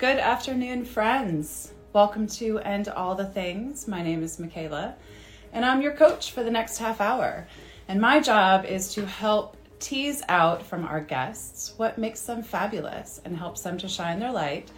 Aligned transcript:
Good 0.00 0.16
afternoon, 0.16 0.86
friends. 0.86 1.74
Welcome 1.92 2.26
to 2.28 2.58
And 2.60 2.88
All 2.88 3.14
the 3.14 3.26
Things. 3.26 3.86
My 3.86 4.02
name 4.02 4.22
is 4.22 4.38
Michaela, 4.38 4.94
and 5.52 5.62
I'm 5.62 5.82
your 5.82 5.92
coach 5.92 6.32
for 6.32 6.42
the 6.42 6.50
next 6.50 6.78
half 6.78 7.02
hour. 7.02 7.46
And 7.86 8.00
my 8.00 8.18
job 8.18 8.64
is 8.64 8.94
to 8.94 9.04
help 9.04 9.58
tease 9.78 10.22
out 10.30 10.62
from 10.62 10.86
our 10.86 11.02
guests 11.02 11.74
what 11.76 11.98
makes 11.98 12.22
them 12.22 12.42
fabulous 12.42 13.20
and 13.26 13.36
helps 13.36 13.60
them 13.60 13.76
to 13.76 13.88
shine 13.88 14.20
their 14.20 14.32
light 14.32 14.70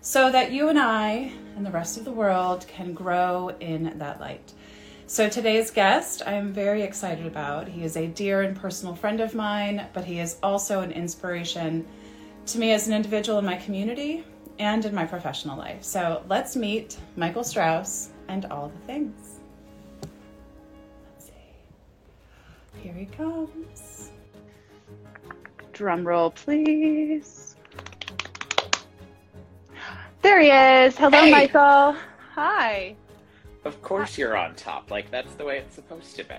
so 0.00 0.30
that 0.30 0.52
you 0.52 0.68
and 0.68 0.78
I 0.78 1.32
and 1.56 1.66
the 1.66 1.72
rest 1.72 1.98
of 1.98 2.04
the 2.04 2.12
world 2.12 2.64
can 2.68 2.94
grow 2.94 3.48
in 3.58 3.98
that 3.98 4.20
light. 4.20 4.52
So, 5.08 5.28
today's 5.28 5.72
guest 5.72 6.22
I 6.24 6.34
am 6.34 6.52
very 6.52 6.82
excited 6.82 7.26
about. 7.26 7.66
He 7.66 7.82
is 7.82 7.96
a 7.96 8.06
dear 8.06 8.42
and 8.42 8.56
personal 8.56 8.94
friend 8.94 9.20
of 9.20 9.34
mine, 9.34 9.88
but 9.92 10.04
he 10.04 10.20
is 10.20 10.36
also 10.40 10.82
an 10.82 10.92
inspiration 10.92 11.84
to 12.46 12.58
me 12.60 12.70
as 12.70 12.86
an 12.86 12.94
individual 12.94 13.40
in 13.40 13.44
my 13.44 13.56
community 13.56 14.24
and 14.58 14.84
in 14.84 14.94
my 14.94 15.04
professional 15.04 15.56
life. 15.56 15.82
So 15.82 16.22
let's 16.28 16.56
meet 16.56 16.98
Michael 17.16 17.42
Strouse 17.42 18.08
and 18.28 18.44
all 18.46 18.68
the 18.68 18.86
things. 18.86 19.40
Let's 21.12 21.26
see. 21.26 22.82
Here 22.82 22.94
he 22.94 23.06
comes. 23.06 24.10
Drum 25.72 26.06
roll, 26.06 26.30
please. 26.30 27.56
There 30.20 30.40
he 30.40 30.50
is. 30.50 30.96
Hello, 30.96 31.10
hey. 31.10 31.30
Michael. 31.30 31.96
Hi. 32.34 32.94
Of 33.64 33.80
course 33.80 34.18
you're 34.18 34.36
on 34.36 34.54
top. 34.54 34.90
Like 34.90 35.10
that's 35.10 35.34
the 35.34 35.44
way 35.44 35.58
it's 35.58 35.74
supposed 35.74 36.16
to 36.16 36.24
be. 36.24 36.34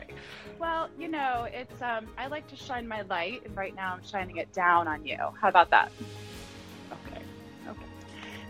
Well, 0.59 0.89
you 0.99 1.07
know, 1.07 1.47
it's 1.51 1.81
um 1.81 2.07
I 2.17 2.27
like 2.27 2.47
to 2.47 2.55
shine 2.55 2.87
my 2.87 3.01
light 3.03 3.43
and 3.45 3.55
right 3.55 3.75
now 3.75 3.93
I'm 3.93 4.03
shining 4.05 4.37
it 4.37 4.51
down 4.53 4.87
on 4.87 5.05
you. 5.05 5.17
How 5.39 5.47
about 5.47 5.69
that? 5.71 5.91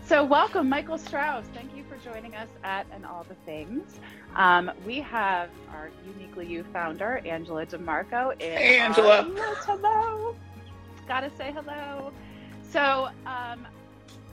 So, 0.06 0.22
welcome, 0.22 0.68
Michael 0.68 0.98
Strouse. 0.98 1.46
Thank 1.54 1.74
you 1.74 1.82
for 1.84 1.96
joining 1.96 2.34
us 2.34 2.48
at 2.62 2.86
And 2.92 3.06
All 3.06 3.24
the 3.26 3.36
Things. 3.46 3.98
Um, 4.36 4.70
we 4.84 5.00
have 5.00 5.48
our 5.72 5.90
Uniquely 6.06 6.46
You 6.46 6.62
founder, 6.74 7.22
Angela 7.24 7.64
DeMarco. 7.64 8.32
In 8.34 8.38
hey, 8.38 8.78
Angela. 8.80 9.22
Our, 9.22 9.54
hello. 9.64 10.36
Gotta 11.08 11.30
say 11.38 11.52
hello. 11.52 12.12
So, 12.70 13.08
um, 13.24 13.66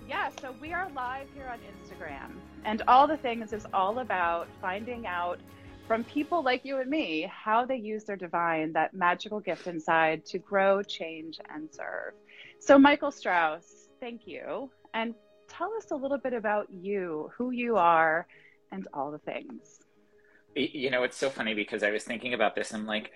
yeah, 0.10 0.30
so 0.42 0.54
we 0.60 0.74
are 0.74 0.90
live 0.94 1.28
here 1.34 1.50
on 1.50 1.60
Instagram. 1.60 2.34
And 2.66 2.82
All 2.90 3.08
the 3.08 3.18
Things 3.18 3.54
is 3.54 3.66
all 3.74 4.00
about 4.00 4.50
finding 4.60 5.08
out 5.08 5.40
from 5.88 6.04
people 6.04 6.44
like 6.44 6.66
you 6.66 6.80
and 6.80 6.90
me 6.90 7.32
how 7.32 7.66
they 7.66 7.78
use 7.78 8.04
their 8.04 8.18
divine, 8.18 8.74
that 8.74 8.94
magical 8.94 9.40
gift 9.40 9.68
inside, 9.68 10.26
to 10.26 10.38
grow, 10.38 10.84
change, 10.84 11.40
and 11.50 11.74
serve. 11.74 12.14
So, 12.60 12.78
Michael 12.78 13.12
Strouse, 13.12 13.88
thank 14.02 14.28
you. 14.28 14.70
And 14.94 15.16
tell 15.62 15.74
us 15.76 15.92
a 15.92 15.96
little 15.96 16.18
bit 16.18 16.34
about 16.34 16.68
you, 16.72 17.32
who 17.38 17.52
you 17.52 17.78
are, 17.78 18.26
and 18.72 18.88
all 18.94 19.12
the 19.12 19.20
things. 19.20 19.80
You 20.56 20.90
know, 20.90 21.04
it's 21.04 21.18
so 21.18 21.30
funny 21.30 21.54
because 21.54 21.84
I 21.84 21.92
was 21.92 22.04
thinking 22.04 22.34
about 22.34 22.56
this 22.56 22.72
and 22.72 22.88
like, 22.88 23.12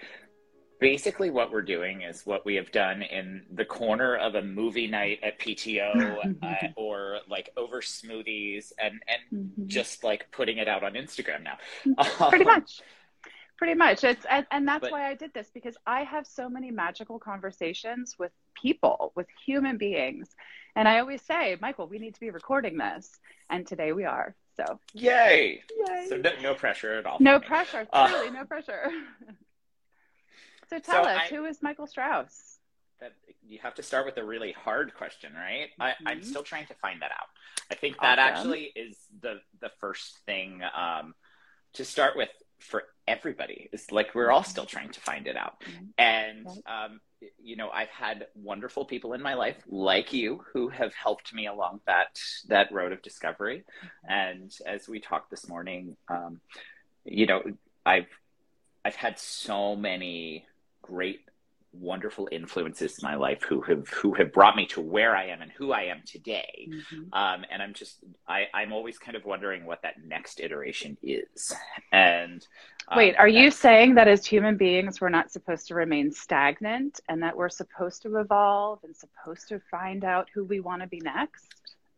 basically 0.80 1.30
what 1.30 1.52
we're 1.52 1.62
doing 1.62 2.02
is 2.02 2.26
what 2.26 2.46
we 2.46 2.56
have 2.56 2.70
done 2.72 3.02
in 3.02 3.44
the 3.54 3.64
corner 3.64 4.18
of 4.18 4.36
a 4.36 4.42
movie 4.42 4.88
night 4.88 5.20
at 5.24 5.40
PTO 5.40 6.36
uh, 6.44 6.68
or 6.76 7.20
like 7.30 7.50
over 7.58 7.82
smoothies 7.82 8.72
and 8.78 9.02
and 9.08 9.50
mm-hmm. 9.52 9.68
just 9.68 10.04
like 10.04 10.30
putting 10.32 10.58
it 10.58 10.68
out 10.68 10.84
on 10.84 10.94
Instagram 10.94 11.44
now. 11.44 11.58
Pretty 12.30 12.46
much 12.46 12.82
pretty 13.58 13.74
much 13.74 14.04
it's 14.04 14.26
and, 14.30 14.46
and 14.52 14.68
that's 14.68 14.82
but, 14.82 14.92
why 14.92 15.10
i 15.10 15.14
did 15.14 15.34
this 15.34 15.50
because 15.54 15.78
i 15.88 16.04
have 16.04 16.28
so 16.28 16.50
many 16.50 16.72
magical 16.72 17.18
conversations 17.18 18.14
with 18.20 18.34
people 18.62 19.14
with 19.16 19.28
human 19.46 19.78
beings 19.78 20.36
and 20.76 20.88
i 20.88 21.00
always 21.00 21.22
say 21.22 21.58
michael 21.62 21.88
we 21.88 22.00
need 22.00 22.14
to 22.14 22.20
be 22.20 22.30
recording 22.30 22.78
this 22.78 23.20
and 23.50 23.66
today 23.68 23.92
we 23.92 24.06
are 24.06 24.36
so 24.58 24.80
yay, 24.94 25.62
yay. 25.88 26.06
so 26.08 26.18
no, 26.18 26.32
no 26.42 26.54
pressure 26.54 26.94
at 26.94 27.06
all 27.06 27.18
no 27.20 27.40
pressure 27.40 27.88
uh, 27.92 28.08
truly 28.08 28.32
no 28.32 28.46
pressure 28.46 28.90
so 30.70 30.80
tell 30.80 31.04
so 31.04 31.10
us 31.10 31.22
I, 31.26 31.36
who 31.36 31.46
is 31.46 31.62
michael 31.62 31.88
strouse 31.88 32.58
that 33.02 33.14
you 33.46 33.60
have 33.62 33.76
to 33.76 33.84
start 33.84 34.06
with 34.06 34.18
a 34.18 34.24
really 34.24 34.54
hard 34.54 34.94
question 34.96 35.34
right 35.34 35.70
mm-hmm. 35.80 36.08
I, 36.08 36.12
i'm 36.12 36.24
still 36.24 36.44
trying 36.44 36.68
to 36.68 36.74
find 36.76 37.02
that 37.02 37.12
out 37.12 37.28
i 37.70 37.76
think 37.76 38.00
that 38.02 38.20
awesome. 38.20 38.36
actually 38.36 38.72
is 38.76 38.98
the 39.22 39.42
the 39.62 39.72
first 39.80 40.20
thing 40.26 40.62
um, 40.76 41.14
to 41.74 41.84
start 41.84 42.16
with 42.16 42.30
for 42.60 42.84
everybody. 43.08 43.70
It's 43.72 43.92
like 43.92 44.16
we're 44.16 44.32
all 44.32 44.44
still 44.44 44.66
trying 44.66 44.90
to 44.90 45.00
find 45.00 45.28
it 45.28 45.38
out. 45.38 45.62
Mm-hmm. 45.62 45.86
And, 45.98 46.48
um, 46.48 47.02
you 47.42 47.56
know, 47.56 47.70
I've 47.70 47.90
had 47.90 48.28
wonderful 48.36 48.86
people 48.86 49.14
in 49.14 49.22
my 49.22 49.34
life 49.34 49.58
like 49.68 50.14
you 50.14 50.44
who 50.54 50.70
have 50.70 50.94
helped 50.94 51.34
me 51.34 51.48
along 51.48 51.82
that, 51.86 52.20
that 52.48 52.72
road 52.72 52.92
of 52.92 53.02
discovery. 53.02 53.64
Mm-hmm. 53.84 54.12
And 54.12 54.58
as 54.66 54.88
we 54.88 55.00
talked 55.00 55.32
this 55.32 55.48
morning, 55.48 55.96
um, 56.10 56.40
you 57.04 57.26
know, 57.26 57.44
I've, 57.86 58.08
I've 58.84 58.96
had 58.96 59.20
so 59.20 59.76
many 59.76 60.46
great 60.82 61.22
wonderful 61.80 62.28
influences 62.32 62.98
in 63.00 63.08
my 63.08 63.16
life 63.16 63.44
who 63.44 63.62
have 63.62 63.88
who 63.90 64.14
have 64.14 64.32
brought 64.32 64.56
me 64.56 64.66
to 64.68 64.82
where 64.82 65.16
I 65.16 65.28
am 65.28 65.42
and 65.42 65.52
who 65.52 65.72
I 65.72 65.84
am 65.84 66.02
today. 66.06 66.68
Mm-hmm. 66.70 67.14
Um, 67.14 67.46
and 67.52 67.62
I'm 67.62 67.74
just 67.74 68.04
I, 68.28 68.46
I'm 68.54 68.74
always 68.74 68.98
kind 68.98 69.16
of 69.16 69.26
wondering 69.26 69.66
what 69.66 69.82
that 69.84 69.96
next 70.06 70.40
iteration 70.40 70.98
is. 71.04 71.54
And 71.92 72.46
um, 72.88 72.98
wait, 72.98 73.16
are 73.18 73.28
you 73.28 73.52
saying 73.52 73.96
that 73.96 74.08
as 74.08 74.26
human 74.26 74.58
beings 74.58 75.02
we're 75.02 75.10
not 75.10 75.32
supposed 75.32 75.68
to 75.68 75.76
remain 75.76 76.12
stagnant 76.12 77.00
and 77.10 77.22
that 77.24 77.36
we're 77.36 77.50
supposed 77.50 78.02
to 78.04 78.18
evolve 78.18 78.80
and 78.84 78.96
supposed 78.96 79.48
to 79.50 79.60
find 79.72 80.04
out 80.04 80.30
who 80.34 80.44
we 80.44 80.60
want 80.60 80.82
to 80.82 80.88
be 80.88 81.00
next? 81.00 81.48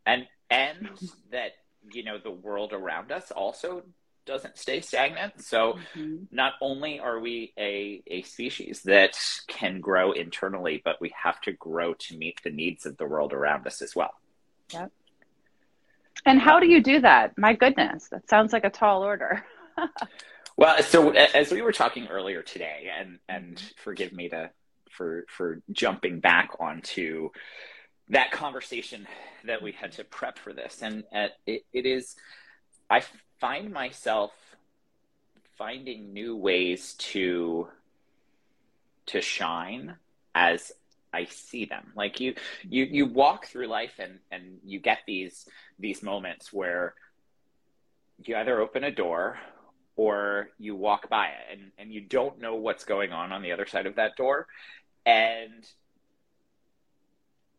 And 0.06 0.26
and 0.50 0.88
that 1.30 1.52
you 1.92 2.04
know 2.04 2.18
the 2.18 2.30
world 2.30 2.72
around 2.72 3.12
us 3.12 3.30
also 3.30 3.82
doesn't 4.28 4.58
stay 4.58 4.80
stagnant. 4.80 5.42
So 5.42 5.78
mm-hmm. 5.96 6.24
not 6.30 6.52
only 6.60 7.00
are 7.00 7.18
we 7.18 7.52
a, 7.58 8.02
a 8.06 8.22
species 8.22 8.82
that 8.84 9.18
can 9.48 9.80
grow 9.80 10.12
internally, 10.12 10.80
but 10.84 11.00
we 11.00 11.10
have 11.20 11.40
to 11.42 11.52
grow 11.52 11.94
to 11.94 12.16
meet 12.16 12.40
the 12.44 12.50
needs 12.50 12.86
of 12.86 12.98
the 12.98 13.06
world 13.06 13.32
around 13.32 13.66
us 13.66 13.80
as 13.82 13.96
well. 13.96 14.12
Yep. 14.72 14.92
And 16.26 16.40
how 16.40 16.60
do 16.60 16.66
you 16.66 16.82
do 16.82 17.00
that? 17.00 17.38
My 17.38 17.54
goodness, 17.54 18.08
that 18.10 18.28
sounds 18.28 18.52
like 18.52 18.64
a 18.64 18.70
tall 18.70 19.02
order. 19.02 19.44
well, 20.56 20.82
so 20.82 21.10
as 21.10 21.50
we 21.50 21.62
were 21.62 21.72
talking 21.72 22.06
earlier 22.08 22.42
today, 22.42 22.90
and 22.98 23.18
and 23.28 23.56
mm-hmm. 23.56 23.66
forgive 23.82 24.12
me 24.12 24.28
to 24.28 24.50
for 24.90 25.24
for 25.28 25.62
jumping 25.72 26.20
back 26.20 26.50
onto 26.58 27.30
that 28.08 28.32
conversation 28.32 29.06
that 29.44 29.62
we 29.62 29.72
had 29.72 29.92
to 29.92 30.04
prep 30.04 30.38
for 30.38 30.52
this, 30.52 30.82
and 30.82 31.04
uh, 31.14 31.28
it, 31.46 31.64
it 31.72 31.86
is 31.86 32.16
I 32.90 33.02
find 33.40 33.72
myself 33.72 34.32
finding 35.56 36.12
new 36.12 36.36
ways 36.36 36.94
to 36.94 37.68
to 39.06 39.20
shine 39.20 39.96
as 40.34 40.72
I 41.12 41.24
see 41.24 41.64
them. 41.64 41.92
Like 41.96 42.20
you 42.20 42.34
you 42.68 42.84
you 42.84 43.06
walk 43.06 43.46
through 43.46 43.66
life 43.66 43.98
and 43.98 44.18
and 44.30 44.58
you 44.64 44.78
get 44.78 44.98
these 45.06 45.46
these 45.78 46.02
moments 46.02 46.52
where 46.52 46.94
you 48.24 48.36
either 48.36 48.60
open 48.60 48.84
a 48.84 48.90
door 48.90 49.38
or 49.96 50.50
you 50.58 50.74
walk 50.76 51.08
by 51.08 51.26
it 51.26 51.58
and, 51.58 51.72
and 51.78 51.92
you 51.92 52.00
don't 52.00 52.40
know 52.40 52.54
what's 52.54 52.84
going 52.84 53.12
on 53.12 53.32
on 53.32 53.42
the 53.42 53.52
other 53.52 53.66
side 53.66 53.86
of 53.86 53.96
that 53.96 54.16
door 54.16 54.46
and 55.06 55.66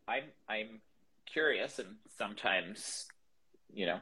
i'm 0.06 0.24
i'm 0.48 0.80
curious 1.26 1.78
and 1.78 1.96
sometimes 2.18 3.06
you 3.72 3.86
know 3.86 4.00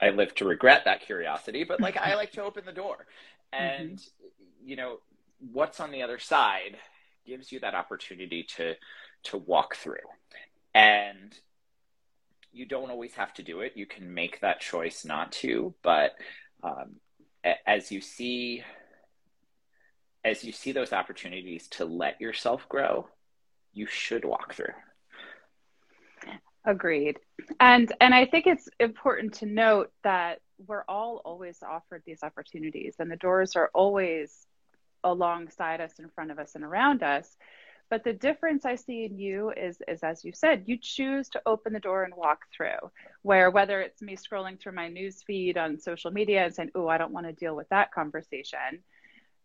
I 0.00 0.10
live 0.10 0.34
to 0.36 0.44
regret 0.44 0.84
that 0.84 1.00
curiosity, 1.00 1.64
but 1.64 1.80
like 1.80 1.96
I 1.96 2.14
like 2.14 2.32
to 2.32 2.42
open 2.42 2.64
the 2.64 2.72
door. 2.72 3.06
And 3.52 3.98
mm-hmm. 3.98 4.68
you 4.68 4.74
know, 4.74 4.98
what's 5.52 5.78
on 5.78 5.92
the 5.92 6.02
other 6.02 6.18
side 6.18 6.76
gives 7.24 7.52
you 7.52 7.60
that 7.60 7.76
opportunity 7.76 8.42
to 8.56 8.74
to 9.22 9.38
walk 9.38 9.76
through. 9.76 9.94
And 10.74 11.32
you 12.52 12.66
don't 12.66 12.90
always 12.90 13.14
have 13.14 13.32
to 13.34 13.44
do 13.44 13.60
it. 13.60 13.72
You 13.76 13.86
can 13.86 14.12
make 14.12 14.40
that 14.40 14.60
choice 14.60 15.04
not 15.04 15.30
to, 15.32 15.74
but 15.82 16.16
um, 16.62 16.96
as 17.66 17.92
you 17.92 18.00
see 18.00 18.64
as 20.24 20.42
you 20.42 20.50
see 20.50 20.72
those 20.72 20.92
opportunities 20.92 21.68
to 21.68 21.84
let 21.84 22.20
yourself 22.20 22.68
grow, 22.68 23.08
you 23.72 23.86
should 23.86 24.24
walk 24.24 24.54
through. 24.54 24.74
Agreed. 26.66 27.20
And 27.60 27.92
and 28.00 28.12
I 28.12 28.26
think 28.26 28.46
it's 28.46 28.68
important 28.80 29.34
to 29.34 29.46
note 29.46 29.92
that 30.02 30.40
we're 30.66 30.84
all 30.88 31.22
always 31.24 31.62
offered 31.62 32.02
these 32.04 32.22
opportunities 32.22 32.96
and 32.98 33.10
the 33.10 33.16
doors 33.16 33.54
are 33.54 33.70
always 33.72 34.46
alongside 35.04 35.80
us, 35.80 35.92
in 36.00 36.08
front 36.08 36.32
of 36.32 36.38
us 36.40 36.56
and 36.56 36.64
around 36.64 37.04
us. 37.04 37.36
But 37.88 38.02
the 38.02 38.12
difference 38.12 38.64
I 38.64 38.74
see 38.74 39.04
in 39.04 39.16
you 39.16 39.52
is, 39.56 39.78
is 39.86 40.02
as 40.02 40.24
you 40.24 40.32
said, 40.32 40.64
you 40.66 40.76
choose 40.80 41.28
to 41.30 41.42
open 41.46 41.72
the 41.72 41.78
door 41.78 42.02
and 42.02 42.14
walk 42.16 42.40
through. 42.52 42.90
Where 43.22 43.48
whether 43.52 43.80
it's 43.80 44.02
me 44.02 44.16
scrolling 44.16 44.58
through 44.58 44.72
my 44.72 44.88
news 44.88 45.22
feed 45.22 45.56
on 45.56 45.78
social 45.78 46.10
media 46.10 46.44
and 46.44 46.54
saying, 46.54 46.72
"Oh, 46.74 46.88
I 46.88 46.98
don't 46.98 47.12
want 47.12 47.26
to 47.26 47.32
deal 47.32 47.54
with 47.54 47.68
that 47.68 47.92
conversation," 47.92 48.82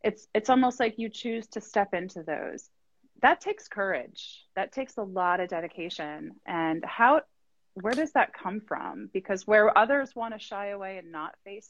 it's 0.04 0.28
it's 0.34 0.50
almost 0.50 0.80
like 0.80 0.98
you 0.98 1.10
choose 1.10 1.46
to 1.50 1.62
step 1.62 1.94
into 1.94 2.24
those 2.24 2.70
that 3.22 3.42
takes 3.42 3.68
courage. 3.68 4.44
That 4.56 4.72
takes 4.72 4.98
a 4.98 5.04
lot 5.04 5.40
of 5.40 5.50
dedication. 5.50 6.32
And 6.46 6.84
how 6.84 7.22
where 7.74 7.94
does 7.94 8.12
that 8.14 8.34
come 8.34 8.62
from? 8.62 9.10
Because 9.14 9.48
where 9.48 9.76
others 9.78 10.16
want 10.16 10.34
to 10.34 10.40
shy 10.40 10.68
away 10.68 10.98
and 10.98 11.12
not 11.12 11.36
face 11.46 11.70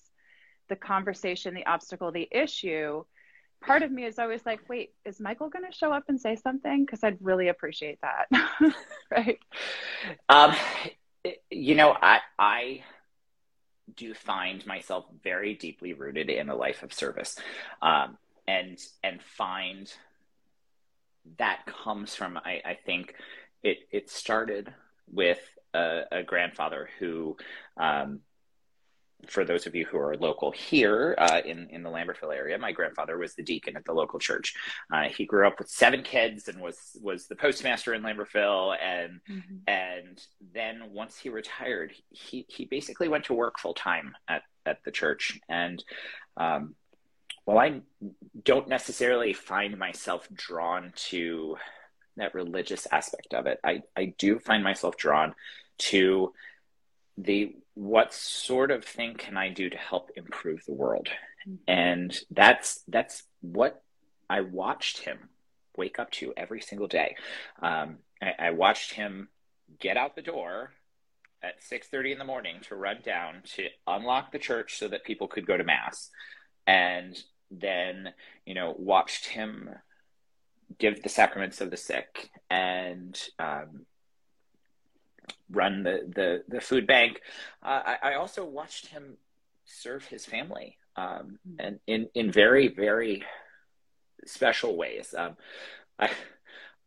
the 0.67 0.75
conversation, 0.75 1.53
the 1.53 1.65
obstacle, 1.65 2.11
the 2.11 2.27
issue, 2.31 3.03
part 3.61 3.83
of 3.83 3.91
me 3.91 4.05
is 4.05 4.17
always 4.17 4.45
like, 4.45 4.67
wait, 4.67 4.93
is 5.05 5.19
Michael 5.19 5.49
going 5.49 5.69
to 5.69 5.77
show 5.77 5.91
up 5.91 6.05
and 6.07 6.19
say 6.19 6.35
something? 6.35 6.85
Because 6.85 7.03
I'd 7.03 7.17
really 7.21 7.49
appreciate 7.49 7.99
that. 8.01 8.27
right. 9.11 9.39
Um, 10.27 10.55
you 11.51 11.75
know, 11.75 11.95
I, 12.01 12.19
I 12.39 12.83
do 13.95 14.13
find 14.13 14.65
myself 14.65 15.05
very 15.23 15.53
deeply 15.53 15.93
rooted 15.93 16.29
in 16.29 16.49
a 16.49 16.55
life 16.55 16.81
of 16.81 16.93
service. 16.93 17.37
Um, 17.81 18.17
and, 18.47 18.79
and 19.03 19.21
find 19.21 19.93
that 21.37 21.65
comes 21.65 22.15
from, 22.15 22.37
I, 22.37 22.61
I 22.65 22.77
think 22.85 23.15
it, 23.63 23.79
it 23.91 24.09
started 24.09 24.73
with 25.11 25.41
a, 25.73 26.01
a 26.11 26.23
grandfather 26.23 26.89
who, 26.99 27.37
um, 27.77 28.21
for 29.27 29.45
those 29.45 29.67
of 29.67 29.75
you 29.75 29.85
who 29.85 29.97
are 29.97 30.15
local 30.17 30.51
here 30.51 31.15
uh, 31.17 31.41
in 31.45 31.69
in 31.69 31.83
the 31.83 31.89
Lambertville 31.89 32.35
area, 32.35 32.57
my 32.57 32.71
grandfather 32.71 33.17
was 33.17 33.35
the 33.35 33.43
deacon 33.43 33.75
at 33.77 33.85
the 33.85 33.93
local 33.93 34.19
church. 34.19 34.55
Uh, 34.91 35.03
he 35.03 35.25
grew 35.25 35.45
up 35.45 35.59
with 35.59 35.69
seven 35.69 36.01
kids 36.01 36.47
and 36.47 36.59
was 36.59 36.97
was 37.01 37.27
the 37.27 37.35
postmaster 37.35 37.93
in 37.93 38.01
Lambertville, 38.01 38.75
and 38.81 39.19
mm-hmm. 39.29 39.57
and 39.67 40.21
then 40.53 40.91
once 40.91 41.17
he 41.17 41.29
retired, 41.29 41.93
he 42.09 42.45
he 42.49 42.65
basically 42.65 43.07
went 43.07 43.25
to 43.25 43.33
work 43.33 43.59
full 43.59 43.75
time 43.75 44.15
at 44.27 44.41
at 44.65 44.83
the 44.83 44.91
church. 44.91 45.39
And 45.47 45.83
um, 46.37 46.75
while 47.51 47.59
I 47.59 47.81
don't 48.43 48.69
necessarily 48.69 49.33
find 49.33 49.77
myself 49.77 50.27
drawn 50.33 50.93
to 51.09 51.57
that 52.15 52.33
religious 52.33 52.87
aspect 52.91 53.33
of 53.33 53.45
it, 53.45 53.59
I 53.63 53.83
I 53.95 54.13
do 54.17 54.39
find 54.39 54.63
myself 54.63 54.95
drawn 54.95 55.35
to 55.79 56.33
the 57.17 57.55
what 57.73 58.13
sort 58.13 58.71
of 58.71 58.85
thing 58.85 59.15
can 59.15 59.35
I 59.35 59.49
do 59.49 59.69
to 59.69 59.77
help 59.77 60.11
improve 60.15 60.63
the 60.65 60.73
world? 60.73 61.09
And 61.67 62.17
that's 62.29 62.83
that's 62.87 63.23
what 63.41 63.83
I 64.29 64.41
watched 64.41 64.99
him 64.99 65.29
wake 65.77 65.99
up 65.99 66.11
to 66.11 66.33
every 66.37 66.61
single 66.61 66.87
day. 66.87 67.15
Um, 67.61 67.97
I, 68.21 68.47
I, 68.47 68.51
watched 68.51 68.93
him 68.93 69.29
get 69.79 69.97
out 69.97 70.15
the 70.15 70.21
door 70.21 70.71
at 71.43 71.61
six 71.61 71.87
thirty 71.87 72.13
in 72.13 72.19
the 72.19 72.25
morning 72.25 72.57
to 72.69 72.75
run 72.75 72.99
down 73.03 73.41
to 73.55 73.67
unlock 73.87 74.31
the 74.31 74.39
church 74.39 74.77
so 74.77 74.87
that 74.87 75.03
people 75.03 75.27
could 75.27 75.47
go 75.47 75.57
to 75.57 75.63
mass, 75.63 76.09
and 76.67 77.21
then 77.51 78.13
you 78.45 78.53
know 78.53 78.73
watched 78.77 79.27
him 79.27 79.69
give 80.79 81.03
the 81.03 81.09
sacraments 81.09 81.61
of 81.61 81.69
the 81.69 81.77
sick 81.77 82.31
and 82.49 83.19
um, 83.39 83.85
run 85.49 85.83
the 85.83 86.11
the, 86.15 86.43
the 86.47 86.61
food 86.61 86.87
bank. 86.87 87.21
Uh, 87.61 87.81
I, 87.85 88.11
I, 88.11 88.13
also 88.15 88.45
watched 88.45 88.87
him 88.87 89.17
serve 89.65 90.05
his 90.05 90.25
family, 90.25 90.77
um, 90.95 91.39
and 91.59 91.79
in 91.87 92.07
in 92.15 92.31
very 92.31 92.67
very 92.67 93.23
special 94.25 94.77
ways. 94.77 95.13
Um, 95.17 95.35
I 95.99 96.09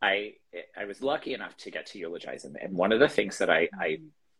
I 0.03 0.33
I 0.77 0.85
was 0.87 1.03
lucky 1.03 1.35
enough 1.35 1.57
to 1.59 1.71
get 1.71 1.87
to 1.87 1.99
eulogize 1.99 2.45
him, 2.45 2.57
and 2.61 2.75
one 2.75 2.93
of 2.93 3.01
the 3.01 3.09
things 3.09 3.39
that 3.39 3.51
I, 3.51 3.69
I 3.79 3.99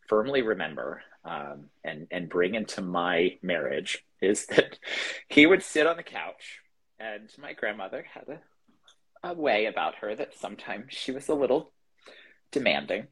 firmly 0.09 0.43
remember 0.43 1.03
um, 1.25 1.67
and 1.83 2.07
and 2.11 2.29
bring 2.29 2.55
into 2.55 2.83
my 2.83 3.39
marriage 3.43 4.05
is 4.21 4.47
that 4.47 4.79
he 5.29 5.47
would 5.47 5.63
sit 5.63 5.87
on 5.87 5.97
the 5.97 6.03
couch, 6.03 6.61
and 6.99 7.31
my 7.39 7.53
grandmother 7.53 8.05
had 8.13 8.29
a, 8.29 9.31
a 9.31 9.35
way 9.35 9.67
about 9.67 9.97
her 9.97 10.15
that 10.15 10.39
sometimes 10.39 10.87
she 10.91 11.13
was 11.13 11.29
a 11.29 11.35
little 11.35 11.73
demanding. 12.55 13.09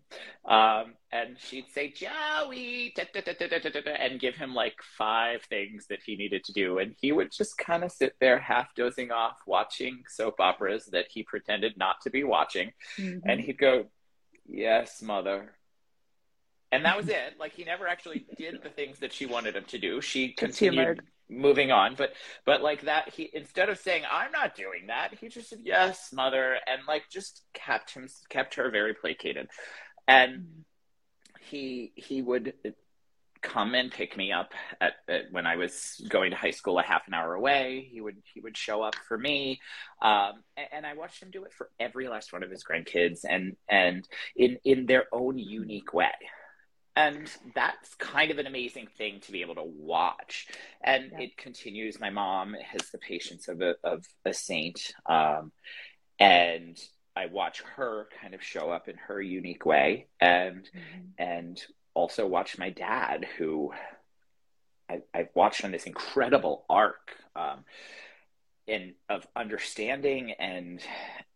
Um, 0.47 0.95
and 1.11 1.37
she'd 1.39 1.69
say, 1.75 1.93
Joey, 1.93 2.95
da, 2.97 3.05
da, 3.13 3.21
da, 3.21 3.91
and 3.91 4.21
give 4.21 4.37
him 4.37 4.55
like 4.55 4.77
five 4.97 5.43
things 5.43 5.87
that 5.89 5.99
he 6.07 6.17
needed 6.17 6.45
to 6.45 6.53
do. 6.53 6.79
And 6.79 6.95
he 6.99 7.13
would 7.13 7.33
just 7.33 7.59
kind 7.59 7.85
of 7.85 7.93
sit 7.93 8.15
there 8.21 8.39
half 8.39 8.75
dozing 8.75 9.11
off, 9.11 9.39
watching 9.47 10.05
soap 10.09 10.37
operas 10.39 10.87
that 10.93 11.07
he 11.11 11.25
pretended 11.25 11.77
not 11.77 12.01
to 12.03 12.11
be 12.11 12.25
watching. 12.25 12.73
Mm-hmm. 12.99 13.29
And 13.29 13.41
he'd 13.41 13.59
go, 13.59 13.87
Yes, 14.47 15.03
mother. 15.03 15.55
And 16.73 16.85
that 16.87 16.97
was 16.97 17.09
it. 17.09 17.35
Like 17.39 17.53
he 17.53 17.65
never 17.65 17.87
actually 17.87 18.25
did 18.37 18.63
the 18.63 18.71
things 18.71 18.99
that 19.01 19.13
she 19.13 19.27
wanted 19.27 19.55
him 19.55 19.65
to 19.69 19.79
do. 19.79 20.01
She 20.01 20.33
continued 20.33 21.03
moving 21.29 21.73
on 21.73 21.95
but 21.95 22.13
but 22.45 22.63
like 22.63 22.83
that 22.83 23.09
he 23.09 23.31
instead 23.33 23.69
of 23.69 23.79
saying 23.79 24.03
i'm 24.11 24.31
not 24.33 24.55
doing 24.55 24.89
that 24.89 25.15
he 25.19 25.29
just 25.29 25.49
said 25.49 25.61
yes 25.65 26.13
mother 26.13 26.59
and 26.67 26.83
like 26.87 27.05
just 27.11 27.43
kept 27.55 27.95
him 27.95 28.07
kept 28.29 28.55
her 28.55 28.71
very 28.71 28.93
placated 28.93 29.49
and 30.07 30.41
mm-hmm. 30.41 30.61
he 31.41 31.93
he 31.97 32.21
would 32.21 32.53
come 33.41 33.75
and 33.75 33.91
pick 33.91 34.17
me 34.17 34.31
up 34.31 34.53
at, 34.81 34.93
at, 35.09 35.33
when 35.33 35.47
I 35.47 35.57
was 35.57 36.01
going 36.09 36.31
to 36.31 36.37
high 36.37 36.53
school 36.53 36.79
a 36.79 36.83
half 36.85 37.09
an 37.09 37.15
hour 37.15 37.35
away. 37.35 37.89
He 37.91 38.01
would 38.01 38.19
he 38.33 38.41
would 38.41 38.57
show 38.57 38.83
up 38.83 38.95
for 39.09 39.19
me, 39.19 39.61
um, 40.01 40.45
and, 40.57 40.69
and, 40.71 40.87
I 40.87 40.95
watched 40.95 41.21
him 41.21 41.33
do 41.33 41.43
it 41.45 41.53
for 41.53 41.69
every 41.81 42.07
last 42.07 42.33
one 42.33 42.45
of 42.45 42.53
his 42.53 42.63
grandkids, 42.63 43.25
and 43.29 43.57
and 43.69 44.09
in 44.37 44.59
in 44.65 44.87
their 44.87 45.07
own 45.13 45.39
unique 45.39 45.93
way 45.93 46.13
and 46.95 47.31
that's 47.55 47.95
kind 47.95 48.31
of 48.31 48.39
an 48.39 48.47
amazing 48.47 48.87
thing 48.99 49.21
to 49.21 49.33
be 49.33 49.41
able 49.41 49.55
to 49.55 49.65
watch 49.65 50.49
and 50.83 51.11
yeah. 51.13 51.21
it 51.21 51.37
continues 51.37 52.01
my 52.01 52.11
mom 52.11 52.55
has 52.55 52.91
the 52.91 52.99
patience 52.99 53.49
of 53.49 53.61
a, 53.61 53.75
of 53.83 54.05
a 54.25 54.35
saint 54.35 54.93
um, 55.07 55.53
and 56.19 56.79
i 57.17 57.27
watch 57.27 57.63
her 57.77 58.09
kind 58.21 58.35
of 58.35 58.43
show 58.43 58.71
up 58.71 58.89
in 58.89 58.97
her 58.97 59.21
unique 59.21 59.65
way 59.65 60.07
and 60.21 60.65
mm-hmm. 60.65 61.01
and 61.19 61.63
also 61.95 62.27
watch 62.27 62.59
my 62.59 62.71
dad 62.71 63.27
who 63.39 63.71
I, 64.89 65.01
have 65.15 65.29
watched 65.35 65.65
on 65.65 65.73
this 65.73 65.85
incredible 65.85 66.65
arc 66.69 67.17
um, 67.35 67.65
in 68.67 68.95
of 69.09 69.27
understanding 69.35 70.33
and 70.33 70.81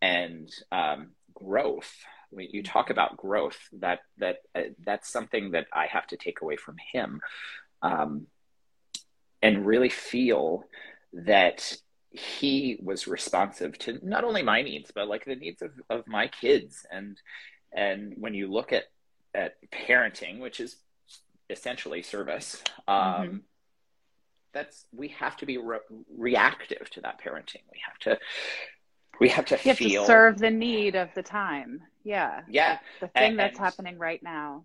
and 0.00 0.50
um, 0.70 1.10
growth 1.34 1.92
when 2.30 2.48
you 2.50 2.62
talk 2.62 2.90
about 2.90 3.16
growth, 3.16 3.58
that 3.80 4.00
that 4.18 4.38
uh, 4.54 4.62
that's 4.84 5.08
something 5.08 5.52
that 5.52 5.66
I 5.72 5.86
have 5.86 6.06
to 6.08 6.16
take 6.16 6.40
away 6.42 6.56
from 6.56 6.76
him, 6.92 7.20
um, 7.82 8.26
and 9.42 9.66
really 9.66 9.88
feel 9.88 10.64
that 11.12 11.76
he 12.10 12.78
was 12.82 13.06
responsive 13.06 13.78
to 13.78 13.98
not 14.02 14.24
only 14.24 14.42
my 14.42 14.62
needs 14.62 14.90
but 14.94 15.08
like 15.08 15.24
the 15.24 15.36
needs 15.36 15.62
of, 15.62 15.70
of 15.90 16.06
my 16.06 16.28
kids 16.28 16.86
and 16.90 17.20
and 17.72 18.14
when 18.16 18.34
you 18.34 18.50
look 18.50 18.72
at 18.72 18.84
at 19.34 19.56
parenting 19.70 20.38
which 20.38 20.60
is 20.60 20.76
essentially 21.50 22.02
service 22.02 22.62
um, 22.88 22.96
mm-hmm. 22.96 23.36
that's 24.52 24.86
we 24.92 25.08
have 25.08 25.36
to 25.36 25.46
be 25.46 25.58
re- 25.58 25.78
reactive 26.16 26.88
to 26.90 27.00
that 27.00 27.20
parenting 27.20 27.62
we 27.70 27.80
have 27.86 27.98
to 27.98 28.18
we 29.20 29.28
have 29.28 29.44
to 29.46 29.54
you 29.64 29.74
feel 29.74 30.02
have 30.02 30.06
to 30.06 30.12
serve 30.12 30.38
the 30.38 30.50
need 30.50 30.94
of 30.94 31.08
the 31.14 31.22
time. 31.22 31.82
Yeah. 32.04 32.42
Yeah. 32.48 32.78
The 33.00 33.08
thing 33.08 33.30
and, 33.30 33.38
that's 33.38 33.58
and 33.58 33.64
happening 33.64 33.98
right 33.98 34.22
now. 34.22 34.64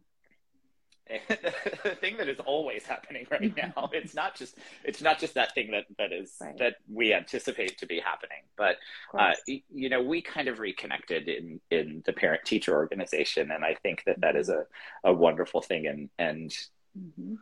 The 1.27 1.95
thing 1.99 2.15
that 2.17 2.29
is 2.29 2.39
always 2.39 2.85
happening 2.85 3.27
right 3.29 3.53
now 3.57 3.89
it's 3.91 4.13
not 4.13 4.33
just 4.35 4.57
it's 4.85 5.01
not 5.01 5.19
just 5.19 5.33
that 5.33 5.53
thing 5.53 5.71
that 5.71 5.83
that 5.97 6.13
is 6.13 6.35
right. 6.39 6.57
that 6.57 6.75
we 6.89 7.13
anticipate 7.13 7.77
to 7.79 7.85
be 7.85 7.99
happening 7.99 8.43
but 8.55 8.77
uh, 9.17 9.33
you 9.47 9.89
know 9.89 10.01
we 10.01 10.21
kind 10.21 10.47
of 10.47 10.59
reconnected 10.59 11.27
in 11.27 11.59
in 11.69 12.01
the 12.05 12.13
parent 12.13 12.45
teacher 12.45 12.73
organization 12.73 13.51
and 13.51 13.65
i 13.65 13.75
think 13.83 14.03
that 14.05 14.21
that 14.21 14.37
is 14.37 14.47
a, 14.47 14.65
a 15.03 15.11
wonderful 15.11 15.61
thing 15.61 15.85
and 15.87 16.09
and 16.17 16.51
mm-hmm 16.97 17.35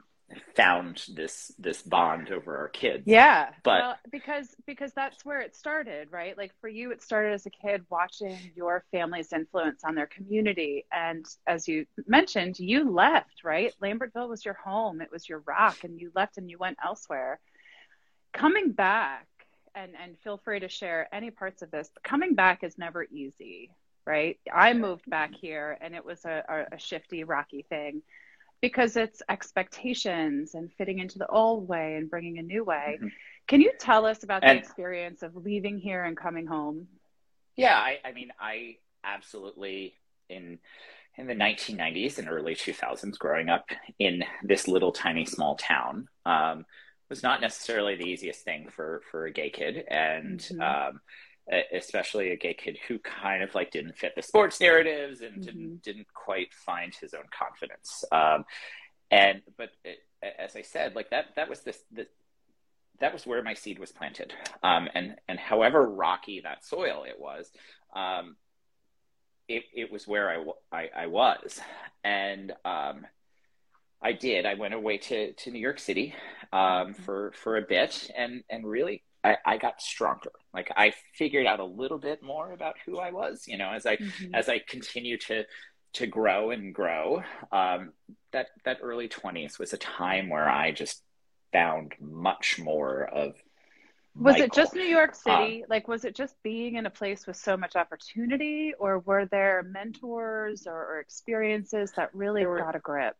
found 0.56 1.04
this 1.14 1.52
this 1.58 1.82
bond 1.82 2.32
over 2.32 2.58
our 2.58 2.70
kids. 2.70 3.04
Yeah. 3.06 3.50
But 3.64 3.82
well, 3.82 3.96
because 4.12 4.56
because 4.66 4.94
that's 4.94 5.26
where 5.26 5.40
it 5.40 5.56
started 5.56 6.10
right? 6.12 6.38
Like 6.38 6.52
for 6.62 6.68
you 6.68 6.92
it 6.92 7.02
started 7.02 7.34
as 7.34 7.46
a 7.46 7.50
kid 7.50 7.86
watching 7.90 8.38
your 8.56 8.84
family's 8.92 9.34
influence 9.34 9.84
on 9.84 9.96
their 9.96 10.08
community. 10.08 10.86
And 10.92 11.26
as 11.48 11.68
you 11.68 11.86
mentioned 12.08 12.60
you 12.60 12.90
left 12.90 13.44
right? 13.44 13.74
Lambertville 13.82 14.30
was 14.30 14.46
your 14.46 14.56
home. 14.56 15.02
It 15.02 15.12
was 15.12 15.28
your 15.28 15.40
rock 15.40 15.84
and 15.84 16.00
you 16.00 16.12
left 16.16 16.38
and 16.38 16.50
you 16.50 16.58
went 16.58 16.78
elsewhere. 16.84 17.40
Coming 18.34 18.72
back 18.72 19.28
and 19.76 19.94
and 20.02 20.18
feel 20.20 20.38
free 20.38 20.60
to 20.60 20.70
share 20.70 21.08
any 21.14 21.32
parts 21.32 21.62
of 21.62 21.72
this 21.72 21.90
coming 22.04 22.36
back 22.36 22.64
is 22.64 22.78
never 22.78 23.04
easy 23.04 23.72
right? 24.06 24.40
I 24.52 24.74
moved 24.74 25.08
back 25.08 25.36
here 25.36 25.78
and 25.82 25.94
it 25.94 26.04
was 26.04 26.26
a, 26.26 26.66
a 26.72 26.80
shifty 26.80 27.24
rocky 27.24 27.64
thing 27.70 28.02
because 28.62 28.98
it's 28.98 29.22
expectations 29.30 30.54
and 30.56 30.72
fitting 30.74 31.00
into 31.00 31.18
the 31.18 31.28
old 31.28 31.68
way 31.68 31.96
and 31.96 32.10
bringing 32.10 32.40
a 32.40 32.42
new 32.42 32.64
way. 32.64 32.98
Mm-hmm. 32.98 33.08
Can 33.48 33.62
you 33.62 33.72
tell 33.80 34.06
us 34.06 34.24
about 34.24 34.44
and, 34.44 34.58
the 34.58 34.62
experience 34.62 35.24
of 35.24 35.36
leaving 35.36 35.80
here 35.80 36.04
and 36.04 36.16
coming 36.16 36.46
home? 36.46 36.88
Yeah, 37.56 37.78
I, 37.78 38.00
I 38.06 38.12
mean, 38.12 38.32
I 38.40 38.78
absolutely 39.04 39.94
in 40.30 40.60
in 41.18 41.28
the 41.28 41.36
1990s 41.36 42.18
and 42.18 42.30
early 42.30 42.56
2000s, 42.56 43.18
growing 43.18 43.50
up 43.50 43.70
in 43.98 44.24
this 44.44 44.68
little 44.68 44.94
tiny 44.94 45.26
small 45.26 45.56
town, 45.56 46.08
um, 46.26 46.66
was 47.10 47.24
not 47.24 47.42
necessarily 47.42 47.96
the 47.96 48.06
easiest 48.06 48.44
thing 48.44 48.70
for 48.70 49.02
for 49.10 49.26
a 49.26 49.32
gay 49.32 49.50
kid, 49.50 49.84
and 49.90 50.40
mm-hmm. 50.40 50.62
um, 50.62 51.02
especially 51.72 52.32
a 52.32 52.38
gay 52.38 52.54
kid 52.54 52.78
who 52.88 53.00
kind 53.00 53.44
of 53.44 53.56
like 53.56 53.72
didn't 53.72 53.98
fit 53.98 54.14
the 54.16 54.22
sports 54.22 54.60
narratives 54.60 55.22
and 55.22 55.34
mm-hmm. 55.34 55.42
didn't 55.42 55.84
didn't 55.84 56.08
quite 56.14 56.54
find 56.54 56.94
his 56.94 57.14
own 57.14 57.26
confidence. 57.32 58.04
Um, 58.12 58.46
and 59.12 59.42
but 59.58 59.70
it, 59.84 60.00
as 60.22 60.56
I 60.56 60.62
said, 60.62 60.96
like 60.96 61.10
that 61.10 61.36
that 61.36 61.50
was 61.50 61.62
this 61.62 61.80
the 61.92 62.08
that 63.00 63.14
was 63.14 63.26
where 63.26 63.42
my 63.42 63.54
seed 63.54 63.80
was 63.80 63.92
planted. 63.92 64.34
Um, 64.64 64.88
and 64.94 65.16
and 65.28 65.40
however 65.40 65.88
rocky 65.88 66.42
that 66.42 66.66
soil 66.66 67.04
it 67.08 67.20
was, 67.20 67.52
um, 67.96 68.36
it 69.48 69.64
it 69.74 69.92
was 69.92 70.08
where 70.08 70.30
I 70.30 70.78
I, 70.78 70.90
I 71.04 71.08
was, 71.08 71.60
and 72.04 72.52
um, 72.64 73.06
I 74.02 74.14
did. 74.14 74.46
I 74.46 74.54
went 74.54 74.74
away 74.74 74.98
to, 74.98 75.34
to 75.34 75.52
New 75.52 75.60
York 75.60 75.80
City 75.80 76.14
um, 76.54 76.60
mm-hmm. 76.60 77.04
for 77.04 77.32
for 77.32 77.58
a 77.58 77.62
bit, 77.62 78.12
and 78.16 78.44
and 78.50 78.66
really 78.66 79.04
I, 79.24 79.38
I 79.46 79.58
got 79.58 79.82
stronger. 79.82 80.32
Like 80.54 80.72
I 80.76 80.94
figured 81.14 81.46
out 81.46 81.60
a 81.60 81.66
little 81.66 81.98
bit 81.98 82.24
more 82.24 82.52
about 82.52 82.76
who 82.86 83.00
I 83.00 83.12
was. 83.12 83.48
You 83.48 83.58
know, 83.58 83.72
as 83.72 83.86
I 83.86 83.98
mm-hmm. 83.98 84.36
as 84.36 84.50
I 84.50 84.60
continue 84.60 85.18
to 85.18 85.46
to 85.94 86.08
grow 86.08 86.52
and 86.52 86.74
grow. 86.74 87.24
Um, 87.52 87.94
that 88.32 88.48
that 88.66 88.80
early 88.82 89.08
twenties 89.08 89.60
was 89.60 89.74
a 89.74 89.78
time 89.78 90.30
where 90.30 90.50
I 90.50 90.72
just 90.72 91.04
found 91.52 91.94
much 92.00 92.60
more 92.60 93.06
of. 93.06 93.36
Was 94.16 94.34
Michael. 94.34 94.46
it 94.46 94.54
just 94.54 94.76
New 94.76 94.82
York 94.82 95.16
City? 95.16 95.64
Um, 95.64 95.70
like, 95.70 95.88
was 95.88 96.04
it 96.04 96.16
just 96.16 96.36
being 96.44 96.76
in 96.76 96.86
a 96.86 96.90
place 96.90 97.26
with 97.26 97.38
so 97.38 97.56
much 97.56 97.76
opportunity, 97.76 98.74
or 98.78 99.00
were 99.00 99.26
there 99.26 99.64
mentors 99.64 100.68
or, 100.68 100.74
or 100.74 101.00
experiences 101.00 101.94
that 101.96 102.14
really 102.14 102.46
were, 102.46 102.58
got 102.58 102.76
a 102.76 102.80
grip? 102.80 103.16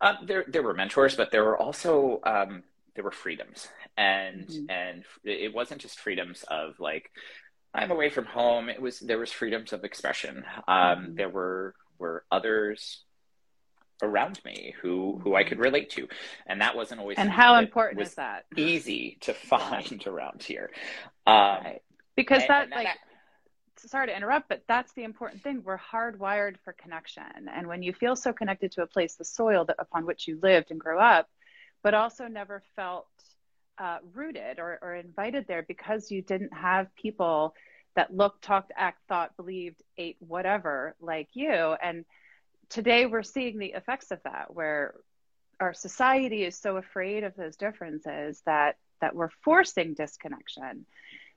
Uh, 0.00 0.14
there, 0.26 0.44
there 0.48 0.62
were 0.62 0.74
mentors, 0.74 1.14
but 1.14 1.30
there 1.30 1.44
were 1.44 1.56
also 1.56 2.20
um, 2.24 2.64
there 2.94 3.04
were 3.04 3.12
freedoms, 3.12 3.68
and 3.96 4.46
mm-hmm. 4.46 4.70
and 4.70 5.04
it 5.24 5.54
wasn't 5.54 5.80
just 5.80 5.98
freedoms 5.98 6.44
of 6.48 6.78
like 6.78 7.10
I'm 7.74 7.90
away 7.90 8.10
from 8.10 8.26
home. 8.26 8.68
It 8.68 8.80
was 8.80 9.00
there 9.00 9.18
was 9.18 9.32
freedoms 9.32 9.72
of 9.72 9.84
expression. 9.84 10.44
Um, 10.68 10.74
mm-hmm. 10.76 11.14
There 11.14 11.28
were 11.28 11.74
were 11.98 12.24
others 12.30 13.02
around 14.02 14.40
me 14.44 14.74
who 14.82 15.20
who 15.22 15.34
I 15.34 15.44
could 15.44 15.58
relate 15.58 15.90
to, 15.90 16.08
and 16.46 16.60
that 16.60 16.76
wasn't 16.76 17.00
always. 17.00 17.18
And 17.18 17.30
how 17.30 17.56
important 17.56 18.02
is 18.02 18.14
that? 18.16 18.44
Easy 18.56 19.18
to 19.22 19.32
find 19.32 20.02
around 20.06 20.42
here, 20.42 20.70
um, 21.26 21.34
right. 21.34 21.82
because 22.16 22.42
and, 22.42 22.50
that 22.50 22.62
and 22.64 22.72
like. 22.72 22.84
That, 22.84 22.98
sorry 23.88 24.06
to 24.06 24.16
interrupt, 24.16 24.48
but 24.48 24.62
that's 24.68 24.92
the 24.92 25.02
important 25.02 25.42
thing. 25.42 25.62
We're 25.64 25.78
hardwired 25.78 26.56
for 26.64 26.72
connection. 26.72 27.48
And 27.52 27.66
when 27.66 27.82
you 27.82 27.92
feel 27.92 28.14
so 28.14 28.32
connected 28.32 28.70
to 28.72 28.82
a 28.82 28.86
place, 28.86 29.16
the 29.16 29.24
soil 29.24 29.64
that, 29.64 29.76
upon 29.80 30.06
which 30.06 30.28
you 30.28 30.38
lived 30.40 30.70
and 30.70 30.78
grew 30.78 31.00
up, 31.00 31.28
but 31.82 31.94
also 31.94 32.26
never 32.26 32.62
felt 32.76 33.06
uh, 33.78 33.98
rooted 34.14 34.58
or, 34.58 34.78
or 34.82 34.94
invited 34.94 35.46
there 35.48 35.64
because 35.66 36.10
you 36.10 36.22
didn't 36.22 36.52
have 36.52 36.94
people 36.94 37.54
that 37.96 38.14
looked, 38.14 38.42
talked, 38.42 38.72
act, 38.76 38.98
thought, 39.08 39.36
believed, 39.36 39.82
ate, 39.98 40.16
whatever 40.20 40.94
like 41.00 41.28
you. 41.34 41.74
And 41.82 42.04
today 42.68 43.06
we're 43.06 43.22
seeing 43.22 43.58
the 43.58 43.72
effects 43.72 44.10
of 44.10 44.20
that, 44.24 44.54
where 44.54 44.94
our 45.60 45.74
society 45.74 46.44
is 46.44 46.56
so 46.56 46.76
afraid 46.76 47.24
of 47.24 47.34
those 47.36 47.56
differences 47.56 48.42
that 48.46 48.76
that 49.00 49.14
we're 49.14 49.30
forcing 49.44 49.94
disconnection. 49.94 50.86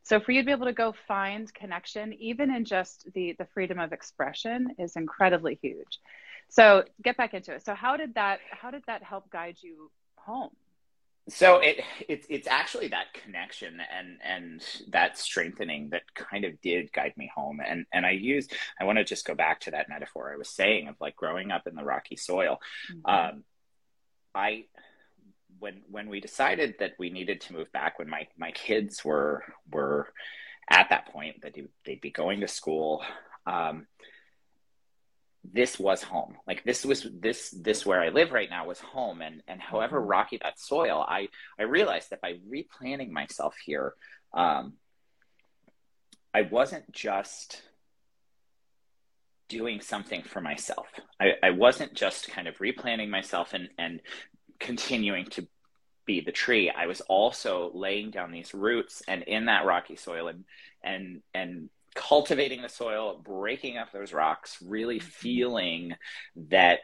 So 0.04 0.20
for 0.20 0.32
you 0.32 0.42
to 0.42 0.46
be 0.46 0.52
able 0.52 0.68
to 0.68 0.74
go 0.74 0.94
find 1.08 1.52
connection, 1.52 2.14
even 2.14 2.54
in 2.54 2.64
just 2.64 3.12
the 3.14 3.36
the 3.38 3.48
freedom 3.54 3.80
of 3.80 3.92
expression, 3.92 4.76
is 4.78 4.96
incredibly 4.96 5.60
huge. 5.62 6.00
So 6.50 6.84
get 7.04 7.18
back 7.18 7.34
into 7.34 7.54
it. 7.54 7.66
So 7.66 7.74
how 7.74 7.98
did 7.98 8.16
that 8.16 8.40
how 8.52 8.72
did 8.72 8.84
that 8.88 9.04
help 9.04 9.30
guide 9.30 9.58
you 9.62 9.92
home? 10.26 10.52
So 11.28 11.58
it 11.58 11.82
it's 12.08 12.28
it's 12.30 12.48
actually 12.48 12.90
that 12.90 13.14
connection 13.14 13.80
and 13.98 14.20
and 14.24 14.64
that 14.90 15.18
strengthening 15.18 15.90
that 15.90 16.04
kind 16.14 16.46
of 16.46 16.62
did 16.62 16.94
guide 16.94 17.14
me 17.18 17.32
home. 17.34 17.60
And 17.66 17.86
and 17.92 18.06
I 18.06 18.12
use 18.12 18.48
I 18.80 18.84
want 18.84 19.00
to 19.00 19.04
just 19.04 19.26
go 19.26 19.34
back 19.34 19.62
to 19.62 19.72
that 19.72 19.90
metaphor 19.90 20.32
I 20.32 20.38
was 20.38 20.50
saying 20.50 20.88
of 20.88 20.96
like 21.02 21.16
growing 21.16 21.50
up 21.50 21.66
in 21.66 21.76
the 21.76 21.84
rocky 21.84 22.16
soil. 22.16 22.60
Mm-hmm. 22.92 23.36
Um, 23.36 23.44
I 24.36 24.66
when 25.58 25.82
when 25.90 26.10
we 26.10 26.20
decided 26.20 26.76
that 26.80 26.92
we 27.00 27.10
needed 27.10 27.42
to 27.42 27.54
move 27.54 27.72
back 27.72 27.98
when 27.98 28.10
my 28.10 28.28
my 28.38 28.52
kids 28.52 29.04
were 29.04 29.44
were 29.72 30.14
at 30.70 30.90
that 30.90 31.12
point 31.12 31.42
that 31.42 31.56
they'd 31.86 32.02
be 32.02 32.12
going 32.12 32.42
to 32.42 32.48
school. 32.48 33.04
Um, 33.48 33.88
this 35.54 35.80
was 35.80 36.02
home. 36.04 36.38
Like 36.48 36.64
this 36.64 36.86
was 36.86 37.08
this 37.14 37.50
this 37.52 37.86
where 37.86 38.02
i 38.02 38.10
live 38.10 38.32
right 38.32 38.50
now 38.50 38.66
was 38.66 38.80
home. 38.80 39.22
And 39.22 39.42
and 39.48 39.62
however 39.62 40.00
mm-hmm. 40.00 40.10
rocky 40.10 40.40
that 40.42 40.60
soil 40.60 41.06
i 41.08 41.28
i 41.60 41.64
realized 41.64 42.10
that 42.12 42.22
by 42.22 42.36
replanting 42.48 43.12
myself 43.14 43.56
here 43.66 43.94
um 44.34 44.74
i 46.34 46.42
wasn't 46.44 46.92
just 46.92 47.62
doing 49.48 49.82
something 49.82 50.24
for 50.24 50.42
myself. 50.42 50.88
I 51.20 51.34
i 51.44 51.52
wasn't 51.52 51.94
just 51.94 52.30
kind 52.30 52.48
of 52.48 52.60
replanting 52.60 53.10
myself 53.10 53.54
and 53.54 53.70
and 53.78 54.02
continuing 54.60 55.26
to 55.26 55.48
be 56.06 56.22
the 56.22 56.32
tree. 56.32 56.70
I 56.70 56.86
was 56.86 57.02
also 57.02 57.72
laying 57.74 58.12
down 58.12 58.32
these 58.32 58.54
roots 58.54 59.02
and 59.08 59.24
in 59.24 59.46
that 59.46 59.66
rocky 59.66 59.96
soil 59.96 60.28
and 60.28 60.46
and 60.84 61.22
and 61.34 61.70
cultivating 61.96 62.62
the 62.62 62.70
soil, 62.70 63.20
breaking 63.24 63.78
up 63.78 63.92
those 63.92 64.14
rocks, 64.14 64.58
really 64.64 65.00
mm-hmm. 65.00 65.08
feeling 65.08 65.96
that 66.36 66.80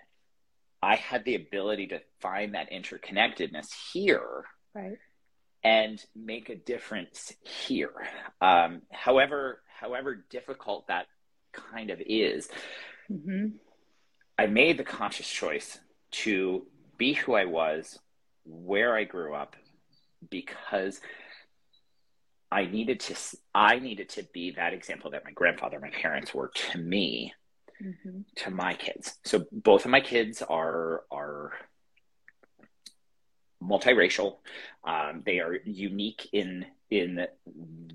I 0.82 0.96
had 0.96 1.25
the 1.25 1.36
ability 1.36 1.88
to 1.88 2.01
find 2.22 2.56
that 2.56 2.72
interconnectedness 2.72 3.68
here. 3.94 4.46
Right. 4.74 4.98
And 5.63 6.03
make 6.15 6.50
a 6.50 6.56
difference 6.56 7.34
here. 7.44 7.94
Um, 8.41 8.82
however, 8.91 9.62
however 9.80 10.25
difficult 10.30 10.88
that 10.88 11.06
kind 11.51 11.91
of 11.91 12.01
is, 12.03 12.50
mm-hmm. 13.12 13.58
I 14.39 14.48
made 14.48 14.77
the 14.77 14.84
conscious 14.84 15.30
choice 15.30 15.77
to 16.12 16.65
be 16.98 17.13
who 17.13 17.36
I 17.36 17.46
was, 17.46 18.00
where 18.44 18.96
I 18.96 19.03
grew 19.03 19.36
up, 19.36 19.56
because 20.30 21.00
I 22.51 22.65
needed 22.65 23.00
to 23.01 23.15
I 23.55 23.79
needed 23.79 24.10
to 24.10 24.24
be 24.34 24.51
that 24.51 24.74
example 24.74 25.12
that 25.12 25.24
my 25.24 25.31
grandfather, 25.31 25.79
my 25.79 25.89
parents 25.89 26.34
were 26.34 26.50
to 26.50 26.77
me, 26.77 27.34
mm-hmm. 27.81 28.22
to 28.36 28.51
my 28.51 28.74
kids. 28.74 29.17
So 29.24 29.46
both 29.51 29.86
of 29.86 29.91
my 29.91 30.01
kids 30.01 30.41
are 30.41 31.03
are 31.10 31.53
multiracial. 33.63 34.38
Um, 34.84 35.24
they 35.25 35.39
are 35.39 35.55
unique 35.63 36.27
in 36.34 36.65
in 36.89 37.27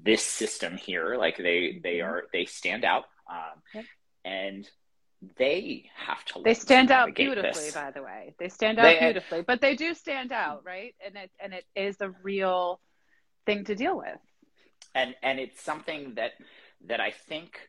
this 0.03 0.23
system 0.23 0.79
here. 0.79 1.17
Like 1.17 1.37
they 1.37 1.79
they 1.83 1.97
mm-hmm. 1.99 2.09
are 2.09 2.23
they 2.33 2.47
stand 2.47 2.87
out, 2.87 3.05
um, 3.31 3.85
and 4.25 4.67
they 5.39 5.91
have 5.97 6.25
to. 6.27 6.41
They 6.43 6.55
stand 6.55 6.91
out 6.91 7.15
beautifully, 7.15 7.51
this. 7.51 7.75
by 7.75 7.91
the 7.91 8.03
way. 8.03 8.35
They 8.39 8.49
stand 8.49 8.79
out 8.79 8.85
they, 8.85 9.01
beautifully, 9.01 9.43
but 9.43 9.61
they 9.61 9.77
do 9.77 9.93
stand 9.93 10.33
out, 10.33 10.65
right? 10.65 10.95
And 11.05 11.15
it 11.17 11.31
and 11.39 11.53
it 11.53 11.67
is 11.75 11.97
a 12.01 12.09
real 12.23 12.81
thing 13.45 13.65
to 13.65 13.75
deal 13.75 13.99
with 13.99 14.19
and 14.97 15.15
and 15.23 15.39
it's 15.39 15.63
something 15.63 16.15
that 16.15 16.33
that 16.87 17.01
I 17.01 17.13
think 17.13 17.69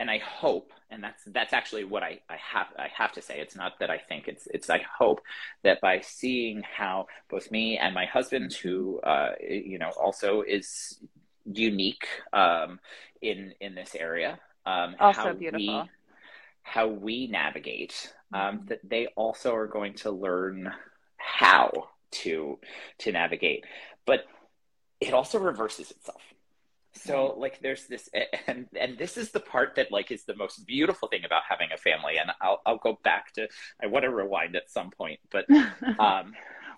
and 0.00 0.10
I 0.10 0.18
hope, 0.18 0.72
and 0.90 1.04
that's 1.04 1.22
that's 1.26 1.52
actually 1.52 1.84
what 1.84 2.02
I, 2.02 2.18
I 2.28 2.36
have 2.36 2.66
I 2.76 2.88
have 2.96 3.12
to 3.12 3.22
say. 3.22 3.38
It's 3.38 3.54
not 3.54 3.78
that 3.78 3.90
I 3.90 3.98
think 3.98 4.26
it's 4.26 4.48
it's 4.52 4.68
I 4.68 4.84
hope 4.98 5.20
that 5.62 5.80
by 5.80 6.00
seeing 6.00 6.62
how 6.62 7.06
both 7.30 7.50
me 7.50 7.78
and 7.78 7.94
my 7.94 8.06
husband, 8.06 8.52
who 8.54 9.00
uh, 9.00 9.32
you 9.40 9.78
know 9.78 9.90
also 9.90 10.42
is 10.42 10.98
unique 11.44 12.08
um, 12.32 12.80
in 13.22 13.54
in 13.60 13.76
this 13.76 13.94
area, 13.94 14.40
um, 14.66 14.96
also 14.98 15.20
how 15.20 15.32
beautiful. 15.32 15.82
We, 15.82 15.90
how 16.62 16.86
we 16.88 17.26
navigate, 17.26 18.12
um, 18.32 18.40
mm-hmm. 18.40 18.66
that 18.66 18.80
they 18.82 19.06
also 19.14 19.54
are 19.54 19.66
going 19.66 19.94
to 19.94 20.10
learn 20.10 20.72
how 21.18 21.88
to 22.10 22.58
to 22.98 23.12
navigate, 23.12 23.64
but 24.06 24.24
it 25.00 25.14
also 25.14 25.38
reverses 25.38 25.90
itself 25.92 26.22
so 26.94 27.34
like 27.38 27.60
there's 27.60 27.86
this 27.86 28.08
and 28.46 28.66
and 28.78 28.98
this 28.98 29.16
is 29.16 29.30
the 29.30 29.40
part 29.40 29.74
that 29.76 29.90
like 29.90 30.10
is 30.10 30.24
the 30.24 30.36
most 30.36 30.66
beautiful 30.66 31.08
thing 31.08 31.24
about 31.24 31.42
having 31.48 31.68
a 31.72 31.76
family 31.76 32.18
and 32.18 32.30
i'll, 32.40 32.60
I'll 32.64 32.78
go 32.78 32.98
back 33.02 33.32
to 33.34 33.48
i 33.82 33.86
want 33.86 34.04
to 34.04 34.10
rewind 34.10 34.56
at 34.56 34.70
some 34.70 34.90
point 34.90 35.20
but 35.30 35.46
um 35.98 36.32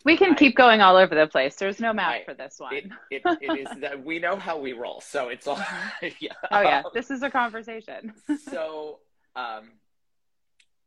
we 0.04 0.16
can 0.16 0.32
I, 0.32 0.34
keep 0.36 0.54
going 0.54 0.80
all 0.82 0.96
over 0.96 1.16
the 1.16 1.26
place. 1.26 1.56
There's 1.56 1.80
no 1.80 1.92
map 1.92 2.08
I, 2.08 2.24
for 2.24 2.32
this 2.32 2.56
one. 2.58 2.72
it, 2.74 2.84
it, 3.10 3.22
it 3.40 3.58
is 3.58 3.66
that 3.80 4.04
we 4.04 4.20
know 4.20 4.36
how 4.36 4.56
we 4.56 4.72
roll 4.72 5.00
so 5.00 5.28
it's 5.28 5.48
all 5.48 5.58
yeah. 6.20 6.32
oh 6.50 6.60
yeah. 6.60 6.82
This 6.94 7.10
is 7.10 7.22
a 7.22 7.30
conversation. 7.30 8.12
So 8.48 9.00
um 9.34 9.72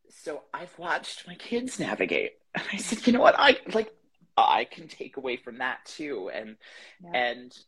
so 0.08 0.42
i've 0.52 0.76
watched 0.76 1.26
my 1.28 1.36
kids 1.36 1.78
navigate 1.78 2.32
and 2.54 2.64
i 2.72 2.76
said 2.76 3.06
you 3.06 3.12
know 3.12 3.20
what? 3.20 3.36
I 3.38 3.58
like 3.72 3.92
i 4.36 4.64
can 4.64 4.88
take 4.88 5.16
away 5.16 5.36
from 5.36 5.58
that 5.58 5.84
too 5.84 6.30
and 6.34 6.56
yeah. 7.02 7.10
and 7.14 7.58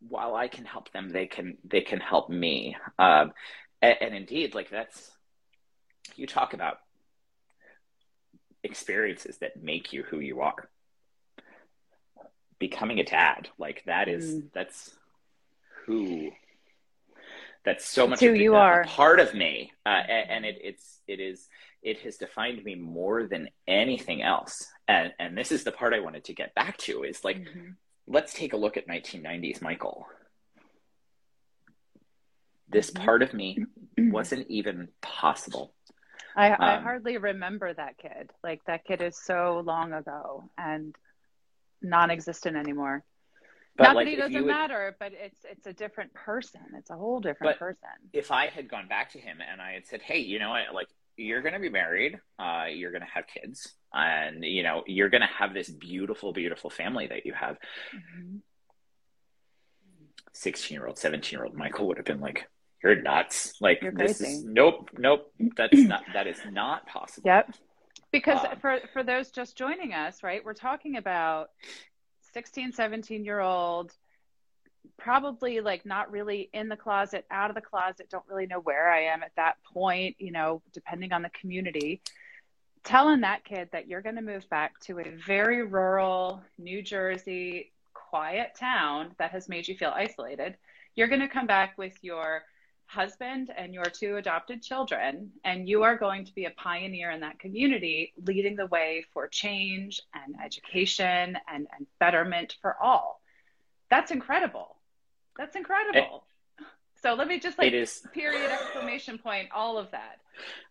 while 0.00 0.34
I 0.34 0.48
can 0.48 0.64
help 0.64 0.92
them, 0.92 1.08
they 1.08 1.26
can 1.26 1.58
they 1.64 1.80
can 1.80 2.00
help 2.00 2.28
me. 2.30 2.76
Um, 2.98 3.32
and, 3.82 3.96
and 4.00 4.14
indeed, 4.14 4.54
like 4.54 4.70
that's 4.70 5.10
you 6.16 6.26
talk 6.26 6.54
about 6.54 6.78
experiences 8.62 9.38
that 9.38 9.62
make 9.62 9.92
you 9.92 10.02
who 10.02 10.20
you 10.20 10.40
are. 10.40 10.68
Becoming 12.58 13.00
a 13.00 13.04
dad, 13.04 13.48
like 13.58 13.84
that 13.86 14.08
is 14.08 14.36
mm. 14.36 14.48
that's 14.54 14.94
who 15.86 16.30
that's 17.66 17.84
so 17.84 18.06
much 18.06 18.20
who 18.20 18.32
you 18.32 18.54
are 18.54 18.84
part 18.84 19.20
of 19.20 19.34
me 19.34 19.72
uh, 19.84 19.88
and, 19.88 20.30
and 20.30 20.44
it, 20.46 20.58
it's 20.62 21.00
it 21.06 21.20
is 21.20 21.48
it 21.82 21.98
has 21.98 22.16
defined 22.16 22.64
me 22.64 22.76
more 22.76 23.26
than 23.26 23.48
anything 23.66 24.22
else 24.22 24.66
and 24.88 25.12
and 25.18 25.36
this 25.36 25.52
is 25.52 25.64
the 25.64 25.72
part 25.72 25.92
i 25.92 26.00
wanted 26.00 26.24
to 26.24 26.32
get 26.32 26.54
back 26.54 26.78
to 26.78 27.02
is 27.02 27.24
like 27.24 27.38
mm-hmm. 27.38 27.70
Let's 28.06 28.32
take 28.32 28.52
a 28.52 28.56
look 28.56 28.76
at 28.76 28.88
1990s 28.88 29.62
michael 29.62 30.06
this 32.68 32.90
mm-hmm. 32.90 33.04
part 33.04 33.22
of 33.22 33.32
me 33.34 33.64
wasn't 33.98 34.46
even 34.48 34.88
possible 35.00 35.72
I, 36.36 36.50
um, 36.50 36.56
I 36.60 36.80
hardly 36.80 37.16
remember 37.16 37.72
that 37.72 37.98
kid 37.98 38.30
like 38.44 38.64
that 38.66 38.84
kid 38.84 39.00
is 39.02 39.16
so 39.16 39.62
long 39.64 39.92
ago 39.92 40.50
and 40.58 40.94
non-existent 41.82 42.56
anymore 42.56 43.04
but 43.76 43.84
Not 43.84 43.96
like, 43.96 44.06
that 44.06 44.10
he 44.10 44.16
doesn't 44.16 44.34
would, 44.34 44.46
matter, 44.46 44.96
but 44.98 45.12
it's 45.12 45.38
it's 45.44 45.66
a 45.66 45.72
different 45.72 46.14
person. 46.14 46.62
It's 46.78 46.88
a 46.88 46.96
whole 46.96 47.20
different 47.20 47.58
person. 47.58 47.88
If 48.12 48.30
I 48.30 48.46
had 48.46 48.68
gone 48.68 48.88
back 48.88 49.12
to 49.12 49.18
him 49.18 49.38
and 49.46 49.60
I 49.60 49.72
had 49.72 49.86
said, 49.86 50.00
"Hey, 50.00 50.20
you 50.20 50.38
know 50.38 50.50
what? 50.50 50.74
Like, 50.74 50.88
you're 51.16 51.42
going 51.42 51.54
to 51.54 51.60
be 51.60 51.68
married. 51.68 52.18
Uh, 52.38 52.64
you're 52.70 52.90
going 52.90 53.02
to 53.02 53.08
have 53.12 53.24
kids, 53.26 53.74
and 53.92 54.44
you 54.44 54.62
know, 54.62 54.82
you're 54.86 55.08
going 55.08 55.22
to 55.22 55.26
have 55.26 55.54
this 55.54 55.68
beautiful, 55.68 56.32
beautiful 56.32 56.70
family 56.70 57.06
that 57.06 57.26
you 57.26 57.32
have." 57.32 57.56
Sixteen-year-old, 60.32 60.96
mm-hmm. 60.96 61.00
seventeen-year-old 61.00 61.54
Michael 61.54 61.86
would 61.88 61.96
have 61.96 62.06
been 62.06 62.20
like, 62.20 62.48
"You're 62.82 63.00
nuts! 63.00 63.54
Like, 63.60 63.80
you're 63.82 63.92
this 63.92 64.20
is 64.20 64.44
nope, 64.44 64.90
nope. 64.96 65.32
That's 65.56 65.78
not 65.78 66.04
that 66.14 66.26
is 66.26 66.40
not 66.50 66.86
possible." 66.86 67.28
Yep. 67.28 67.54
Because 68.12 68.44
um, 68.44 68.58
for 68.60 68.78
for 68.92 69.02
those 69.02 69.30
just 69.30 69.56
joining 69.56 69.92
us, 69.92 70.22
right, 70.22 70.44
we're 70.44 70.54
talking 70.54 70.96
about 70.96 71.48
16, 72.32 72.72
17 72.72 73.24
year 73.24 73.40
old, 73.40 73.92
probably 74.96 75.60
like 75.60 75.86
not 75.86 76.10
really 76.10 76.48
in 76.52 76.68
the 76.68 76.76
closet, 76.76 77.26
out 77.30 77.50
of 77.50 77.54
the 77.54 77.62
closet, 77.62 78.08
don't 78.10 78.26
really 78.28 78.46
know 78.46 78.60
where 78.60 78.90
I 78.90 79.04
am 79.04 79.22
at 79.22 79.32
that 79.36 79.56
point, 79.72 80.16
you 80.18 80.32
know, 80.32 80.62
depending 80.72 81.12
on 81.12 81.22
the 81.22 81.30
community. 81.30 82.00
Telling 82.84 83.22
that 83.22 83.44
kid 83.44 83.68
that 83.72 83.88
you're 83.88 84.02
going 84.02 84.16
to 84.16 84.22
move 84.22 84.48
back 84.48 84.78
to 84.80 85.00
a 85.00 85.10
very 85.26 85.64
rural 85.64 86.42
New 86.58 86.82
Jersey, 86.82 87.72
quiet 87.94 88.54
town 88.58 89.12
that 89.18 89.32
has 89.32 89.48
made 89.48 89.66
you 89.66 89.76
feel 89.76 89.92
isolated. 89.94 90.56
You're 90.94 91.08
going 91.08 91.20
to 91.20 91.28
come 91.28 91.46
back 91.46 91.76
with 91.76 91.94
your 92.02 92.44
husband 92.86 93.52
and 93.56 93.74
your 93.74 93.86
two 93.86 94.16
adopted 94.16 94.62
children, 94.62 95.32
and 95.44 95.68
you 95.68 95.82
are 95.82 95.96
going 95.96 96.24
to 96.24 96.34
be 96.34 96.44
a 96.44 96.50
pioneer 96.52 97.10
in 97.10 97.20
that 97.20 97.38
community, 97.40 98.12
leading 98.24 98.54
the 98.54 98.66
way 98.66 99.04
for 99.12 99.26
change 99.26 100.00
and 100.14 100.36
education 100.42 101.36
and, 101.52 101.66
and 101.76 101.86
betterment 101.98 102.56
for 102.62 102.76
all. 102.80 103.20
That's 103.90 104.12
incredible. 104.12 104.75
That's 105.38 105.56
incredible. 105.56 106.24
It, 106.58 106.66
so 107.02 107.14
let 107.14 107.28
me 107.28 107.38
just 107.38 107.58
like 107.58 107.72
period 108.12 108.50
exclamation 108.50 109.18
point 109.18 109.48
all 109.54 109.78
of 109.78 109.88
that 109.90 110.18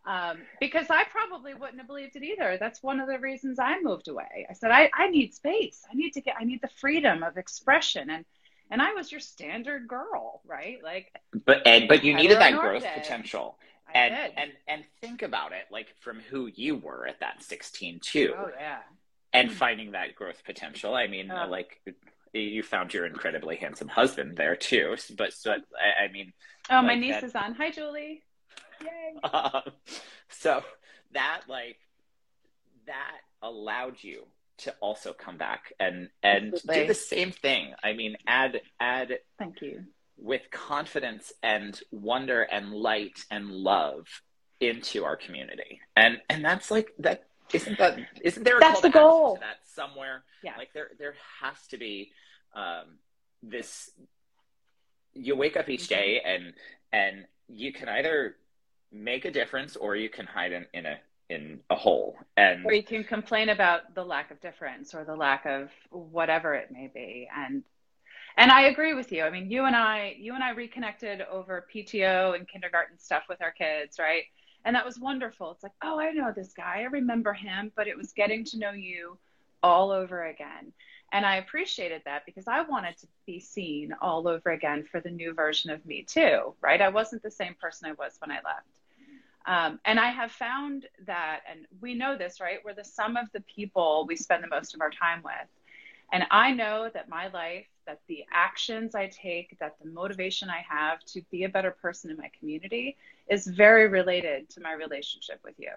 um, 0.06 0.40
because 0.60 0.88
i 0.90 1.04
probably 1.06 1.54
wouldn't 1.54 1.78
have 1.78 1.88
believed 1.88 2.16
it 2.16 2.24
either 2.24 2.58
that's 2.60 2.84
one 2.84 3.00
of 3.00 3.08
the 3.08 3.18
reasons 3.20 3.58
i 3.60 3.80
moved 3.80 4.08
away 4.08 4.46
i 4.50 4.54
said 4.54 4.72
I, 4.72 4.90
I 4.94 5.08
need 5.08 5.34
space 5.34 5.84
i 5.90 5.96
need 5.96 6.12
to 6.14 6.22
get 6.22 6.36
i 6.40 6.44
need 6.44 6.62
the 6.62 6.70
freedom 6.80 7.24
of 7.24 7.38
expression 7.38 8.10
and 8.10 8.26
and 8.72 8.82
I 8.82 8.94
was 8.94 9.12
your 9.12 9.22
standard 9.22 9.88
girl, 9.88 10.42
right? 10.46 10.80
Like, 10.84 11.12
but 11.46 11.66
and 11.66 11.88
but 11.88 12.04
you 12.04 12.14
needed 12.14 12.40
that 12.40 12.54
growth 12.54 12.84
day. 12.84 12.92
potential, 12.96 13.58
I 13.88 13.98
and 13.98 14.16
did. 14.16 14.32
and 14.38 14.52
and 14.68 14.84
think 15.02 15.22
about 15.22 15.52
it, 15.52 15.66
like 15.72 15.94
from 16.00 16.20
who 16.30 16.50
you 16.54 16.76
were 16.76 17.08
at 17.08 17.20
that 17.20 17.44
sixteen 17.44 18.00
too. 18.00 18.34
Oh 18.38 18.50
yeah, 18.58 18.80
and 19.34 19.52
finding 19.52 19.92
that 19.92 20.16
growth 20.16 20.44
potential. 20.46 20.96
I 20.96 21.08
mean, 21.08 21.32
oh. 21.32 21.48
like 21.48 21.82
you 22.40 22.64
found 22.64 22.94
your 22.94 23.06
incredibly 23.06 23.56
handsome 23.56 23.88
husband 23.88 24.38
there 24.38 24.56
too. 24.56 24.96
But 25.18 25.34
so 25.34 25.52
I, 25.52 26.06
I 26.06 26.12
mean, 26.12 26.34
oh, 26.70 26.76
like 26.76 26.86
my 26.86 26.96
niece 26.96 27.16
that, 27.16 27.24
is 27.24 27.36
on. 27.36 27.54
Hi, 27.56 27.72
Julie. 27.72 28.24
Yay. 28.82 29.20
Uh, 29.24 29.62
so 30.30 30.64
that 31.14 31.42
like 31.48 31.78
that 32.88 33.18
allowed 33.42 33.96
you 34.02 34.24
to 34.58 34.74
also 34.80 35.14
come 35.14 35.38
back 35.38 35.74
and 35.80 36.10
and 36.24 36.54
Absolutely. 36.54 36.82
do 36.82 36.88
the 36.88 36.94
same 36.94 37.32
thing. 37.32 37.74
I 37.84 37.94
mean, 37.94 38.18
add 38.28 38.62
add. 38.80 39.20
Thank 39.38 39.62
you. 39.62 39.84
With 40.18 40.44
confidence 40.50 41.34
and 41.44 41.80
wonder 41.92 42.44
and 42.44 42.72
light 42.72 43.26
and 43.30 43.52
love 43.52 44.08
into 44.62 45.04
our 45.04 45.18
community, 45.18 45.82
and 45.96 46.22
and 46.30 46.44
that's 46.44 46.72
like 46.72 46.92
that. 47.00 47.26
Isn't 47.54 47.78
that 47.78 48.00
isn't 48.22 48.44
there? 48.44 48.60
that's 48.60 48.82
the 48.82 48.90
goal. 48.90 49.38
that 49.40 49.58
somewhere. 49.66 50.24
Yeah. 50.44 50.54
Like 50.58 50.74
there 50.74 50.92
there 50.98 51.16
has 51.42 51.68
to 51.68 51.78
be 51.78 52.12
um, 52.56 52.98
this. 53.44 53.92
You 55.14 55.36
wake 55.36 55.56
up 55.56 55.70
each 55.70 55.88
day 55.88 56.22
and 56.26 56.54
and 56.92 57.26
you 57.48 57.72
can 57.72 57.90
either 57.90 58.36
make 58.92 59.26
a 59.26 59.32
difference 59.32 59.76
or 59.76 59.96
you 59.96 60.10
can 60.10 60.26
hide 60.26 60.52
in, 60.52 60.66
in 60.74 60.86
a 60.86 60.98
in 61.30 61.60
a 61.70 61.76
hole. 61.76 62.18
And 62.38 62.66
or 62.66 62.74
you 62.74 62.84
can 62.84 63.04
complain 63.04 63.50
about 63.50 63.96
the 63.96 64.04
lack 64.04 64.32
of 64.32 64.40
difference 64.42 64.94
or 64.94 65.04
the 65.04 65.16
lack 65.16 65.46
of 65.46 65.70
whatever 65.90 66.54
it 66.54 66.72
may 66.72 66.90
be. 66.94 67.28
And 67.36 67.64
and 68.38 68.52
i 68.52 68.64
agree 68.64 68.94
with 68.94 69.12
you. 69.12 69.24
I 69.24 69.30
mean 69.30 69.50
you 69.50 69.66
and 69.66 69.76
i 69.76 70.16
you 70.18 70.36
and 70.36 70.44
i 70.44 70.52
reconnected 70.52 71.22
over 71.22 71.66
pto 71.74 72.36
and 72.36 72.48
kindergarten 72.48 72.98
stuff 73.00 73.24
with 73.28 73.42
our 73.42 73.52
kids 73.52 73.98
right? 74.00 74.24
And 74.64 74.76
that 74.76 74.86
was 74.86 75.00
wonderful. 75.00 75.52
It's 75.52 75.64
like 75.64 75.74
oh 75.84 76.00
i 76.00 76.12
know 76.12 76.32
this 76.36 76.54
guy. 76.54 76.82
I 76.82 76.84
remember 76.84 77.34
him 77.34 77.72
but 77.76 77.88
it 77.88 77.98
was 77.98 78.14
getting 78.14 78.46
to 78.46 78.60
know 78.60 78.72
you 78.72 79.18
all 79.64 79.92
over 79.92 80.26
again 80.26 80.72
and 81.16 81.26
i 81.26 81.38
appreciated 81.38 82.02
that 82.06 82.26
because 82.26 82.48
i 82.48 82.62
wanted 82.62 82.98
to 82.98 83.08
be 83.26 83.40
seen 83.40 83.94
all 84.02 84.28
over 84.28 84.52
again 84.52 84.84
for 84.84 85.00
the 85.00 85.10
new 85.10 85.34
version 85.34 85.72
of 85.72 85.86
me 85.86 86.04
too 86.04 86.54
right 86.62 86.82
i 86.82 86.90
wasn't 86.90 87.24
the 87.24 87.32
same 87.32 87.56
person 87.62 87.90
i 87.90 87.94
was 87.94 88.18
when 88.20 88.32
i 88.32 88.36
left 88.36 88.80
um, 89.48 89.80
and 89.86 90.00
I 90.00 90.10
have 90.10 90.32
found 90.32 90.88
that, 91.06 91.42
and 91.50 91.68
we 91.80 91.94
know 91.94 92.18
this, 92.18 92.42
right? 92.42 92.60
We're 92.66 92.74
the 92.74 92.84
sum 92.84 93.16
of 93.16 93.32
the 93.32 93.42
people 93.42 94.06
we 94.08 94.16
spend 94.16 94.44
the 94.44 94.48
most 94.48 94.74
of 94.74 94.82
our 94.82 94.90
time 94.90 95.22
with. 95.24 95.48
And 96.12 96.26
I 96.32 96.52
know 96.52 96.90
that 96.94 97.10
my 97.10 97.28
life, 97.28 97.68
that 97.86 98.00
the 98.08 98.26
actions 98.32 98.96
I 98.96 99.08
take, 99.08 99.58
that 99.60 99.76
the 99.82 99.90
motivation 99.90 100.50
I 100.50 100.64
have 100.68 101.04
to 101.06 101.22
be 101.32 101.44
a 101.44 101.50
better 101.50 101.72
person 101.72 102.10
in 102.10 102.18
my 102.18 102.32
community 102.40 102.98
is 103.30 103.46
very 103.46 103.88
related 103.88 104.50
to 104.52 104.62
my 104.62 104.74
relationship 104.74 105.40
with 105.44 105.56
you. 105.60 105.72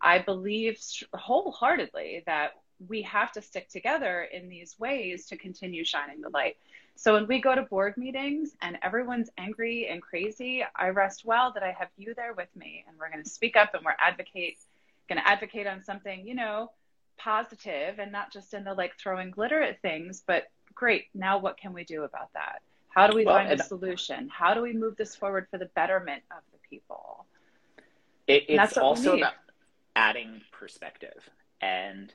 I 0.00 0.18
believe 0.18 0.78
wholeheartedly 1.14 2.22
that 2.26 2.52
we 2.88 3.02
have 3.02 3.32
to 3.32 3.42
stick 3.42 3.68
together 3.68 4.22
in 4.32 4.48
these 4.48 4.78
ways 4.78 5.26
to 5.26 5.36
continue 5.36 5.84
shining 5.84 6.20
the 6.20 6.30
light. 6.30 6.56
So 6.96 7.14
when 7.14 7.26
we 7.26 7.40
go 7.40 7.54
to 7.54 7.62
board 7.62 7.96
meetings 7.96 8.56
and 8.62 8.78
everyone's 8.82 9.30
angry 9.36 9.88
and 9.88 10.00
crazy, 10.00 10.64
I 10.76 10.88
rest 10.88 11.24
well 11.24 11.52
that 11.52 11.62
I 11.62 11.72
have 11.72 11.88
you 11.96 12.14
there 12.14 12.34
with 12.34 12.54
me 12.54 12.84
and 12.86 12.96
we're 12.98 13.10
going 13.10 13.24
to 13.24 13.28
speak 13.28 13.56
up 13.56 13.74
and 13.74 13.84
we're 13.84 13.96
advocate 13.98 14.58
going 15.08 15.20
to 15.20 15.28
advocate 15.28 15.66
on 15.66 15.82
something, 15.82 16.26
you 16.26 16.34
know, 16.34 16.70
positive 17.18 17.98
and 17.98 18.10
not 18.10 18.32
just 18.32 18.54
in 18.54 18.64
the 18.64 18.72
like 18.72 18.96
throwing 18.98 19.30
glitter 19.30 19.60
at 19.60 19.82
things, 19.82 20.22
but 20.26 20.44
great. 20.74 21.06
Now 21.14 21.38
what 21.38 21.56
can 21.56 21.72
we 21.72 21.84
do 21.84 22.04
about 22.04 22.32
that? 22.32 22.62
How 22.88 23.08
do 23.08 23.16
we 23.16 23.24
well, 23.24 23.36
find 23.36 23.52
a 23.52 23.62
solution? 23.62 24.28
How 24.28 24.54
do 24.54 24.62
we 24.62 24.72
move 24.72 24.96
this 24.96 25.16
forward 25.16 25.48
for 25.50 25.58
the 25.58 25.66
betterment 25.66 26.22
of 26.30 26.42
the 26.52 26.58
people? 26.68 27.26
It, 28.26 28.44
it's 28.48 28.78
also 28.78 29.16
about 29.16 29.34
adding 29.96 30.40
perspective. 30.52 31.28
And 31.60 32.14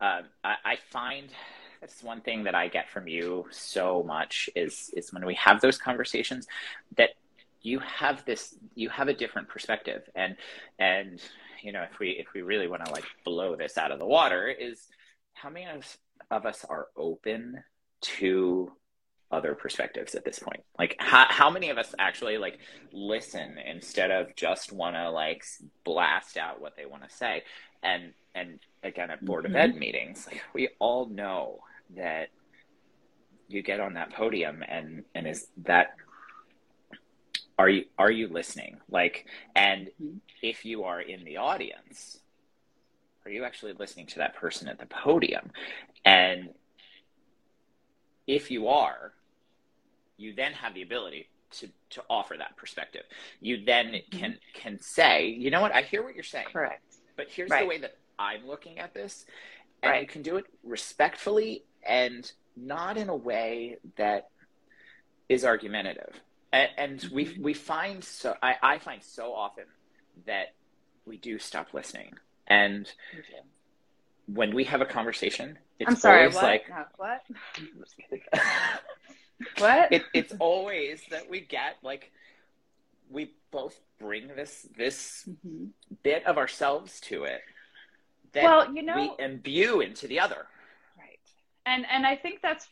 uh, 0.00 0.22
I, 0.42 0.54
I 0.64 0.76
find 0.90 1.28
that's 1.80 2.02
one 2.02 2.20
thing 2.20 2.44
that 2.44 2.54
I 2.54 2.68
get 2.68 2.90
from 2.90 3.08
you 3.08 3.46
so 3.50 4.02
much 4.02 4.50
is 4.54 4.90
is 4.96 5.12
when 5.12 5.24
we 5.24 5.34
have 5.34 5.60
those 5.60 5.78
conversations 5.78 6.46
that 6.96 7.10
you 7.62 7.78
have 7.80 8.24
this 8.24 8.54
you 8.74 8.88
have 8.88 9.08
a 9.08 9.14
different 9.14 9.48
perspective. 9.48 10.02
And 10.14 10.36
and 10.78 11.20
you 11.62 11.72
know 11.72 11.82
if 11.82 11.98
we 11.98 12.10
if 12.10 12.32
we 12.34 12.42
really 12.42 12.68
want 12.68 12.84
to 12.84 12.92
like 12.92 13.04
blow 13.24 13.56
this 13.56 13.78
out 13.78 13.92
of 13.92 13.98
the 13.98 14.06
water 14.06 14.48
is 14.48 14.88
how 15.32 15.48
many 15.48 15.66
of, 15.66 15.96
of 16.30 16.44
us 16.44 16.64
are 16.68 16.88
open 16.96 17.62
to 18.02 18.72
other 19.30 19.54
perspectives 19.54 20.14
at 20.14 20.24
this 20.24 20.38
point? 20.38 20.62
Like 20.78 20.96
how, 20.98 21.26
how 21.28 21.50
many 21.50 21.70
of 21.70 21.78
us 21.78 21.94
actually 21.98 22.36
like 22.36 22.58
listen 22.92 23.56
instead 23.58 24.10
of 24.10 24.34
just 24.34 24.72
want 24.72 24.96
to 24.96 25.10
like 25.10 25.44
blast 25.84 26.36
out 26.36 26.60
what 26.60 26.76
they 26.76 26.84
want 26.84 27.08
to 27.08 27.14
say 27.14 27.42
and 27.82 28.12
and 28.34 28.58
again 28.82 29.10
at 29.10 29.24
board 29.24 29.44
mm-hmm. 29.44 29.54
of 29.54 29.60
ed 29.60 29.76
meetings 29.76 30.26
like 30.30 30.42
we 30.54 30.68
all 30.78 31.06
know 31.06 31.60
that 31.96 32.28
you 33.48 33.62
get 33.62 33.80
on 33.80 33.94
that 33.94 34.12
podium 34.12 34.62
and 34.68 35.04
and 35.14 35.26
is 35.26 35.48
that 35.56 35.94
are 37.58 37.68
you 37.68 37.84
are 37.98 38.10
you 38.10 38.28
listening 38.28 38.78
like 38.90 39.26
and 39.54 39.88
mm-hmm. 40.02 40.16
if 40.42 40.64
you 40.64 40.84
are 40.84 41.00
in 41.00 41.24
the 41.24 41.36
audience 41.36 42.20
are 43.24 43.30
you 43.30 43.44
actually 43.44 43.72
listening 43.74 44.06
to 44.06 44.18
that 44.18 44.34
person 44.34 44.68
at 44.68 44.78
the 44.78 44.86
podium 44.86 45.50
and 46.04 46.50
if 48.26 48.50
you 48.50 48.68
are 48.68 49.12
you 50.16 50.32
then 50.34 50.52
have 50.52 50.74
the 50.74 50.82
ability 50.82 51.28
to 51.50 51.68
to 51.90 52.02
offer 52.08 52.36
that 52.38 52.56
perspective 52.56 53.02
you 53.40 53.64
then 53.64 53.86
mm-hmm. 53.86 54.18
can 54.18 54.38
can 54.54 54.80
say 54.80 55.26
you 55.26 55.50
know 55.50 55.60
what 55.60 55.74
i 55.74 55.82
hear 55.82 56.02
what 56.02 56.14
you're 56.14 56.22
saying 56.22 56.46
correct 56.52 56.89
but 57.20 57.28
here's 57.28 57.50
right. 57.50 57.64
the 57.64 57.68
way 57.68 57.78
that 57.78 57.96
i'm 58.18 58.46
looking 58.46 58.78
at 58.78 58.94
this 58.94 59.26
and 59.82 59.90
right. 59.90 60.00
you 60.00 60.06
can 60.06 60.22
do 60.22 60.36
it 60.36 60.46
respectfully 60.64 61.64
and 61.86 62.32
not 62.56 62.96
in 62.96 63.08
a 63.08 63.16
way 63.16 63.76
that 63.96 64.30
is 65.28 65.44
argumentative. 65.44 66.12
And, 66.52 66.68
and 66.76 67.00
mm-hmm. 67.00 67.14
we, 67.14 67.38
we 67.40 67.54
find 67.54 68.04
so, 68.04 68.34
I, 68.42 68.56
I 68.62 68.78
find 68.78 69.02
so 69.02 69.32
often 69.34 69.64
that 70.26 70.54
we 71.06 71.16
do 71.16 71.38
stop 71.38 71.72
listening. 71.72 72.14
And 72.46 72.90
when 74.26 74.54
we 74.54 74.64
have 74.64 74.80
a 74.80 74.86
conversation, 74.86 75.58
it's 75.78 75.90
I'm 75.90 75.96
sorry, 75.96 76.20
always 76.20 76.34
what? 76.34 76.44
like, 76.44 76.68
no, 76.68 76.84
what? 76.96 77.22
what? 79.58 79.92
It, 79.92 80.02
it's 80.12 80.34
always 80.38 81.00
that 81.10 81.30
we 81.30 81.40
get 81.40 81.76
like, 81.82 82.12
we 83.10 83.32
both 83.50 83.78
bring 83.98 84.28
this 84.28 84.66
this 84.76 85.28
mm-hmm. 85.28 85.66
bit 86.02 86.26
of 86.26 86.38
ourselves 86.38 87.00
to 87.00 87.24
it 87.24 87.42
that 88.32 88.44
well, 88.44 88.74
you 88.74 88.82
know, 88.82 89.14
we 89.18 89.24
imbue 89.24 89.80
into 89.80 90.06
the 90.06 90.20
other. 90.20 90.46
Right. 90.98 91.18
And 91.66 91.84
and 91.90 92.06
I 92.06 92.16
think 92.16 92.40
that's 92.42 92.68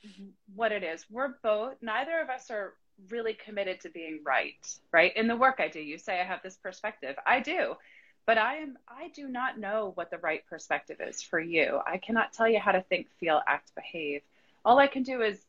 what 0.55 0.73
it 0.73 0.83
is. 0.83 1.05
We're 1.11 1.35
both 1.43 1.75
neither 1.83 2.21
of 2.21 2.31
us 2.31 2.51
are 2.51 2.75
really 3.11 3.35
committed 3.35 3.81
to 3.81 3.91
being 3.91 4.21
right, 4.25 4.67
right? 4.93 5.17
In 5.17 5.29
the 5.29 5.37
work 5.37 5.57
I 5.59 5.69
do, 5.69 5.81
you 5.81 5.99
say 5.99 6.21
I 6.21 6.25
have 6.25 6.43
this 6.43 6.57
perspective. 6.57 7.17
I 7.27 7.41
do. 7.41 7.75
But 8.27 8.39
I 8.39 8.57
am 8.57 8.77
I 8.89 9.09
do 9.15 9.27
not 9.27 9.59
know 9.59 9.93
what 9.95 10.11
the 10.11 10.19
right 10.19 10.43
perspective 10.49 10.99
is 11.01 11.23
for 11.23 11.41
you. 11.41 11.81
I 11.87 11.99
cannot 11.99 12.33
tell 12.33 12.49
you 12.49 12.61
how 12.61 12.73
to 12.73 12.83
think, 12.83 13.09
feel, 13.19 13.41
act, 13.49 13.75
behave. 13.75 14.23
All 14.65 14.79
I 14.79 14.87
can 14.87 15.03
do 15.03 15.23
is 15.23 15.41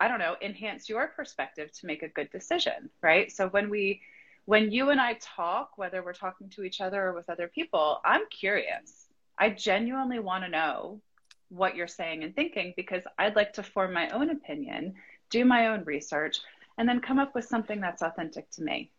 I 0.00 0.06
don't 0.06 0.20
know, 0.20 0.36
enhance 0.40 0.88
your 0.88 1.08
perspective 1.08 1.72
to 1.72 1.86
make 1.86 2.04
a 2.04 2.08
good 2.08 2.30
decision, 2.30 2.88
right? 3.02 3.32
So 3.32 3.48
when 3.48 3.68
we 3.68 4.00
when 4.48 4.72
you 4.72 4.88
and 4.88 4.98
I 4.98 5.18
talk, 5.20 5.76
whether 5.76 6.02
we're 6.02 6.14
talking 6.14 6.48
to 6.48 6.62
each 6.62 6.80
other 6.80 7.08
or 7.08 7.12
with 7.12 7.28
other 7.28 7.48
people, 7.48 8.00
I'm 8.02 8.22
curious. 8.30 9.06
I 9.36 9.50
genuinely 9.50 10.20
want 10.20 10.42
to 10.42 10.48
know 10.48 11.02
what 11.50 11.76
you're 11.76 11.86
saying 11.86 12.24
and 12.24 12.34
thinking 12.34 12.72
because 12.74 13.02
I'd 13.18 13.36
like 13.36 13.52
to 13.52 13.62
form 13.62 13.92
my 13.92 14.08
own 14.08 14.30
opinion, 14.30 14.94
do 15.28 15.44
my 15.44 15.66
own 15.66 15.84
research, 15.84 16.38
and 16.78 16.88
then 16.88 17.02
come 17.02 17.18
up 17.18 17.34
with 17.34 17.44
something 17.44 17.78
that's 17.78 18.00
authentic 18.00 18.50
to 18.52 18.62
me. 18.62 18.90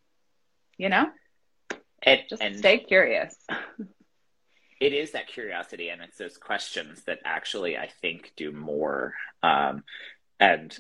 You 0.78 0.90
know? 0.90 1.10
And, 2.04 2.22
Just 2.30 2.44
stay 2.60 2.78
curious. 2.78 3.36
it 4.80 4.94
is 4.94 5.14
that 5.14 5.30
curiosity 5.30 5.90
and 5.90 6.00
it's 6.04 6.20
those 6.20 6.38
questions 6.38 7.02
that 7.06 7.22
actually 7.26 7.76
I 7.76 7.90
think 8.04 8.34
do 8.36 8.52
more. 8.52 9.16
Um, 9.42 9.84
and 10.40 10.78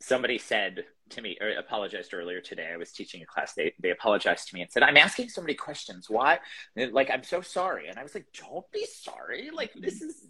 somebody 0.00 0.38
said 0.38 0.86
to 1.10 1.22
me 1.22 1.36
or 1.40 1.50
apologized 1.50 2.12
earlier 2.14 2.40
today. 2.40 2.70
I 2.72 2.76
was 2.76 2.92
teaching 2.92 3.22
a 3.22 3.26
class. 3.26 3.54
They 3.54 3.74
they 3.80 3.90
apologized 3.90 4.48
to 4.48 4.54
me 4.54 4.62
and 4.62 4.70
said, 4.70 4.82
"I'm 4.82 4.96
asking 4.96 5.28
so 5.28 5.40
many 5.40 5.54
questions. 5.54 6.08
Why? 6.10 6.38
Like, 6.76 7.10
I'm 7.10 7.22
so 7.22 7.40
sorry." 7.40 7.88
And 7.88 7.98
I 7.98 8.02
was 8.02 8.14
like, 8.14 8.26
"Don't 8.32 8.70
be 8.72 8.86
sorry. 8.86 9.50
Like, 9.50 9.72
this 9.74 10.02
is." 10.02 10.26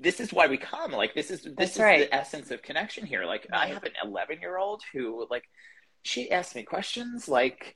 This 0.00 0.20
is 0.20 0.32
why 0.32 0.46
we 0.46 0.58
come. 0.58 0.92
Like 0.92 1.12
this 1.12 1.28
is 1.28 1.42
this 1.42 1.54
That's 1.56 1.72
is 1.72 1.80
right. 1.80 2.08
the 2.08 2.14
essence 2.14 2.52
of 2.52 2.62
connection 2.62 3.04
here. 3.04 3.24
Like 3.24 3.48
I 3.52 3.66
have 3.66 3.82
an 3.82 3.90
11 4.04 4.40
year 4.40 4.56
old 4.56 4.80
who 4.92 5.26
like 5.28 5.42
she 6.04 6.30
asks 6.30 6.54
me 6.54 6.62
questions 6.62 7.26
like 7.28 7.74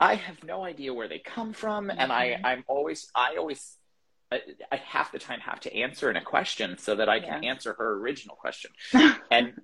I 0.00 0.14
have 0.14 0.44
no 0.44 0.64
idea 0.64 0.94
where 0.94 1.08
they 1.08 1.18
come 1.18 1.52
from, 1.52 1.90
and 1.90 2.12
I 2.12 2.28
mm-hmm. 2.28 2.46
I'm 2.46 2.64
always 2.68 3.10
I 3.14 3.36
always 3.38 3.76
I, 4.30 4.40
I, 4.70 4.76
half 4.76 5.10
the 5.10 5.18
time 5.18 5.40
have 5.40 5.60
to 5.60 5.74
answer 5.74 6.10
in 6.10 6.16
a 6.16 6.22
question 6.22 6.78
so 6.78 6.94
that 6.96 7.08
I 7.08 7.18
can 7.20 7.42
yeah. 7.42 7.50
answer 7.50 7.74
her 7.78 7.94
original 7.94 8.36
question. 8.36 8.70
and 9.30 9.54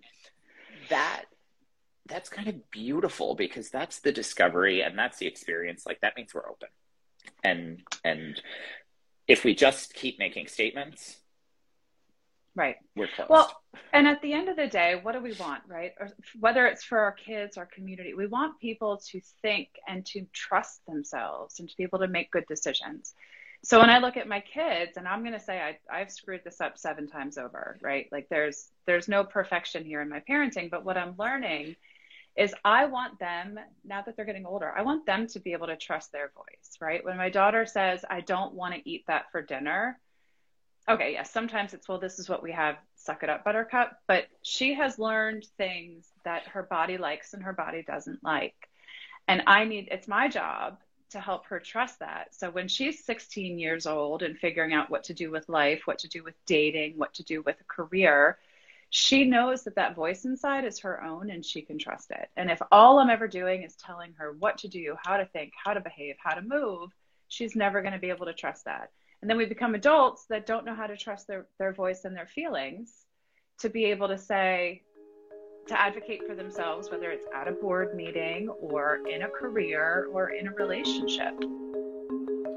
that 0.89 1.25
that's 2.07 2.29
kind 2.29 2.49
of 2.49 2.71
beautiful 2.71 3.35
because 3.35 3.71
that's 3.71 4.01
the 4.01 4.13
discovery 4.13 4.83
and 4.83 4.99
that's 4.99 5.19
the 5.19 5.27
experience. 5.27 5.87
Like 5.87 6.01
that 6.01 6.17
means 6.17 6.35
we're 6.35 6.49
open. 6.49 6.69
And 7.43 7.81
and 8.05 8.41
if 9.27 9.45
we 9.45 9.55
just 9.55 9.95
keep 9.95 10.19
making 10.19 10.49
statements 10.49 11.17
right. 12.55 12.77
we're 12.95 13.09
closed. 13.15 13.31
well 13.31 13.63
and 13.93 14.07
at 14.07 14.21
the 14.21 14.33
end 14.33 14.49
of 14.49 14.57
the 14.57 14.67
day 14.67 15.01
what 15.03 15.13
do 15.13 15.21
we 15.21 15.33
want 15.35 15.63
right? 15.67 15.93
Or 15.99 16.11
whether 16.39 16.67
it's 16.67 16.85
for 16.85 16.99
our 16.99 17.13
kids 17.13 17.57
our 17.57 17.67
community 17.67 18.15
we 18.15 18.27
want 18.27 18.61
people 18.61 19.01
to 19.11 19.21
think 19.41 19.69
and 19.89 20.05
to 20.07 20.27
trust 20.33 20.85
themselves 20.87 21.59
and 21.59 21.69
to 21.69 21.77
be 21.77 21.83
able 21.83 22.01
to 22.01 22.09
make 22.09 22.31
good 22.31 22.47
decisions 22.47 23.15
so 23.65 23.81
when 23.81 23.89
I 23.89 23.99
look 23.99 24.19
at 24.19 24.29
my 24.29 24.41
kids, 24.41 24.99
and 24.99 25.09
I'm 25.09 25.21
going 25.21 25.33
to 25.33 25.41
say 25.41 25.59
I, 25.59 25.79
I've 25.91 26.11
screwed 26.13 26.43
this 26.45 26.61
up 26.61 26.77
seven 26.77 27.09
times 27.09 27.39
over, 27.39 27.79
right? 27.81 28.07
Like 28.13 28.29
there's 28.29 28.69
there's 28.87 29.09
no 29.09 29.25
perfection 29.25 29.85
here 29.85 30.03
in 30.03 30.11
my 30.11 30.23
parenting, 30.29 30.71
but 30.71 30.85
what 30.85 30.99
I'm 30.99 31.15
learning 31.19 31.77
is 32.37 32.55
I 32.65 32.87
want 32.87 33.19
them 33.19 33.59
now 33.85 34.03
that 34.03 34.17
they're 34.17 34.27
getting 34.27 34.45
older, 34.45 34.71
I 34.77 34.83
want 34.83 35.07
them 35.07 35.29
to 35.29 35.41
be 35.41 35.53
able 35.53 35.69
to 35.69 35.77
trust 35.77 36.13
their 36.13 36.31
voice, 36.35 36.77
right? 36.81 37.05
When 37.05 37.17
my 37.17 37.31
daughter 37.31 37.65
says 37.65 38.05
I 38.09 38.21
don't 38.21 38.55
want 38.55 38.75
to 38.75 38.89
eat 38.89 39.05
that 39.07 39.31
for 39.33 39.41
dinner, 39.41 39.99
okay, 40.87 41.13
yes, 41.13 41.33
sometimes 41.33 41.73
it's 41.73 41.89
well, 41.89 41.99
this 41.99 42.19
is 42.19 42.29
what 42.29 42.43
we 42.43 42.53
have, 42.53 42.77
suck 42.97 43.23
it 43.23 43.31
up, 43.31 43.45
Buttercup. 43.45 43.99
But 44.07 44.27
she 44.43 44.75
has 44.75 44.99
learned 44.99 45.47
things 45.57 46.07
that 46.25 46.49
her 46.49 46.65
body 46.65 46.99
likes 46.99 47.33
and 47.33 47.43
her 47.45 47.55
body 47.55 47.83
doesn't 47.83 48.23
like, 48.23 48.69
and 49.27 49.45
I 49.47 49.65
need 49.65 49.89
it's 49.91 50.09
my 50.09 50.29
job 50.29 50.77
to 51.11 51.21
help 51.21 51.47
her 51.47 51.61
trust 51.61 52.01
that. 52.01 52.35
So 52.35 52.51
when 52.51 52.69
she's 52.69 53.05
16 53.05 53.59
years 53.59 53.87
old 53.87 54.23
and 54.23 54.39
figuring 54.39 54.73
out 54.73 54.91
what 54.91 55.05
to 55.05 55.15
do 55.15 55.31
with 55.31 55.49
life, 55.49 55.83
what 55.85 55.99
to 56.01 56.09
do 56.09 56.23
with 56.23 56.35
dating, 56.47 56.99
what 56.99 57.15
to 57.15 57.23
do 57.23 57.43
with 57.43 57.57
a 57.61 57.65
career, 57.65 58.39
she 58.91 59.25
knows 59.25 59.65
that 59.65 59.75
that 59.75 59.95
voice 59.97 60.25
inside 60.25 60.65
is 60.65 60.79
her 60.81 61.03
own 61.03 61.31
and 61.31 61.45
she 61.45 61.63
can 61.63 61.79
trust 61.79 62.11
it. 62.11 62.29
And 62.37 62.51
if 62.51 62.61
all 62.71 62.99
I'm 62.99 63.11
ever 63.11 63.27
doing 63.27 63.63
is 63.63 63.75
telling 63.75 64.13
her 64.19 64.33
what 64.39 64.59
to 64.59 64.69
do, 64.69 64.97
how 65.05 65.17
to 65.17 65.27
think, 65.27 65.53
how 65.63 65.75
to 65.75 65.81
behave, 65.81 66.17
how 66.19 66.35
to 66.35 66.43
move, 66.43 66.91
she's 67.29 67.57
never 67.57 67.83
going 67.83 67.95
to 67.95 67.99
be 67.99 68.11
able 68.11 68.27
to 68.27 68.33
trust 68.33 68.67
that. 68.67 68.91
And 69.21 69.31
then 69.31 69.37
we 69.37 69.47
become 69.47 69.75
adults 69.75 70.27
that 70.27 70.47
don't 70.47 70.65
know 70.65 70.75
how 70.75 70.87
to 70.87 70.97
trust 70.97 71.27
their, 71.27 71.47
their 71.59 71.73
voice 71.73 72.05
and 72.05 72.17
their 72.17 72.27
feelings 72.27 72.93
to 73.59 73.69
be 73.69 73.87
able 73.87 74.09
to 74.09 74.19
say, 74.19 74.83
to 75.67 75.81
advocate 75.81 76.27
for 76.27 76.35
themselves, 76.35 76.91
whether 76.91 77.11
it's 77.11 77.27
at 77.35 77.49
a 77.49 77.53
board 77.53 77.95
meeting 77.95 78.49
or 78.61 79.01
in 79.09 79.23
a 79.23 79.29
career 79.29 80.09
or 80.13 80.31
in 80.31 80.49
a 80.49 80.53
relationship. 80.53 81.35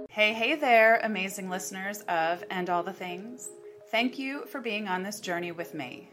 Hey, 0.09 0.33
hey 0.33 0.55
there, 0.55 0.99
amazing 1.03 1.49
listeners 1.49 2.01
of 2.09 2.43
And 2.49 2.69
All 2.69 2.83
the 2.83 2.93
Things. 2.93 3.49
Thank 3.91 4.19
you 4.19 4.45
for 4.47 4.59
being 4.59 4.87
on 4.87 5.03
this 5.03 5.19
journey 5.19 5.51
with 5.51 5.73
me. 5.73 6.09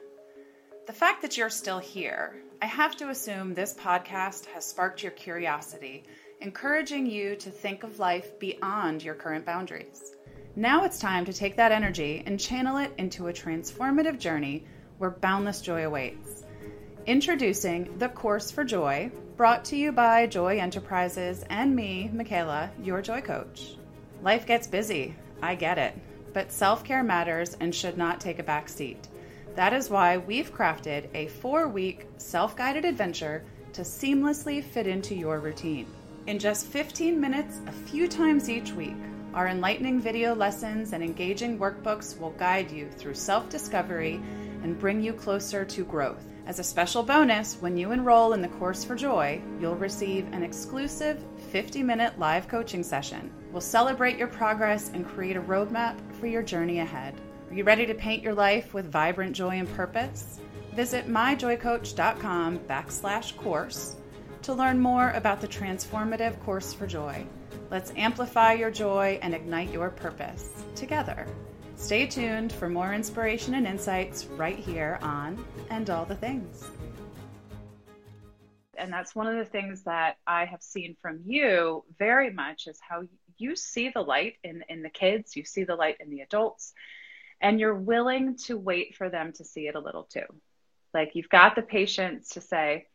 The 0.87 0.93
fact 0.93 1.23
that 1.23 1.37
you're 1.37 1.51
still 1.51 1.79
here, 1.79 2.37
I 2.61 2.67
have 2.67 2.97
to 2.97 3.09
assume 3.09 3.55
this 3.55 3.75
podcast 3.75 4.47
has 4.47 4.67
sparked 4.67 5.03
your 5.03 5.13
curiosity, 5.13 6.05
encouraging 6.41 7.07
you 7.07 7.35
to 7.37 7.51
think 7.51 7.83
of 7.83 7.99
life 7.99 8.39
beyond 8.39 9.03
your 9.03 9.15
current 9.15 9.45
boundaries. 9.45 10.15
Now 10.57 10.85
it's 10.85 10.99
time 10.99 11.25
to 11.25 11.33
take 11.33 11.57
that 11.57 11.73
energy 11.73 12.23
and 12.27 12.39
channel 12.39 12.77
it 12.77 12.93
into 12.99 13.27
a 13.27 13.33
transformative 13.33 14.19
journey 14.19 14.65
where 14.99 15.11
boundless 15.11 15.61
joy 15.61 15.85
awaits. 15.85 16.44
Introducing 17.07 17.99
The 17.99 18.09
Course 18.09 18.51
for 18.51 18.65
Joy, 18.65 19.11
brought 19.37 19.67
to 19.67 19.77
you 19.77 19.93
by 19.93 20.27
Joy 20.27 20.57
Enterprises 20.57 21.45
and 21.51 21.77
me, 21.77 22.11
Michaela, 22.11 22.71
your 22.83 23.03
joy 23.03 23.21
coach. 23.21 23.75
Life 24.23 24.47
gets 24.47 24.67
busy, 24.67 25.15
I 25.43 25.55
get 25.55 25.77
it, 25.77 25.93
but 26.33 26.51
self 26.51 26.83
care 26.83 27.03
matters 27.03 27.59
and 27.61 27.75
should 27.75 27.99
not 27.99 28.23
take 28.23 28.39
a 28.39 28.43
back 28.43 28.71
seat. 28.71 29.07
That 29.55 29.75
is 29.75 29.91
why 29.91 30.17
we've 30.17 30.51
crafted 30.51 31.09
a 31.13 31.27
four 31.27 31.69
week 31.69 32.07
self 32.17 32.57
guided 32.57 32.87
adventure 32.87 33.45
to 33.75 33.83
seamlessly 33.83 34.65
fit 34.65 34.87
into 34.87 35.15
your 35.15 35.41
routine. 35.41 35.87
In 36.27 36.39
just 36.39 36.69
15 36.69 37.21
minutes, 37.21 37.61
a 37.67 37.73
few 37.73 38.09
times 38.09 38.49
each 38.49 38.73
week, 38.73 38.97
our 39.35 39.49
enlightening 39.49 40.01
video 40.01 40.35
lessons 40.35 40.95
and 40.95 41.05
engaging 41.05 41.59
workbooks 41.59 42.19
will 42.19 42.31
guide 42.31 42.71
you 42.71 42.89
through 42.89 43.13
self 43.13 43.51
discovery 43.51 44.15
and 44.63 44.81
bring 44.81 45.03
you 45.03 45.13
closer 45.13 45.67
to 45.67 45.85
growth. 45.85 46.25
As 46.47 46.59
a 46.59 46.65
special 46.65 47.03
bonus, 47.03 47.57
when 47.61 47.75
you 47.79 47.93
enroll 47.93 48.35
in 48.35 48.43
the 48.43 48.49
Course 48.49 48.85
for 48.85 48.95
Joy, 48.95 49.41
you'll 49.59 49.77
receive 49.77 50.31
an 50.33 50.43
exclusive 50.43 51.25
50 51.51 51.83
minute 51.83 52.19
live 52.19 52.49
coaching 52.49 52.83
session. 52.83 53.33
We'll 53.51 53.63
celebrate 53.63 54.19
your 54.19 54.29
progress 54.29 54.91
and 54.93 55.07
create 55.07 55.37
a 55.37 55.41
roadmap 55.41 55.97
for 56.21 56.27
your 56.27 56.43
journey 56.43 56.81
ahead. 56.81 57.19
Are 57.49 57.55
you 57.55 57.65
ready 57.65 57.87
to 57.87 57.95
paint 57.95 58.23
your 58.23 58.35
life 58.35 58.75
with 58.75 58.93
vibrant 58.93 59.35
joy 59.35 59.59
and 59.59 59.73
purpose? 59.75 60.39
Visit 60.75 61.09
myjoycoach.com 61.09 62.59
backslash 62.59 63.37
course 63.37 63.97
to 64.43 64.53
learn 64.53 64.79
more 64.79 65.11
about 65.13 65.41
the 65.41 65.49
transformative 65.49 66.39
Course 66.45 66.75
for 66.75 66.87
Joy. 66.87 67.25
Let's 67.71 67.93
amplify 67.97 68.53
your 68.53 68.71
joy 68.71 69.19
and 69.23 69.35
ignite 69.35 69.71
your 69.71 69.89
purpose 69.89 70.51
together. 70.75 71.27
Stay 71.85 72.07
tuned 72.07 72.51
for 72.51 72.71
more 72.71 72.95
inspiration 72.95 73.57
and 73.57 73.67
insights 73.67 74.25
right 74.25 74.59
here 74.59 74.99
on 75.03 75.45
And 75.69 75.91
All 75.91 76.07
the 76.07 76.15
Things. 76.15 76.71
And 78.79 78.91
that's 78.91 79.15
one 79.15 79.27
of 79.27 79.37
the 79.37 79.45
things 79.45 79.83
that 79.83 80.17
I 80.27 80.47
have 80.47 80.63
seen 80.63 80.97
from 81.03 81.21
you 81.27 81.85
very 81.99 82.33
much 82.33 82.69
is 82.69 82.81
how 82.81 83.03
you 83.37 83.55
see 83.55 83.91
the 83.91 84.01
light 84.01 84.37
in, 84.43 84.65
in 84.71 84.81
the 84.81 84.89
kids, 84.89 85.37
you 85.37 85.45
see 85.45 85.65
the 85.65 85.77
light 85.77 85.99
in 86.01 86.09
the 86.09 86.23
adults, 86.23 86.73
and 87.43 87.61
you're 87.61 87.75
willing 87.75 88.39
to 88.47 88.57
wait 88.57 88.97
for 88.97 89.11
them 89.11 89.35
to 89.35 89.45
see 89.45 89.69
it 89.69 89.75
a 89.75 89.81
little 89.81 90.05
too. 90.05 90.25
Like 90.95 91.11
you've 91.13 91.29
got 91.29 91.55
the 91.55 91.61
patience 91.61 92.31
to 92.31 92.41
say, 92.41 92.87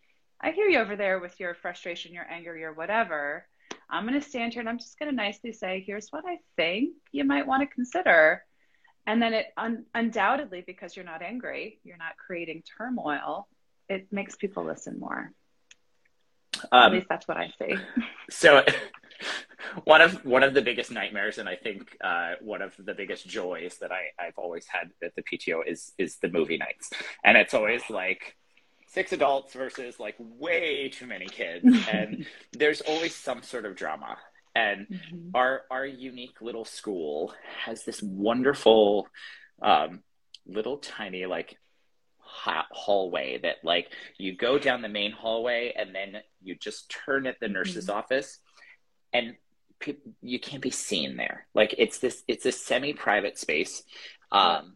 I 0.41 0.49
hear 0.49 0.65
you 0.65 0.80
over 0.80 0.95
there 0.95 1.19
with 1.19 1.39
your 1.39 1.54
frustration, 1.54 2.12
your 2.12 2.25
anger, 2.28 2.58
your 2.58 2.73
whatever. 2.73 3.45
I'm 3.88 4.08
going 4.08 4.19
to 4.19 4.28
stand 4.28 4.54
here 4.54 4.62
and 4.62 4.69
I'm 4.69 4.80
just 4.80 4.97
going 4.97 5.12
to 5.12 5.15
nicely 5.15 5.54
say, 5.54 5.84
here's 5.86 6.10
what 6.10 6.23
I 6.28 6.39
think 6.56 6.95
you 7.12 7.23
might 7.23 7.45
want 7.45 7.62
to 7.62 7.75
consider 7.75 8.45
and 9.10 9.22
then 9.22 9.34
it 9.34 9.48
un- 9.58 9.86
undoubtedly 9.93 10.63
because 10.65 10.95
you're 10.95 11.06
not 11.06 11.22
angry 11.22 11.80
you're 11.84 11.98
not 11.98 12.15
creating 12.17 12.63
turmoil 12.78 13.48
it 13.89 14.08
makes 14.12 14.36
people 14.36 14.63
listen 14.63 15.00
more. 15.00 15.32
Um, 16.72 16.84
At 16.84 16.91
least 16.91 17.08
that's 17.10 17.28
what 17.28 17.38
I 17.38 17.52
see. 17.60 17.76
So, 18.32 18.63
one 19.86 20.02
of 20.02 20.24
one 20.24 20.43
of 20.43 20.54
the 20.54 20.62
biggest 20.62 20.91
nightmares, 20.91 21.39
and 21.39 21.50
I 21.50 21.56
think 21.56 21.98
uh, 22.00 22.34
one 22.41 22.62
of 22.62 22.76
the 22.78 22.93
biggest 22.93 23.28
joys 23.28 23.78
that 23.82 23.91
I, 23.91 24.10
I've 24.24 24.38
always 24.38 24.67
had 24.67 24.91
at 25.04 25.15
the 25.15 25.24
PTO 25.24 25.62
is 25.65 25.93
is 25.98 26.17
the 26.17 26.30
movie 26.30 26.58
nights, 26.58 26.91
and 27.24 27.36
it's 27.38 27.56
always 27.56 27.82
like 27.89 28.36
six 28.88 29.13
adults 29.13 29.54
versus 29.54 30.00
like 30.00 30.13
way 30.19 30.89
too 30.89 31.08
many 31.08 31.26
kids, 31.26 31.65
and 31.91 32.28
there's 32.54 32.82
always 32.82 33.15
some 33.15 33.41
sort 33.41 33.65
of 33.65 33.76
drama. 33.76 34.15
And 34.56 34.88
mm-hmm. 34.88 35.30
our 35.34 35.62
our 35.70 35.86
unique 35.86 36.42
little 36.42 36.66
school 36.66 37.34
has 37.66 37.86
this 37.86 38.02
wonderful 38.02 39.08
um, 39.62 40.02
little 40.46 40.78
tiny 40.78 41.26
like 41.26 41.58
hallway 42.22 43.40
that 43.42 43.56
like 43.64 43.92
you 44.18 44.36
go 44.36 44.60
down 44.60 44.82
the 44.82 44.90
main 44.90 45.12
hallway 45.12 45.74
and 45.76 45.94
then 45.94 46.22
you 46.42 46.56
just 46.56 46.90
turn 46.90 47.26
at 47.26 47.40
the 47.40 47.48
nurse's 47.48 47.88
mm-hmm. 47.88 47.98
office 47.98 48.40
and 49.14 49.36
pe- 49.80 49.96
you 50.22 50.40
can't 50.40 50.62
be 50.62 50.70
seen 50.70 51.18
there 51.18 51.48
like 51.56 51.74
it's 51.78 51.98
this 51.98 52.24
it's 52.28 52.46
a 52.46 52.52
semi-private 52.52 53.38
space 53.38 53.84
um, 54.32 54.76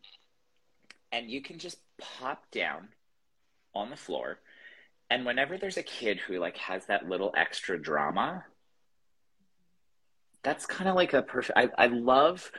and 1.12 1.30
you 1.30 1.42
can 1.42 1.60
just 1.60 1.78
pop 2.00 2.50
down 2.52 2.90
on 3.76 3.92
the 3.92 3.96
floor 3.96 4.40
and 5.10 5.26
whenever 5.26 5.58
there's 5.58 5.78
a 5.78 5.84
kid 5.84 6.20
who 6.20 6.40
like 6.40 6.58
has 6.58 6.86
that 6.88 7.08
little 7.08 7.34
extra 7.38 7.80
drama 7.80 8.44
that's 10.44 10.66
kind 10.66 10.90
of 10.90 10.96
like 10.96 11.14
a 11.14 11.22
perfect 11.22 11.58
I, 11.58 11.70
I 11.78 11.88
love 11.88 12.52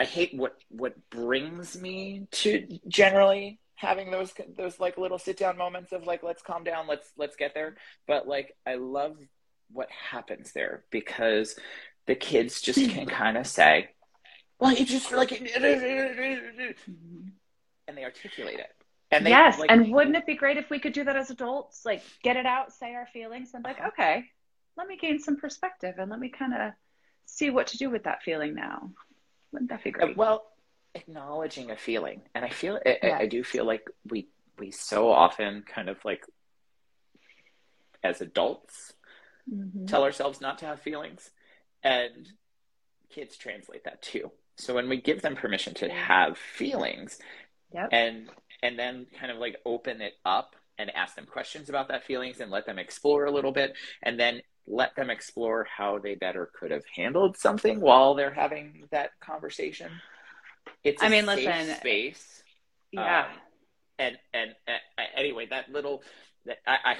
I 0.00 0.04
hate 0.04 0.34
what 0.34 0.56
what 0.70 0.94
brings 1.10 1.78
me 1.78 2.26
to 2.30 2.66
generally 2.88 3.60
having 3.74 4.10
those 4.10 4.32
those 4.56 4.80
like 4.80 4.96
little 4.96 5.18
sit 5.18 5.36
down 5.36 5.58
moments 5.58 5.92
of 5.92 6.06
like 6.06 6.22
let's 6.22 6.42
calm 6.42 6.64
down 6.64 6.86
let's 6.86 7.10
let's 7.18 7.36
get 7.36 7.52
there. 7.54 7.76
But 8.06 8.26
like 8.26 8.56
I 8.66 8.76
love 8.76 9.16
what 9.72 9.88
happens 9.90 10.52
there 10.52 10.84
because 10.90 11.54
the 12.06 12.14
kids 12.14 12.62
just 12.62 12.78
can 12.90 13.06
kind 13.20 13.36
of 13.36 13.46
say 13.46 13.90
well 14.58 14.72
you 14.72 14.86
just 14.86 15.12
like 15.12 15.32
and 15.32 15.46
they 17.96 18.04
articulate 18.04 18.58
it. 18.58 18.70
And 19.10 19.26
they, 19.26 19.30
yes 19.30 19.58
like, 19.58 19.70
and 19.70 19.92
wouldn't 19.92 20.16
it 20.16 20.24
be 20.24 20.34
great 20.34 20.56
if 20.56 20.70
we 20.70 20.78
could 20.78 20.92
do 20.92 21.04
that 21.04 21.16
as 21.16 21.30
adults? 21.30 21.84
Like 21.84 22.02
get 22.22 22.36
it 22.36 22.46
out 22.46 22.72
say 22.72 22.94
our 22.94 23.06
feelings 23.06 23.52
and 23.54 23.64
like 23.64 23.78
uh-huh. 23.78 23.88
okay 23.88 24.24
let 24.80 24.88
me 24.88 24.96
gain 24.96 25.18
some 25.18 25.36
perspective 25.36 25.96
and 25.98 26.10
let 26.10 26.18
me 26.18 26.30
kind 26.30 26.54
of 26.54 26.72
see 27.26 27.50
what 27.50 27.68
to 27.68 27.76
do 27.76 27.90
with 27.90 28.04
that 28.04 28.22
feeling 28.22 28.54
now 28.54 28.90
wouldn't 29.52 29.70
that 29.70 29.84
be 29.84 29.90
great? 29.90 30.16
Well, 30.16 30.46
acknowledging 30.94 31.70
a 31.70 31.76
feeling, 31.76 32.22
and 32.34 32.44
I 32.44 32.50
feel 32.50 32.78
I, 32.84 33.12
I 33.20 33.26
do 33.26 33.42
feel 33.42 33.64
like 33.64 33.88
we 34.08 34.28
we 34.58 34.70
so 34.70 35.10
often 35.10 35.62
kind 35.62 35.88
of 35.88 35.98
like 36.04 36.24
as 38.02 38.20
adults 38.20 38.92
mm-hmm. 39.52 39.86
tell 39.86 40.04
ourselves 40.04 40.40
not 40.40 40.58
to 40.58 40.66
have 40.66 40.80
feelings, 40.80 41.30
and 41.82 42.28
kids 43.10 43.36
translate 43.36 43.84
that 43.84 44.02
too. 44.02 44.30
So 44.56 44.74
when 44.74 44.88
we 44.88 45.00
give 45.00 45.22
them 45.22 45.36
permission 45.36 45.74
to 45.74 45.88
have 45.88 46.38
feelings, 46.38 47.18
yep. 47.72 47.88
and 47.92 48.28
and 48.62 48.78
then 48.78 49.06
kind 49.18 49.32
of 49.32 49.38
like 49.38 49.56
open 49.64 50.00
it 50.00 50.14
up 50.24 50.54
and 50.78 50.94
ask 50.94 51.14
them 51.14 51.26
questions 51.26 51.68
about 51.68 51.88
that 51.88 52.04
feelings 52.04 52.40
and 52.40 52.50
let 52.50 52.66
them 52.66 52.78
explore 52.78 53.26
a 53.26 53.30
little 53.30 53.52
bit 53.52 53.74
and 54.02 54.18
then 54.18 54.40
let 54.66 54.94
them 54.96 55.10
explore 55.10 55.64
how 55.64 55.98
they 55.98 56.14
better 56.14 56.50
could 56.58 56.70
have 56.70 56.84
handled 56.94 57.36
something 57.36 57.80
while 57.80 58.14
they're 58.14 58.32
having 58.32 58.84
that 58.90 59.10
conversation. 59.20 59.90
It's 60.84 61.02
I 61.02 61.08
mean, 61.08 61.26
listen, 61.26 61.74
space. 61.76 62.42
Yeah. 62.92 63.20
Um, 63.20 63.26
and, 63.98 64.18
and, 64.32 64.54
and 64.66 65.08
anyway, 65.16 65.46
that 65.50 65.70
little 65.70 66.02
that 66.46 66.58
I, 66.66 66.76
I 66.84 66.96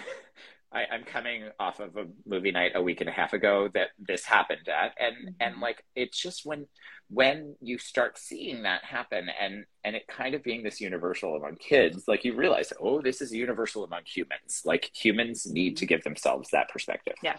I, 0.73 0.95
am 0.95 1.05
coming 1.05 1.49
off 1.59 1.81
of 1.81 1.97
a 1.97 2.07
movie 2.27 2.53
night 2.53 2.73
a 2.75 2.83
week 2.83 3.01
and 3.01 3.11
a 3.11 3.13
half 3.13 3.33
ago 3.33 3.69
that 3.75 3.89
this 3.99 4.25
happened 4.25 4.69
at, 4.69 4.95
and 4.99 5.17
mm-hmm. 5.17 5.35
and 5.41 5.61
like 5.61 5.85
it's 5.97 6.19
just 6.19 6.47
when 6.47 6.67
when 7.09 7.57
you 7.61 7.77
start 7.77 8.19
seeing 8.19 8.63
that 8.63 8.85
happen 8.85 9.29
and 9.41 9.65
and 9.85 9.97
it 9.97 10.07
kind 10.07 10.35
of 10.35 10.45
being 10.45 10.63
this 10.63 10.81
universal 10.81 11.35
among 11.35 11.57
kids 11.57 12.05
like 12.07 12.25
you 12.25 12.37
realize 12.37 12.73
oh 12.81 13.03
this 13.03 13.21
is 13.21 13.33
universal 13.33 13.85
among 13.85 14.03
humans. 14.05 14.63
Like 14.65 14.91
humans 14.95 15.47
need 15.47 15.77
to 15.79 15.87
give 15.87 16.05
themselves 16.05 16.51
that 16.51 16.69
perspective. 16.69 17.15
Yeah. 17.23 17.37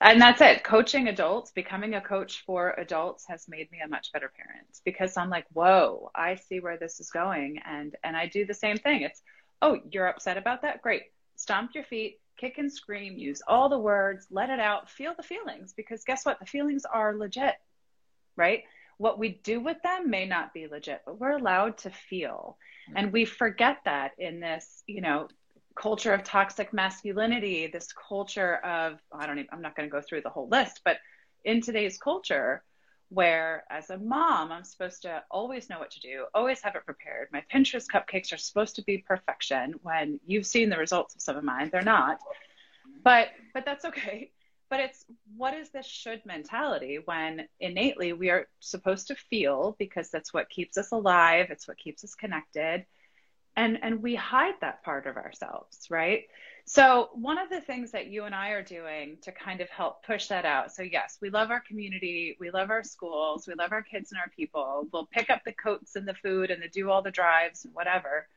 And 0.00 0.20
that's 0.20 0.40
it. 0.40 0.62
Coaching 0.62 1.08
adults 1.08 1.50
becoming 1.50 1.94
a 1.94 2.00
coach 2.00 2.44
for 2.46 2.72
adults 2.78 3.24
has 3.28 3.48
made 3.48 3.70
me 3.72 3.80
a 3.84 3.88
much 3.88 4.12
better 4.12 4.32
parent 4.34 4.78
because 4.84 5.16
i'm 5.16 5.28
like 5.28 5.44
whoa 5.52 6.10
i 6.14 6.36
see 6.36 6.60
where 6.60 6.78
this 6.78 7.00
is 7.00 7.10
going. 7.10 7.60
And 7.66 7.94
and 8.02 8.16
i 8.16 8.26
do 8.26 8.46
the 8.46 8.54
same 8.54 8.78
thing. 8.78 9.02
It's 9.02 9.20
oh 9.60 9.78
you're 9.90 10.08
upset 10.08 10.38
about 10.38 10.62
that? 10.62 10.80
Great 10.80 11.02
stomp 11.38 11.70
your 11.74 11.84
feet 11.84 12.20
kick 12.38 12.58
and 12.58 12.72
scream 12.72 13.18
use 13.18 13.42
all 13.48 13.68
the 13.68 13.78
words 13.78 14.26
let 14.30 14.50
it 14.50 14.60
out 14.60 14.90
feel 14.90 15.14
the 15.16 15.22
feelings 15.22 15.72
because 15.76 16.04
guess 16.04 16.24
what 16.24 16.38
the 16.38 16.46
feelings 16.46 16.84
are 16.84 17.16
legit 17.16 17.56
right? 18.38 18.62
What 18.96 19.18
we 19.18 19.40
do 19.42 19.60
with 19.60 19.76
them 19.82 20.08
may 20.08 20.26
not 20.26 20.54
be 20.54 20.66
legit, 20.66 21.02
but 21.04 21.20
we're 21.20 21.36
allowed 21.36 21.76
to 21.78 21.90
feel. 21.90 22.56
And 22.96 23.12
we 23.12 23.26
forget 23.26 23.78
that 23.84 24.12
in 24.18 24.40
this, 24.40 24.82
you 24.86 25.02
know, 25.02 25.28
culture 25.74 26.14
of 26.14 26.24
toxic 26.24 26.72
masculinity, 26.72 27.66
this 27.66 27.88
culture 27.92 28.56
of, 28.56 28.98
I 29.12 29.26
don't 29.26 29.38
even, 29.38 29.50
I'm 29.52 29.60
not 29.60 29.76
going 29.76 29.88
to 29.88 29.92
go 29.92 30.00
through 30.00 30.22
the 30.22 30.30
whole 30.30 30.48
list, 30.48 30.80
but 30.84 30.96
in 31.44 31.60
today's 31.60 31.98
culture, 31.98 32.62
where 33.10 33.64
as 33.70 33.90
a 33.90 33.98
mom, 33.98 34.52
I'm 34.52 34.64
supposed 34.64 35.02
to 35.02 35.22
always 35.30 35.70
know 35.70 35.78
what 35.78 35.90
to 35.92 36.00
do, 36.00 36.26
always 36.34 36.60
have 36.62 36.76
it 36.76 36.84
prepared. 36.84 37.28
My 37.32 37.42
Pinterest 37.52 37.86
cupcakes 37.86 38.32
are 38.32 38.38
supposed 38.38 38.76
to 38.76 38.82
be 38.82 38.98
perfection 38.98 39.74
when 39.82 40.20
you've 40.26 40.46
seen 40.46 40.68
the 40.68 40.76
results 40.76 41.14
of 41.14 41.22
some 41.22 41.36
of 41.36 41.44
mine. 41.44 41.70
They're 41.72 41.82
not. 41.82 42.18
But 43.02 43.28
but 43.54 43.64
that's 43.64 43.84
okay 43.84 44.30
but 44.70 44.80
it's 44.80 45.04
what 45.36 45.54
is 45.54 45.70
this 45.70 45.86
should 45.86 46.24
mentality 46.26 46.98
when 47.04 47.48
innately 47.60 48.12
we 48.12 48.30
are 48.30 48.46
supposed 48.60 49.08
to 49.08 49.14
feel 49.14 49.76
because 49.78 50.10
that's 50.10 50.32
what 50.32 50.48
keeps 50.50 50.76
us 50.76 50.92
alive 50.92 51.46
it's 51.50 51.66
what 51.66 51.78
keeps 51.78 52.04
us 52.04 52.14
connected 52.14 52.84
and 53.58 53.78
and 53.82 54.02
we 54.02 54.14
hide 54.14 54.54
that 54.60 54.82
part 54.84 55.06
of 55.06 55.16
ourselves 55.16 55.86
right 55.90 56.22
so 56.64 57.08
one 57.14 57.38
of 57.38 57.50
the 57.50 57.60
things 57.60 57.90
that 57.90 58.06
you 58.06 58.24
and 58.24 58.34
i 58.34 58.50
are 58.50 58.62
doing 58.62 59.18
to 59.20 59.32
kind 59.32 59.60
of 59.60 59.68
help 59.68 60.04
push 60.06 60.28
that 60.28 60.44
out 60.44 60.72
so 60.72 60.82
yes 60.82 61.18
we 61.20 61.28
love 61.28 61.50
our 61.50 61.60
community 61.60 62.36
we 62.40 62.50
love 62.50 62.70
our 62.70 62.84
schools 62.84 63.46
we 63.46 63.54
love 63.54 63.72
our 63.72 63.82
kids 63.82 64.12
and 64.12 64.20
our 64.20 64.30
people 64.36 64.86
we'll 64.92 65.06
pick 65.06 65.28
up 65.28 65.42
the 65.44 65.52
coats 65.52 65.96
and 65.96 66.06
the 66.06 66.14
food 66.14 66.50
and 66.50 66.62
the 66.62 66.68
do 66.68 66.88
all 66.88 67.02
the 67.02 67.10
drives 67.10 67.64
and 67.64 67.74
whatever 67.74 68.28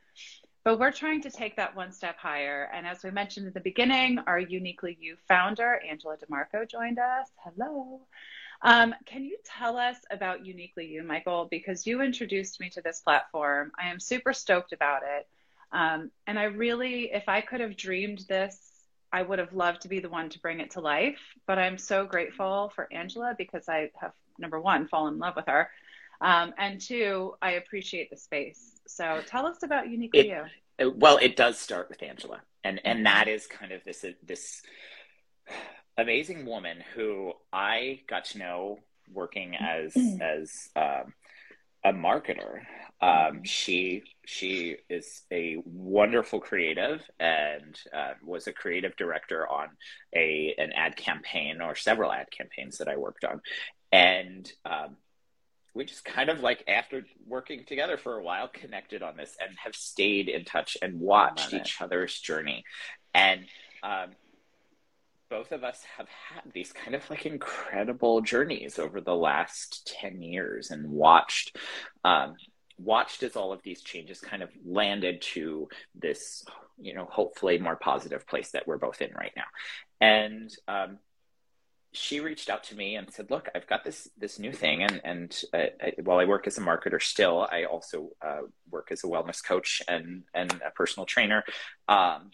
but 0.64 0.78
we're 0.80 0.92
trying 0.92 1.22
to 1.22 1.32
take 1.32 1.56
that 1.56 1.76
one 1.76 1.92
step 1.92 2.18
higher. 2.18 2.70
And 2.72 2.86
as 2.86 3.04
we 3.04 3.10
mentioned 3.10 3.48
at 3.48 3.56
the 3.56 3.62
beginning, 3.62 4.20
our 4.28 4.38
Uniquely 4.38 4.96
You 5.00 5.18
founder, 5.28 5.82
Angela 5.90 6.18
DeMarco, 6.18 6.70
joined 6.70 7.00
us. 7.00 7.30
Hello. 7.44 8.02
Um, 8.64 8.94
can 9.06 9.24
you 9.24 9.38
tell 9.44 9.78
us 9.78 9.98
about 10.12 10.46
Uniquely 10.46 10.86
You, 10.88 11.04
Michael? 11.04 11.48
Because 11.50 11.88
you 11.88 12.02
introduced 12.02 12.60
me 12.60 12.70
to 12.72 12.82
this 12.82 13.00
platform. 13.00 13.72
I 13.80 13.90
am 13.90 14.00
super 14.00 14.34
stoked 14.34 14.72
about 14.72 15.02
it. 15.04 15.28
Um, 15.72 16.12
and 16.28 16.38
I 16.38 16.44
really, 16.44 17.12
if 17.12 17.28
I 17.28 17.42
could 17.42 17.62
have 17.62 17.76
dreamed 17.78 18.26
this, 18.28 18.60
I 19.12 19.22
would 19.24 19.40
have 19.40 19.54
loved 19.54 19.82
to 19.82 19.88
be 19.88 20.00
the 20.00 20.10
one 20.10 20.30
to 20.30 20.40
bring 20.40 20.60
it 20.60 20.72
to 20.72 20.82
life. 20.82 21.20
But 21.48 21.60
I'm 21.60 21.78
so 21.78 22.06
grateful 22.06 22.72
for 22.76 22.88
Angela 22.94 23.34
because 23.38 23.68
I 23.68 23.90
have, 24.00 24.14
number 24.38 24.60
one, 24.60 24.88
fallen 24.88 25.16
in 25.16 25.20
love 25.20 25.36
with 25.36 25.48
her. 25.48 25.70
Um, 26.22 26.54
and 26.58 26.80
two, 26.80 27.34
I 27.42 27.54
appreciate 27.54 28.10
the 28.10 28.18
space. 28.18 28.80
So 28.88 29.22
tell 29.26 29.48
us 29.48 29.64
about 29.64 29.90
Uniquely 29.90 30.30
it, 30.30 30.46
You. 30.80 30.94
Well, 30.96 31.18
it 31.18 31.36
does 31.36 31.58
start 31.58 31.90
with 31.90 32.02
Angela, 32.04 32.42
and 32.64 32.80
and 32.86 32.98
mm-hmm. 32.98 33.04
that 33.06 33.28
is 33.28 33.48
kind 33.48 33.72
of 33.72 33.84
this 33.84 34.06
this 34.24 34.62
amazing 35.98 36.46
woman 36.46 36.84
who 36.96 37.34
I 37.52 38.02
got 38.08 38.26
to 38.26 38.38
know 38.38 38.80
working 39.12 39.56
as 39.56 39.94
mm-hmm. 39.94 40.22
as 40.22 40.70
um, 40.76 41.14
a 41.84 41.94
marketer. 41.94 42.62
Um, 43.02 43.44
she 43.44 44.04
she 44.26 44.78
is 44.90 45.24
a 45.32 45.58
wonderful 45.66 46.40
creative 46.40 47.02
and 47.20 47.80
uh, 47.94 48.14
was 48.24 48.48
a 48.48 48.54
creative 48.54 48.96
director 48.96 49.48
on 49.48 49.70
a 50.16 50.54
an 50.58 50.72
ad 50.74 50.96
campaign 50.96 51.62
or 51.62 51.76
several 51.76 52.12
ad 52.12 52.28
campaigns 52.32 52.78
that 52.78 52.88
I 52.88 52.98
worked 52.98 53.26
on, 53.26 53.42
and 53.92 54.52
um, 54.66 54.98
we 55.74 55.86
just 55.86 56.06
kind 56.06 56.30
of 56.30 56.42
like 56.42 56.64
after 56.68 57.06
working 57.26 57.66
together 57.66 57.98
for 57.98 58.18
a 58.18 58.24
while 58.24 58.48
connected 58.48 59.02
on 59.02 59.18
this 59.18 59.36
and 59.40 59.58
have 59.64 59.76
stayed 59.76 60.30
in 60.30 60.46
touch 60.46 60.78
and 60.82 61.00
watched 61.00 61.54
each 61.54 61.82
other's 61.82 62.20
journey 62.20 62.64
and 63.14 63.46
um, 63.82 64.12
both 65.32 65.54
of 65.54 65.64
us 65.64 65.82
have 65.98 66.08
had 66.10 66.44
these 66.54 66.74
kind 66.74 66.94
of 66.94 67.10
like 67.10 67.26
incredible 67.26 68.20
journeys 68.22 68.78
over 68.78 69.00
the 69.00 69.16
last 69.16 69.90
10 70.00 70.22
years 70.22 70.70
and 70.70 70.88
watched 70.92 71.58
um, 72.04 72.36
watched 72.78 73.24
as 73.24 73.36
all 73.36 73.54
of 73.54 73.62
these 73.64 73.82
changes 73.82 74.20
kind 74.20 74.44
of 74.44 74.50
landed 74.66 75.22
to 75.22 75.70
this 75.96 76.44
you 76.80 76.94
know 76.94 77.06
hopefully 77.10 77.58
more 77.58 77.78
positive 77.78 78.28
place 78.28 78.52
that 78.52 78.68
we're 78.68 78.78
both 78.78 79.02
in 79.02 79.12
right 79.14 79.32
now 79.36 79.46
and 80.02 80.54
um, 80.68 81.00
she 81.94 82.20
reached 82.20 82.50
out 82.50 82.64
to 82.66 82.76
me 82.76 82.96
and 82.96 83.12
said, 83.12 83.30
"Look, 83.30 83.50
I've 83.54 83.68
got 83.68 83.84
this 83.84 84.08
this 84.18 84.40
new 84.40 84.54
thing, 84.54 84.82
and 84.82 85.02
and 85.04 85.44
uh, 85.54 85.66
I, 85.82 85.94
while 86.02 86.20
I 86.20 86.26
work 86.26 86.48
as 86.48 86.58
a 86.58 86.62
marketer 86.62 87.02
still, 87.02 87.46
I 87.52 87.66
also 87.66 88.12
uh, 88.22 88.44
work 88.70 88.88
as 88.92 89.04
a 89.04 89.08
wellness 89.08 89.44
coach 89.44 89.82
and 89.90 90.24
and 90.34 90.54
a 90.66 90.72
personal 90.72 91.06
trainer. 91.06 91.44
Um, 91.90 92.32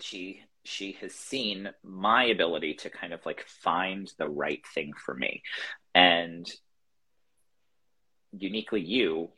she 0.00 0.42
she 0.64 0.92
has 1.00 1.14
seen 1.14 1.70
my 1.82 2.24
ability 2.24 2.74
to 2.74 2.90
kind 2.90 3.12
of 3.12 3.24
like 3.24 3.44
find 3.46 4.10
the 4.18 4.28
right 4.28 4.62
thing 4.74 4.92
for 4.94 5.14
me, 5.14 5.42
and 5.94 6.50
uniquely 8.32 8.80
you 8.80 9.30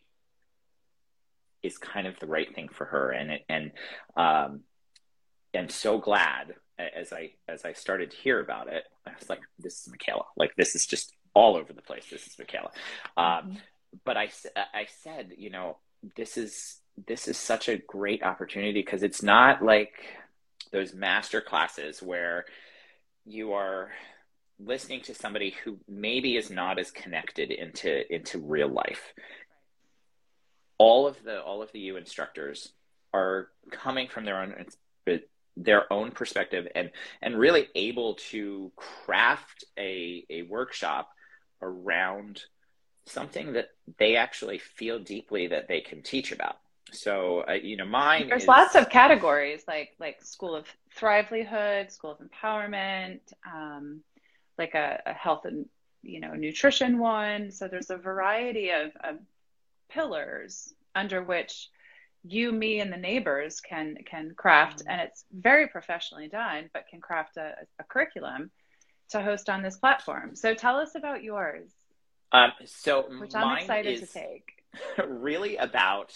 is 1.62 1.79
kind 1.79 2.07
of 2.07 2.19
the 2.21 2.27
right 2.27 2.55
thing 2.55 2.69
for 2.69 2.85
her, 2.87 3.11
and 3.11 3.31
it, 3.33 3.45
and 3.49 3.73
um, 4.17 4.61
I'm 5.55 5.69
so 5.69 5.99
glad 5.99 6.55
as 6.79 7.12
I 7.12 7.33
as 7.49 7.65
I 7.65 7.73
started 7.73 8.11
to 8.11 8.17
hear 8.17 8.41
about 8.41 8.69
it, 8.69 8.85
I 9.07 9.11
was 9.19 9.29
like, 9.29 9.41
"This 9.59 9.83
is 9.83 9.89
Michaela. 9.89 10.25
Like 10.37 10.55
this 10.57 10.75
is 10.75 10.87
just 10.87 11.12
all 11.35 11.57
over 11.57 11.73
the 11.73 11.83
place. 11.83 12.07
This 12.11 12.27
is 12.27 12.39
Michaela." 12.39 12.71
Um, 13.17 13.25
mm-hmm. 13.27 13.55
But 14.05 14.17
I 14.17 14.31
I 14.55 14.87
said, 15.03 15.33
you 15.37 15.51
know, 15.51 15.79
this 16.17 16.37
is 16.37 16.81
this 17.07 17.29
is 17.29 17.37
such 17.37 17.69
a 17.69 17.79
great 17.79 18.23
opportunity 18.23 18.81
because 18.81 19.03
it's 19.03 19.23
not 19.23 19.62
like 19.62 19.95
those 20.73 20.95
master 20.95 21.41
classes 21.41 22.03
where 22.03 22.45
you 23.25 23.53
are 23.53 23.91
listening 24.59 25.03
to 25.03 25.15
somebody 25.15 25.55
who 25.65 25.79
maybe 25.89 26.37
is 26.37 26.51
not 26.51 26.79
as 26.79 26.91
connected 26.91 27.51
into 27.51 28.13
into 28.15 28.39
real 28.39 28.69
life. 28.69 29.13
All 30.79 31.07
of 31.07 31.23
the 31.23 31.41
all 31.43 31.63
of 31.63 31.73
the 31.73 31.81
u 31.81 31.97
instructors 31.97 32.73
are 33.13 33.49
coming 33.71 34.09
from 34.09 34.25
their 34.25 34.41
own 34.41 34.67
their 35.57 35.91
own 35.93 36.11
perspective 36.11 36.69
and 36.75 36.91
and 37.23 37.39
really 37.39 37.69
able 37.75 38.15
to 38.15 38.71
craft 38.77 39.65
a 39.79 40.25
a 40.29 40.43
workshop 40.43 41.11
around 41.63 42.43
something 43.07 43.55
that 43.55 43.69
they 43.99 44.17
actually 44.17 44.59
feel 44.59 44.99
deeply 44.99 45.47
that 45.47 45.69
they 45.69 45.81
can 45.81 46.03
teach 46.03 46.33
about 46.33 46.57
so 46.92 47.44
uh, 47.49 47.53
you 47.53 47.77
know 47.77 47.85
mine 47.85 48.29
there's 48.29 48.42
is... 48.42 48.49
lots 48.49 48.75
of 48.75 48.88
categories 48.88 49.64
like 49.66 49.94
like 49.99 50.22
school 50.22 50.55
of 50.55 50.66
thrivelihood 50.94 51.90
school 51.90 52.11
of 52.11 52.18
empowerment 52.18 53.20
um, 53.53 54.01
like 54.59 54.75
a, 54.75 55.03
a, 55.07 55.12
health 55.12 55.44
and 55.44 55.66
you 56.03 56.20
know 56.20 56.33
nutrition 56.35 56.99
one 56.99 57.51
so 57.51 57.66
there's 57.66 57.90
a 57.90 57.96
variety 57.96 58.70
of, 58.70 58.92
of 59.03 59.16
pillars 59.88 60.75
under 60.94 61.22
which 61.22 61.68
you, 62.29 62.53
me, 62.53 62.81
and 62.81 62.92
the 62.92 62.96
neighbors 62.96 63.61
can 63.61 63.96
can 64.05 64.35
craft, 64.35 64.81
mm-hmm. 64.81 64.90
and 64.90 65.01
it's 65.01 65.25
very 65.33 65.68
professionally 65.68 66.29
done, 66.29 66.68
but 66.72 66.87
can 66.88 67.01
craft 67.01 67.37
a, 67.37 67.55
a 67.79 67.85
curriculum 67.85 68.51
to 69.11 69.22
host 69.22 69.49
on 69.49 69.62
this 69.62 69.77
platform. 69.77 70.35
So 70.35 70.55
tell 70.55 70.77
us 70.77 70.94
about 70.94 71.22
yours. 71.22 71.70
Um, 72.33 72.53
so 72.64 73.07
which 73.20 73.35
I'm 73.35 73.59
excited 73.59 74.01
to 74.01 74.07
take. 74.07 74.53
Really 75.09 75.57
about 75.57 76.14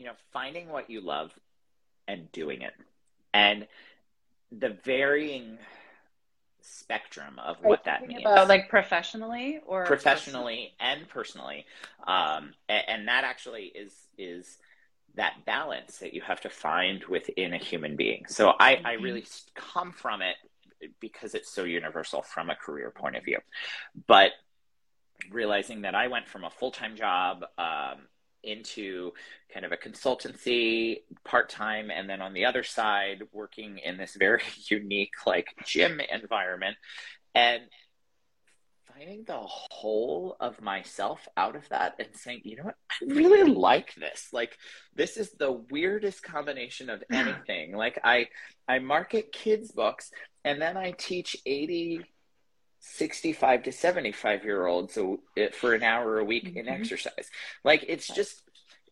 you 0.00 0.06
know 0.06 0.14
finding 0.32 0.68
what 0.70 0.88
you 0.88 1.02
love 1.02 1.30
and 2.08 2.32
doing 2.32 2.62
it, 2.62 2.72
and 3.34 3.66
the 4.50 4.70
varying 4.70 5.58
spectrum 6.62 7.38
of 7.38 7.58
what 7.62 7.84
that 7.84 8.06
means. 8.06 8.22
About, 8.22 8.48
like 8.48 8.70
professionally 8.70 9.60
or 9.66 9.84
professionally 9.84 10.72
personally? 10.78 10.98
and 10.98 11.08
personally, 11.08 11.66
um, 12.06 12.54
and, 12.68 12.84
and, 12.88 13.08
that 13.08 13.24
actually 13.24 13.64
is 13.64 13.92
is 14.16 14.56
that 15.16 15.44
balance 15.44 15.98
that 15.98 16.14
you 16.14 16.22
have 16.22 16.40
to 16.40 16.48
find 16.48 17.04
within 17.04 17.52
a 17.52 17.58
human 17.58 17.94
being. 17.96 18.24
So 18.26 18.54
I, 18.58 18.76
mm-hmm. 18.76 18.86
I 18.86 18.92
really 18.94 19.24
come 19.54 19.92
from 19.92 20.22
it 20.22 20.36
because 20.98 21.34
it's 21.34 21.50
so 21.50 21.64
universal 21.64 22.22
from 22.22 22.48
a 22.48 22.54
career 22.54 22.90
point 22.90 23.16
of 23.16 23.24
view. 23.24 23.38
But 24.06 24.30
realizing 25.30 25.82
that 25.82 25.94
I 25.94 26.08
went 26.08 26.28
from 26.28 26.44
a 26.44 26.50
full 26.50 26.70
time 26.70 26.96
job 26.96 27.44
um, 27.58 28.06
into 28.42 29.12
kind 29.52 29.66
of 29.66 29.72
a 29.72 29.76
consultancy 29.76 31.02
part 31.24 31.48
time, 31.48 31.90
and 31.90 32.08
then 32.08 32.20
on 32.20 32.32
the 32.32 32.44
other 32.44 32.62
side, 32.62 33.22
working 33.32 33.78
in 33.78 33.96
this 33.96 34.16
very 34.16 34.42
unique 34.68 35.14
like 35.26 35.48
gym 35.64 36.00
environment. 36.00 36.76
And 37.34 37.62
finding 39.00 39.24
the 39.24 39.38
whole 39.38 40.36
of 40.40 40.60
myself 40.60 41.26
out 41.36 41.56
of 41.56 41.68
that 41.70 41.94
and 41.98 42.08
saying, 42.14 42.42
you 42.44 42.56
know 42.56 42.64
what, 42.64 42.76
I 42.90 43.04
really 43.06 43.50
like 43.50 43.94
this. 43.94 44.28
Like 44.32 44.58
this 44.94 45.16
is 45.16 45.30
the 45.32 45.52
weirdest 45.70 46.22
combination 46.22 46.90
of 46.90 47.02
anything. 47.10 47.74
like 47.74 47.98
I 48.04 48.28
I 48.68 48.78
market 48.78 49.32
kids 49.32 49.72
books 49.72 50.10
and 50.44 50.60
then 50.60 50.76
I 50.76 50.92
teach 50.92 51.36
80 51.46 52.04
65 52.80 53.64
to 53.64 53.72
75 53.72 54.44
year 54.44 54.66
olds 54.66 54.98
for 55.52 55.74
an 55.74 55.82
hour 55.82 56.18
a 56.18 56.24
week 56.24 56.46
mm-hmm. 56.46 56.58
in 56.58 56.68
exercise. 56.68 57.30
Like 57.64 57.84
it's 57.88 58.08
just 58.08 58.42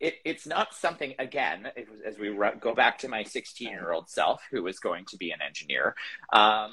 it, 0.00 0.14
it's 0.24 0.46
not 0.46 0.74
something 0.74 1.14
again 1.18 1.68
as 2.06 2.18
we 2.18 2.36
go 2.60 2.74
back 2.74 2.98
to 2.98 3.08
my 3.08 3.24
16 3.24 3.68
year 3.68 3.90
old 3.90 4.08
self 4.08 4.42
who 4.50 4.62
was 4.62 4.78
going 4.78 5.06
to 5.06 5.16
be 5.16 5.32
an 5.32 5.40
engineer 5.44 5.96
um, 6.32 6.72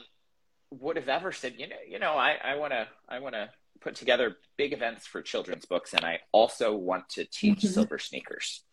would 0.80 0.96
have 0.96 1.10
ever 1.10 1.32
said, 1.32 1.56
you 1.58 1.68
know, 1.68 1.76
you 1.88 2.00
know, 2.00 2.14
I 2.14 2.56
want 2.56 2.74
to, 2.74 2.88
I 3.08 3.20
want 3.20 3.36
to 3.36 3.50
put 3.82 3.96
together 3.96 4.38
big 4.58 4.74
events 4.74 5.06
for 5.06 5.22
children's 5.22 5.66
books, 5.66 5.94
and 5.94 6.04
I 6.04 6.20
also 6.32 6.76
want 6.76 7.10
to 7.10 7.26
teach 7.26 7.60
mm-hmm. 7.60 7.68
silver 7.68 8.00
sneakers. 8.00 8.64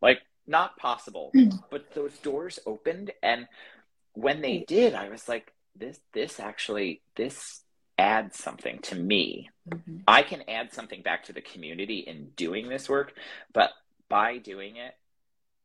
Like, 0.00 0.20
not 0.46 0.76
possible. 0.76 1.32
But 1.70 1.94
those 1.94 2.16
doors 2.18 2.58
opened, 2.66 3.12
and 3.22 3.46
when 4.12 4.40
they 4.40 4.64
did, 4.66 4.94
I 4.94 5.08
was 5.08 5.28
like, 5.28 5.52
this, 5.76 6.00
this 6.12 6.40
actually, 6.40 7.02
this 7.16 7.62
adds 7.98 8.38
something 8.38 8.78
to 8.82 8.94
me. 8.94 9.50
Mm-hmm. 9.68 9.98
I 10.06 10.22
can 10.22 10.42
add 10.48 10.72
something 10.72 11.02
back 11.02 11.24
to 11.24 11.32
the 11.32 11.42
community 11.42 11.98
in 11.98 12.30
doing 12.36 12.68
this 12.68 12.88
work, 12.88 13.12
but 13.52 13.70
by 14.08 14.38
doing 14.38 14.76
it, 14.76 14.94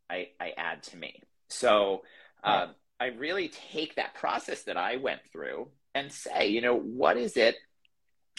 I, 0.09 0.29
I 0.39 0.53
add 0.57 0.83
to 0.83 0.97
me. 0.97 1.21
So. 1.47 2.03
Um, 2.45 2.75
I 2.99 3.07
really 3.07 3.49
take 3.71 3.95
that 3.95 4.13
process 4.13 4.63
that 4.63 4.77
I 4.77 4.95
went 4.95 5.19
through 5.31 5.67
and 5.93 6.09
say, 6.09 6.47
you 6.47 6.61
know, 6.61 6.77
what 6.77 7.17
is 7.17 7.35
it? 7.35 7.55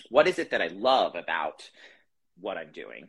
What 0.09 0.27
is 0.27 0.39
it 0.39 0.53
that 0.53 0.63
I 0.63 0.69
love 0.69 1.17
about 1.17 1.69
what 2.41 2.57
I'm 2.57 2.73
doing? 2.73 3.09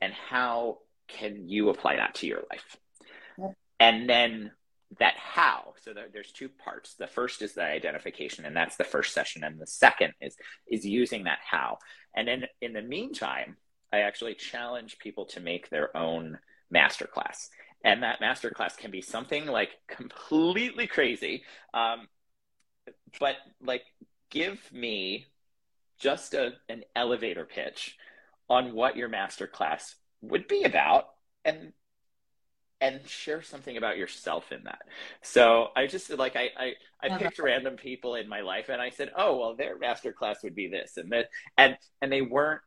And 0.00 0.12
how 0.12 0.78
can 1.06 1.48
you 1.48 1.68
apply 1.68 1.96
that 1.96 2.16
to 2.16 2.26
your 2.26 2.42
life? 2.50 2.76
Yep. 3.38 3.54
And 3.78 4.08
then 4.08 4.50
that 4.98 5.14
how. 5.16 5.74
So 5.82 5.92
there's 6.12 6.32
two 6.32 6.48
parts. 6.48 6.94
The 6.94 7.06
first 7.06 7.42
is 7.42 7.54
the 7.54 7.64
identification, 7.64 8.44
and 8.44 8.56
that's 8.56 8.76
the 8.76 8.84
first 8.84 9.12
session. 9.14 9.44
And 9.44 9.60
the 9.60 9.66
second 9.66 10.14
is 10.20 10.36
is 10.66 10.84
using 10.84 11.24
that 11.24 11.38
how. 11.48 11.78
And 12.14 12.28
then 12.28 12.44
in 12.60 12.72
the 12.72 12.82
meantime, 12.82 13.56
I 13.92 14.00
actually 14.00 14.34
challenge 14.34 14.98
people 14.98 15.26
to 15.26 15.40
make 15.40 15.70
their 15.70 15.96
own 15.96 16.38
masterclass 16.72 17.48
and 17.84 18.02
that 18.02 18.20
masterclass 18.20 18.76
can 18.76 18.90
be 18.90 19.02
something 19.02 19.46
like 19.46 19.70
completely 19.86 20.86
crazy 20.86 21.44
um, 21.74 22.08
but 23.20 23.36
like 23.62 23.82
give 24.30 24.58
me 24.72 25.26
just 26.00 26.34
a, 26.34 26.52
an 26.68 26.82
elevator 26.96 27.44
pitch 27.44 27.96
on 28.48 28.74
what 28.74 28.96
your 28.96 29.08
masterclass 29.08 29.94
would 30.22 30.48
be 30.48 30.64
about 30.64 31.04
and 31.44 31.72
and 32.84 33.08
share 33.08 33.40
something 33.42 33.76
about 33.76 33.96
yourself 33.96 34.52
in 34.52 34.64
that. 34.64 34.82
So 35.22 35.68
i 35.76 35.86
just 35.86 36.10
like 36.10 36.36
i 36.36 36.50
i, 36.56 36.74
I 37.02 37.18
picked 37.18 37.38
random 37.38 37.76
people 37.76 38.14
in 38.14 38.28
my 38.28 38.40
life 38.40 38.68
and 38.68 38.80
i 38.80 38.90
said 38.90 39.10
oh 39.16 39.38
well 39.38 39.56
their 39.56 39.78
masterclass 39.78 40.36
would 40.42 40.54
be 40.54 40.68
this 40.68 40.96
and 40.96 41.10
that 41.12 41.28
and 41.56 41.76
and 42.00 42.12
they 42.12 42.22
weren't 42.22 42.60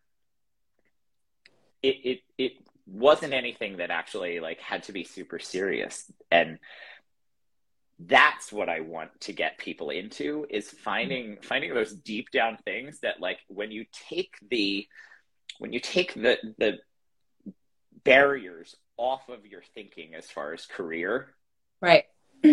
it 1.84 1.96
it 2.04 2.20
it 2.38 2.54
wasn't 2.86 3.34
anything 3.34 3.78
that 3.78 3.92
actually 3.92 4.40
like 4.40 4.60
had 4.60 4.84
to 4.84 4.92
be 4.92 5.04
super 5.04 5.40
serious 5.40 6.12
and 6.32 6.58
that's 8.00 8.52
what 8.52 8.70
i 8.70 8.80
want 8.80 9.10
to 9.20 9.34
get 9.34 9.58
people 9.58 9.90
into 9.90 10.46
is 10.50 10.70
finding 10.70 11.32
mm-hmm. 11.32 11.42
finding 11.42 11.74
those 11.74 11.94
deep 11.94 12.30
down 12.32 12.58
things 12.64 13.00
that 13.02 13.20
like 13.20 13.40
when 13.48 13.72
you 13.72 13.86
take 14.10 14.36
the 14.50 14.88
when 15.60 15.74
you 15.74 15.80
take 15.80 16.14
the 16.14 16.38
the 16.58 16.78
barriers 18.04 18.76
off 18.98 19.30
of 19.30 19.46
your 19.46 19.62
thinking 19.74 20.16
as 20.16 20.30
far 20.30 20.54
as 20.54 20.66
career 20.66 21.34
right 21.82 22.06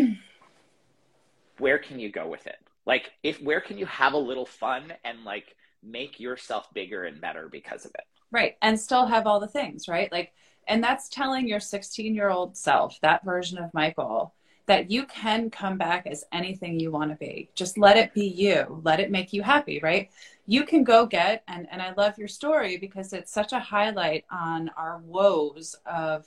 where 1.59 1.79
can 1.79 1.99
you 1.99 2.11
go 2.11 2.29
with 2.29 2.47
it 2.47 2.57
like 2.87 3.11
if 3.23 3.41
where 3.41 3.61
can 3.61 3.79
you 3.79 3.87
have 3.87 4.13
a 4.13 4.19
little 4.19 4.47
fun 4.47 4.93
and 5.05 5.25
like 5.25 5.57
make 5.83 6.19
yourself 6.19 6.67
bigger 6.75 7.05
and 7.05 7.21
better 7.21 7.49
because 7.51 7.85
of 7.85 7.91
it 7.95 8.05
Right. 8.35 8.57
And 8.63 8.81
still 8.81 9.07
have 9.07 9.29
all 9.29 9.39
the 9.39 9.47
things, 9.47 9.87
right? 9.87 10.11
Like, 10.11 10.33
and 10.67 10.83
that's 10.83 11.09
telling 11.09 11.47
your 11.47 11.61
16 11.61 12.17
year 12.17 12.31
old 12.31 12.57
self, 12.57 12.99
that 13.01 13.25
version 13.25 13.59
of 13.59 13.73
Michael, 13.73 14.35
that 14.67 14.91
you 14.91 15.05
can 15.07 15.51
come 15.51 15.77
back 15.77 16.07
as 16.07 16.25
anything 16.33 16.81
you 16.81 16.91
want 16.91 17.11
to 17.11 17.17
be. 17.17 17.51
Just 17.55 17.77
let 17.77 17.97
it 17.97 18.15
be 18.15 18.27
you. 18.27 18.81
Let 18.83 19.01
it 19.01 19.11
make 19.11 19.33
you 19.33 19.43
happy, 19.43 19.79
right? 19.83 20.11
You 20.47 20.65
can 20.65 20.85
go 20.85 21.07
get, 21.07 21.43
and, 21.49 21.67
and 21.71 21.83
I 21.83 21.93
love 21.95 22.19
your 22.19 22.29
story 22.29 22.79
because 22.79 23.13
it's 23.13 23.33
such 23.33 23.53
a 23.53 23.59
highlight 23.59 24.25
on 24.31 24.71
our 24.77 24.99
woes 25.05 25.77
of 25.85 26.27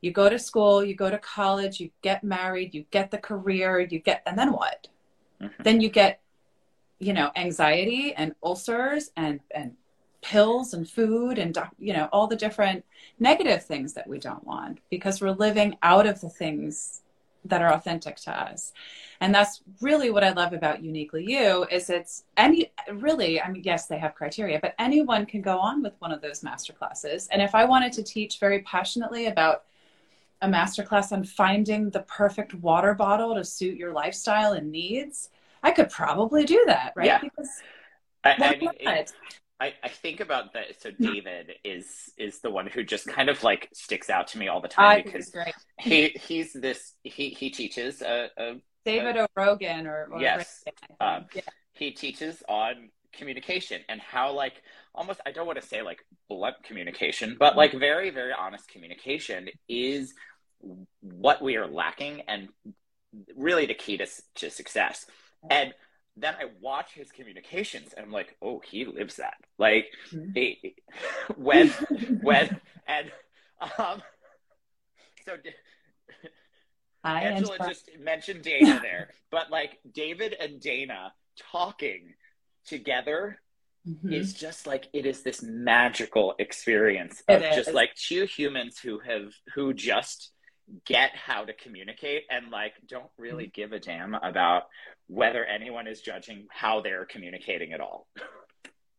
you 0.00 0.10
go 0.10 0.28
to 0.28 0.38
school, 0.38 0.84
you 0.84 0.94
go 0.94 1.10
to 1.10 1.18
college, 1.18 1.80
you 1.80 1.90
get 2.02 2.24
married, 2.24 2.74
you 2.74 2.84
get 2.90 3.10
the 3.10 3.18
career, 3.18 3.80
you 3.80 3.98
get, 3.98 4.22
and 4.26 4.38
then 4.38 4.52
what? 4.52 4.88
Mm-hmm. 5.40 5.62
Then 5.62 5.80
you 5.80 5.88
get, 5.88 6.20
you 6.98 7.12
know, 7.12 7.30
anxiety 7.36 8.14
and 8.14 8.34
ulcers 8.42 9.10
and, 9.16 9.40
and 9.54 9.76
pills 10.22 10.74
and 10.74 10.88
food 10.88 11.38
and 11.38 11.56
you 11.78 11.92
know 11.92 12.08
all 12.10 12.26
the 12.26 12.34
different 12.34 12.84
negative 13.20 13.64
things 13.64 13.92
that 13.92 14.08
we 14.08 14.18
don't 14.18 14.44
want 14.44 14.80
because 14.90 15.20
we're 15.20 15.30
living 15.30 15.76
out 15.84 16.04
of 16.04 16.20
the 16.20 16.28
things 16.28 17.02
that 17.48 17.62
are 17.62 17.72
authentic 17.72 18.16
to 18.16 18.30
us. 18.30 18.72
And 19.20 19.34
that's 19.34 19.62
really 19.80 20.10
what 20.10 20.22
i 20.22 20.32
love 20.32 20.52
about 20.52 20.82
uniquely 20.82 21.24
you 21.24 21.66
is 21.70 21.88
it's 21.88 22.24
any 22.36 22.70
really 22.92 23.40
i 23.40 23.50
mean 23.50 23.62
yes 23.64 23.86
they 23.86 23.98
have 23.98 24.14
criteria 24.14 24.58
but 24.60 24.74
anyone 24.78 25.24
can 25.24 25.40
go 25.40 25.58
on 25.58 25.82
with 25.82 25.94
one 26.00 26.12
of 26.12 26.20
those 26.20 26.42
master 26.42 26.72
classes. 26.72 27.28
And 27.32 27.40
if 27.40 27.54
i 27.54 27.64
wanted 27.64 27.92
to 27.94 28.02
teach 28.02 28.38
very 28.38 28.60
passionately 28.60 29.26
about 29.26 29.64
a 30.42 30.48
master 30.48 30.82
class 30.82 31.12
on 31.12 31.24
finding 31.24 31.88
the 31.88 32.00
perfect 32.00 32.52
water 32.54 32.92
bottle 32.92 33.34
to 33.34 33.44
suit 33.44 33.78
your 33.78 33.92
lifestyle 33.92 34.52
and 34.52 34.70
needs 34.70 35.30
i 35.62 35.70
could 35.70 35.88
probably 35.88 36.44
do 36.44 36.62
that 36.66 36.92
right? 36.94 37.06
Yeah. 37.06 37.20
because 37.20 37.50
I, 38.24 38.34
I 38.38 38.56
mean, 38.58 38.70
it, 38.80 39.12
I, 39.58 39.72
I 39.82 39.88
think 39.88 40.20
about 40.20 40.52
that. 40.52 40.80
So 40.80 40.90
David 40.90 41.52
is 41.64 42.12
is 42.18 42.40
the 42.40 42.50
one 42.50 42.66
who 42.66 42.84
just 42.84 43.06
kind 43.06 43.30
of 43.30 43.42
like 43.42 43.68
sticks 43.72 44.10
out 44.10 44.28
to 44.28 44.38
me 44.38 44.48
all 44.48 44.60
the 44.60 44.68
time 44.68 44.98
I 44.98 45.02
because 45.02 45.32
he 45.80 46.08
he's 46.08 46.52
this 46.52 46.94
he 47.02 47.30
he 47.30 47.50
teaches 47.50 48.02
a, 48.02 48.28
a 48.36 48.54
David 48.84 49.16
a, 49.16 49.26
O'Rogan 49.36 49.86
or, 49.86 50.08
or 50.12 50.20
yes 50.20 50.62
um, 51.00 51.26
yeah. 51.34 51.42
he 51.72 51.90
teaches 51.90 52.42
on 52.48 52.90
communication 53.14 53.80
and 53.88 54.00
how 54.00 54.32
like 54.32 54.62
almost 54.94 55.20
I 55.24 55.32
don't 55.32 55.46
want 55.46 55.60
to 55.60 55.66
say 55.66 55.80
like 55.80 56.04
blunt 56.28 56.56
communication 56.62 57.36
but 57.38 57.56
like 57.56 57.72
very 57.72 58.10
very 58.10 58.32
honest 58.38 58.68
communication 58.68 59.48
is 59.68 60.12
what 61.00 61.40
we 61.42 61.56
are 61.56 61.66
lacking 61.66 62.22
and 62.28 62.48
really 63.34 63.64
the 63.64 63.74
key 63.74 63.96
to 63.96 64.06
to 64.34 64.50
success 64.50 65.06
and 65.48 65.72
then 66.16 66.34
I 66.34 66.46
watch 66.60 66.92
his 66.92 67.10
communications 67.10 67.92
and 67.96 68.06
I'm 68.06 68.12
like, 68.12 68.36
oh, 68.40 68.60
he 68.60 68.84
lives 68.84 69.16
that. 69.16 69.34
Like, 69.58 69.86
mm-hmm. 70.12 70.30
he, 70.34 70.74
when, 71.36 71.68
when, 72.22 72.60
and, 72.86 73.12
um, 73.78 74.02
so 75.24 75.36
Hi, 77.06 77.20
Angela 77.22 77.58
just 77.68 77.88
mentioned 78.00 78.42
Dana 78.42 78.80
there, 78.82 79.10
but 79.30 79.48
like 79.48 79.78
David 79.92 80.34
and 80.40 80.60
Dana 80.60 81.12
talking 81.52 82.14
together 82.66 83.38
mm-hmm. 83.88 84.12
is 84.12 84.34
just 84.34 84.66
like 84.66 84.88
it 84.92 85.06
is 85.06 85.22
this 85.22 85.40
magical 85.40 86.34
experience 86.40 87.22
of 87.28 87.42
just 87.54 87.72
like 87.72 87.94
two 87.94 88.24
humans 88.24 88.80
who 88.80 88.98
have 88.98 89.32
who 89.54 89.72
just 89.72 90.32
get 90.84 91.14
how 91.14 91.44
to 91.44 91.52
communicate 91.52 92.24
and 92.30 92.50
like 92.50 92.72
don't 92.88 93.10
really 93.18 93.44
mm-hmm. 93.44 93.60
give 93.60 93.72
a 93.72 93.78
damn 93.78 94.14
about 94.14 94.64
whether 95.06 95.44
anyone 95.44 95.86
is 95.86 96.00
judging 96.00 96.46
how 96.50 96.80
they're 96.80 97.04
communicating 97.04 97.72
at 97.72 97.80
all. 97.80 98.06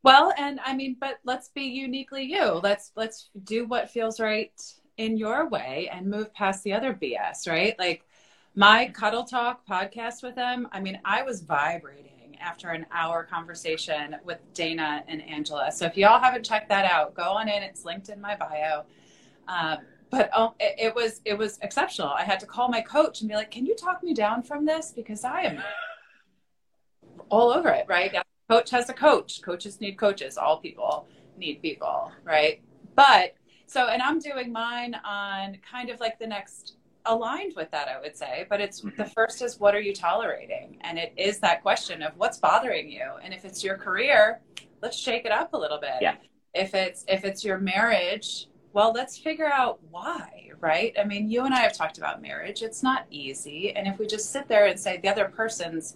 Well, 0.04 0.32
and 0.38 0.62
I 0.64 0.74
mean, 0.74 0.96
but 0.98 1.20
let's 1.26 1.50
be 1.50 1.64
uniquely 1.64 2.24
you. 2.24 2.62
Let's 2.64 2.92
let's 2.96 3.30
do 3.44 3.66
what 3.66 3.90
feels 3.90 4.22
right 4.22 4.54
in 4.96 5.18
your 5.18 5.50
way 5.50 5.90
and 5.92 6.08
move 6.08 6.34
past 6.34 6.64
the 6.64 6.74
other 6.74 6.94
BS, 6.94 7.46
right? 7.46 7.78
Like 7.78 8.06
my 8.56 8.88
Cuddle 8.88 9.26
Talk 9.26 9.68
podcast 9.68 10.24
with 10.24 10.36
them, 10.36 10.68
I 10.72 10.80
mean, 10.80 11.00
I 11.04 11.24
was 11.24 11.42
vibrating 11.42 12.38
after 12.40 12.70
an 12.70 12.86
hour 12.92 13.24
conversation 13.24 14.16
with 14.24 14.40
Dana 14.54 15.04
and 15.08 15.22
Angela. 15.22 15.72
So 15.72 15.86
if 15.86 15.98
y'all 15.98 16.22
haven't 16.22 16.46
checked 16.46 16.70
that 16.70 16.86
out, 16.86 17.14
go 17.14 17.24
on 17.24 17.50
in. 17.50 17.64
It's 17.64 17.84
linked 17.84 18.10
in 18.10 18.22
my 18.22 18.36
bio. 18.36 18.84
Um, 19.48 19.80
but 20.10 20.36
um, 20.38 20.54
it, 20.60 20.76
it, 20.88 20.96
was 20.96 21.22
it 21.26 21.38
was 21.38 21.60
exceptional. 21.62 22.10
I 22.10 22.24
had 22.24 22.40
to 22.40 22.46
call 22.46 22.70
my 22.70 22.82
coach 22.82 23.22
and 23.22 23.30
be 23.30 23.36
like, 23.36 23.52
"Can 23.52 23.66
you 23.66 23.76
talk 23.76 24.04
me 24.04 24.14
down 24.14 24.44
from 24.44 24.66
this 24.66 24.92
because 24.96 25.24
I 25.24 25.42
am 25.42 25.60
all 27.30 27.52
over 27.52 27.70
it." 27.70 27.86
Right? 27.88 28.16
Coach 28.50 28.70
has 28.72 28.90
a 28.90 28.94
coach. 28.94 29.42
Coaches 29.42 29.82
need 29.82 29.98
coaches. 29.98 30.38
All 30.38 30.60
people 30.60 31.08
need 31.38 31.62
people. 31.62 32.12
Right? 32.24 32.62
But 32.96 33.36
so, 33.68 33.88
and 33.88 34.02
I'm 34.02 34.20
doing 34.20 34.52
mine 34.52 34.96
on 35.04 35.58
kind 35.70 35.90
of 35.90 36.00
like 36.00 36.20
the 36.20 36.28
next 36.28 36.78
aligned 37.06 37.54
with 37.56 37.70
that, 37.72 37.88
I 37.88 38.00
would 38.00 38.16
say. 38.16 38.46
But 38.50 38.62
it's 38.62 38.82
the 38.82 38.90
mm-hmm. 38.90 39.04
first 39.14 39.42
is 39.42 39.60
what 39.60 39.76
are 39.76 39.82
you 39.82 39.94
tolerating, 39.94 40.78
and 40.82 40.98
it 40.98 41.14
is 41.18 41.40
that 41.40 41.62
question 41.62 42.02
of 42.02 42.14
what's 42.18 42.38
bothering 42.38 42.90
you, 42.90 43.04
and 43.22 43.34
if 43.34 43.44
it's 43.44 43.64
your 43.64 43.78
career, 43.78 44.40
let's 44.82 44.98
shake 44.98 45.26
it 45.26 45.32
up 45.32 45.54
a 45.54 45.58
little 45.58 45.80
bit. 45.80 45.96
Yeah. 46.02 46.16
If 46.54 46.74
it's 46.74 47.04
if 47.08 47.26
it's 47.26 47.44
your 47.44 47.58
marriage 47.58 48.48
well, 48.74 48.92
let's 48.94 49.18
figure 49.18 49.48
out 49.52 49.80
why, 49.90 50.52
right? 50.60 50.94
I 51.00 51.04
mean, 51.04 51.30
you 51.30 51.46
and 51.46 51.54
I 51.54 51.60
have 51.60 51.74
talked 51.74 51.98
about 51.98 52.22
marriage. 52.22 52.62
It's 52.62 52.84
not 52.84 53.06
easy. 53.10 53.76
And 53.76 53.88
if 53.88 53.98
we 53.98 54.06
just 54.06 54.32
sit 54.32 54.48
there 54.48 54.68
and 54.68 54.80
say 54.80 54.98
the 54.98 55.10
other 55.10 55.26
person's 55.26 55.96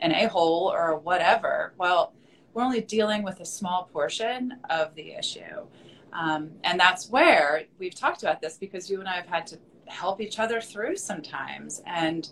an 0.00 0.12
a 0.12 0.26
hole 0.26 0.70
or 0.72 0.96
whatever, 0.96 1.74
well, 1.78 2.12
we're 2.54 2.62
only 2.62 2.80
dealing 2.80 3.22
with 3.22 3.40
a 3.40 3.44
small 3.44 3.88
portion 3.92 4.58
of 4.68 4.94
the 4.94 5.12
issue. 5.12 5.66
Um, 6.12 6.50
and 6.64 6.78
that's 6.78 7.08
where 7.08 7.64
we've 7.78 7.94
talked 7.94 8.22
about 8.22 8.40
this 8.40 8.56
because 8.56 8.90
you 8.90 9.00
and 9.00 9.08
I 9.08 9.16
have 9.16 9.26
had 9.26 9.46
to 9.48 9.58
help 9.86 10.20
each 10.20 10.38
other 10.38 10.60
through 10.60 10.96
sometimes. 10.96 11.82
And 11.86 12.28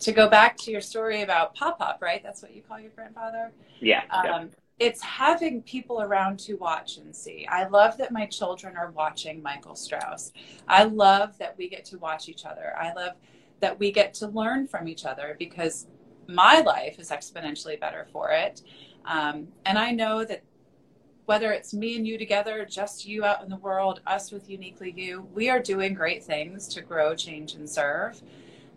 to 0.00 0.12
go 0.12 0.28
back 0.28 0.56
to 0.58 0.70
your 0.70 0.80
story 0.80 1.22
about 1.22 1.54
Pop 1.54 1.78
Pop, 1.78 2.02
right? 2.02 2.22
That's 2.22 2.42
what 2.42 2.54
you 2.54 2.62
call 2.62 2.80
your 2.80 2.90
grandfather? 2.90 3.52
Yeah. 3.80 4.02
Um, 4.10 4.24
yeah 4.24 4.44
it's 4.82 5.00
having 5.00 5.62
people 5.62 6.02
around 6.02 6.40
to 6.40 6.54
watch 6.54 6.96
and 6.96 7.14
see. 7.14 7.46
I 7.46 7.68
love 7.68 7.96
that 7.98 8.10
my 8.10 8.26
children 8.26 8.76
are 8.76 8.90
watching 8.90 9.40
Michael 9.40 9.76
Strouse. 9.76 10.32
I 10.66 10.82
love 10.82 11.38
that 11.38 11.56
we 11.56 11.68
get 11.68 11.84
to 11.86 11.98
watch 11.98 12.28
each 12.28 12.44
other. 12.44 12.74
I 12.76 12.92
love 12.92 13.12
that 13.60 13.78
we 13.78 13.92
get 13.92 14.12
to 14.14 14.26
learn 14.26 14.66
from 14.66 14.88
each 14.88 15.04
other 15.04 15.36
because 15.38 15.86
my 16.26 16.62
life 16.62 16.98
is 16.98 17.10
exponentially 17.10 17.78
better 17.78 18.08
for 18.12 18.30
it. 18.30 18.62
Um, 19.04 19.46
and 19.64 19.78
I 19.78 19.92
know 19.92 20.24
that 20.24 20.42
whether 21.26 21.52
it's 21.52 21.72
me 21.72 21.96
and 21.96 22.04
you 22.04 22.18
together, 22.18 22.66
just 22.68 23.06
you 23.06 23.24
out 23.24 23.44
in 23.44 23.50
the 23.50 23.56
world, 23.58 24.00
us 24.04 24.32
with 24.32 24.50
Uniquely 24.50 24.92
You, 24.96 25.28
we 25.32 25.48
are 25.48 25.60
doing 25.60 25.94
great 25.94 26.24
things 26.24 26.66
to 26.74 26.82
grow, 26.82 27.14
change, 27.14 27.54
and 27.54 27.70
serve. 27.70 28.20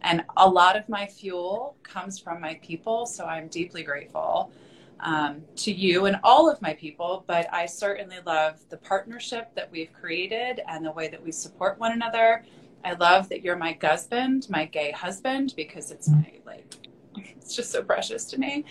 And 0.01 0.23
a 0.37 0.47
lot 0.47 0.77
of 0.77 0.87
my 0.87 1.07
fuel 1.07 1.77
comes 1.81 2.19
from 2.19 2.39
my 2.39 2.59
people, 2.61 3.07
so 3.07 3.25
I'm 3.25 3.47
deeply 3.47 3.81
grateful 3.81 4.51
um, 4.99 5.43
to 5.57 5.71
you 5.71 6.05
and 6.05 6.17
all 6.23 6.49
of 6.49 6.61
my 6.61 6.73
people, 6.73 7.23
but 7.27 7.51
I 7.53 7.65
certainly 7.65 8.17
love 8.25 8.59
the 8.69 8.77
partnership 8.77 9.53
that 9.55 9.71
we've 9.71 9.91
created 9.93 10.61
and 10.67 10.85
the 10.85 10.91
way 10.91 11.07
that 11.07 11.21
we 11.21 11.31
support 11.31 11.79
one 11.79 11.91
another. 11.91 12.43
I 12.83 12.93
love 12.93 13.29
that 13.29 13.41
you're 13.41 13.57
my 13.57 13.77
husband, 13.81 14.47
my 14.49 14.65
gay 14.65 14.91
husband, 14.91 15.53
because 15.55 15.91
it's 15.91 16.07
my 16.07 16.33
like, 16.45 16.75
it's 17.17 17.55
just 17.55 17.71
so 17.71 17.83
precious 17.83 18.25
to 18.25 18.39
me. 18.39 18.65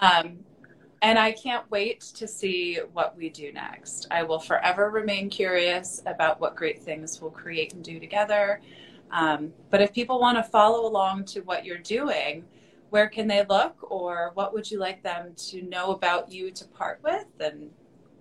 Um, 0.00 0.40
and 1.02 1.18
I 1.18 1.32
can't 1.32 1.70
wait 1.70 2.00
to 2.00 2.28
see 2.28 2.78
what 2.92 3.16
we 3.16 3.30
do 3.30 3.52
next. 3.52 4.06
I 4.10 4.22
will 4.22 4.38
forever 4.38 4.90
remain 4.90 5.30
curious 5.30 6.02
about 6.04 6.40
what 6.40 6.56
great 6.56 6.82
things 6.82 7.20
we'll 7.20 7.30
create 7.30 7.72
and 7.72 7.82
do 7.82 7.98
together. 7.98 8.60
Um, 9.10 9.52
but 9.70 9.80
if 9.80 9.92
people 9.92 10.20
want 10.20 10.36
to 10.38 10.42
follow 10.42 10.86
along 10.86 11.24
to 11.26 11.40
what 11.40 11.64
you're 11.64 11.78
doing, 11.78 12.44
where 12.90 13.08
can 13.08 13.26
they 13.26 13.44
look 13.48 13.90
or 13.90 14.32
what 14.34 14.52
would 14.52 14.70
you 14.70 14.78
like 14.78 15.02
them 15.02 15.32
to 15.36 15.62
know 15.62 15.92
about 15.92 16.30
you 16.30 16.50
to 16.50 16.64
part 16.66 17.00
with 17.02 17.26
and 17.38 17.70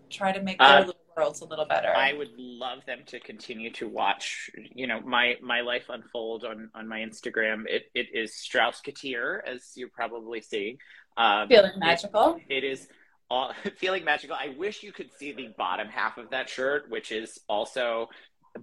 try 0.09 0.31
to 0.31 0.41
make 0.41 0.59
their 0.59 0.67
uh, 0.67 0.79
little 0.79 0.95
worlds 1.17 1.41
a 1.41 1.45
little 1.45 1.65
better? 1.65 1.89
I 1.89 2.13
would 2.13 2.31
love 2.37 2.85
them 2.85 2.99
to 3.07 3.19
continue 3.19 3.71
to 3.73 3.87
watch 3.87 4.49
you 4.73 4.87
know 4.87 5.01
my 5.01 5.35
my 5.41 5.61
life 5.61 5.85
unfold 5.89 6.45
on 6.45 6.69
on 6.73 6.87
my 6.87 6.99
instagram. 6.99 7.63
It, 7.67 7.91
it 7.93 8.07
is 8.13 8.31
strouseketeer 8.31 9.41
as 9.45 9.71
you're 9.75 9.89
probably 9.89 10.41
seeing. 10.41 10.77
Um, 11.17 11.49
feeling 11.49 11.71
magical? 11.77 12.39
It, 12.47 12.63
it 12.63 12.67
is 12.71 12.87
all, 13.29 13.53
feeling 13.77 14.05
magical. 14.05 14.37
I 14.39 14.55
wish 14.57 14.83
you 14.83 14.91
could 14.91 15.11
see 15.17 15.33
the 15.33 15.49
bottom 15.57 15.87
half 15.87 16.17
of 16.17 16.29
that 16.29 16.49
shirt 16.49 16.89
which 16.89 17.11
is 17.11 17.39
also 17.49 18.09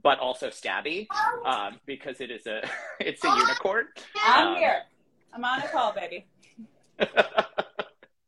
but 0.02 0.18
also 0.18 0.48
stabby 0.48 1.06
um, 1.44 1.78
because 1.86 2.20
it 2.20 2.30
is 2.30 2.46
a 2.46 2.68
it's 3.00 3.24
a 3.24 3.28
unicorn. 3.28 3.86
I'm 4.24 4.48
um, 4.48 4.56
here 4.56 4.82
I'm 5.36 5.44
on 5.44 5.60
a 5.60 5.68
call, 5.68 5.92
baby. 5.92 6.26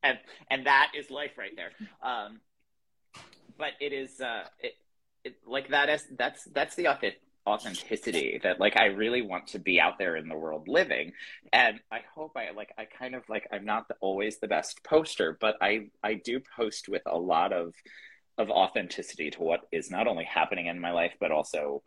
and 0.02 0.18
and 0.50 0.66
that 0.66 0.92
is 0.94 1.10
life 1.10 1.38
right 1.38 1.56
there. 1.56 1.70
Um, 2.02 2.40
but 3.56 3.70
it 3.80 3.94
is 3.94 4.20
uh, 4.20 4.42
it, 4.60 4.74
it 5.24 5.36
like 5.46 5.70
that 5.70 5.88
is 5.88 6.06
that's 6.18 6.44
that's 6.44 6.74
the 6.74 6.88
authenticity 7.46 8.40
that 8.42 8.60
like 8.60 8.76
I 8.76 8.86
really 8.86 9.22
want 9.22 9.48
to 9.48 9.58
be 9.58 9.80
out 9.80 9.98
there 9.98 10.16
in 10.16 10.28
the 10.28 10.36
world 10.36 10.68
living, 10.68 11.12
and 11.50 11.80
I 11.90 12.00
hope 12.14 12.32
I 12.36 12.50
like 12.54 12.72
I 12.76 12.84
kind 12.84 13.14
of 13.14 13.22
like 13.30 13.48
I'm 13.50 13.64
not 13.64 13.88
the, 13.88 13.94
always 14.00 14.38
the 14.38 14.48
best 14.48 14.84
poster, 14.84 15.36
but 15.40 15.56
I 15.62 15.88
I 16.02 16.14
do 16.14 16.40
post 16.56 16.90
with 16.90 17.02
a 17.06 17.16
lot 17.16 17.54
of 17.54 17.72
of 18.36 18.50
authenticity 18.50 19.30
to 19.30 19.42
what 19.42 19.60
is 19.72 19.90
not 19.90 20.06
only 20.06 20.24
happening 20.24 20.66
in 20.66 20.78
my 20.78 20.92
life 20.92 21.12
but 21.18 21.32
also 21.32 21.82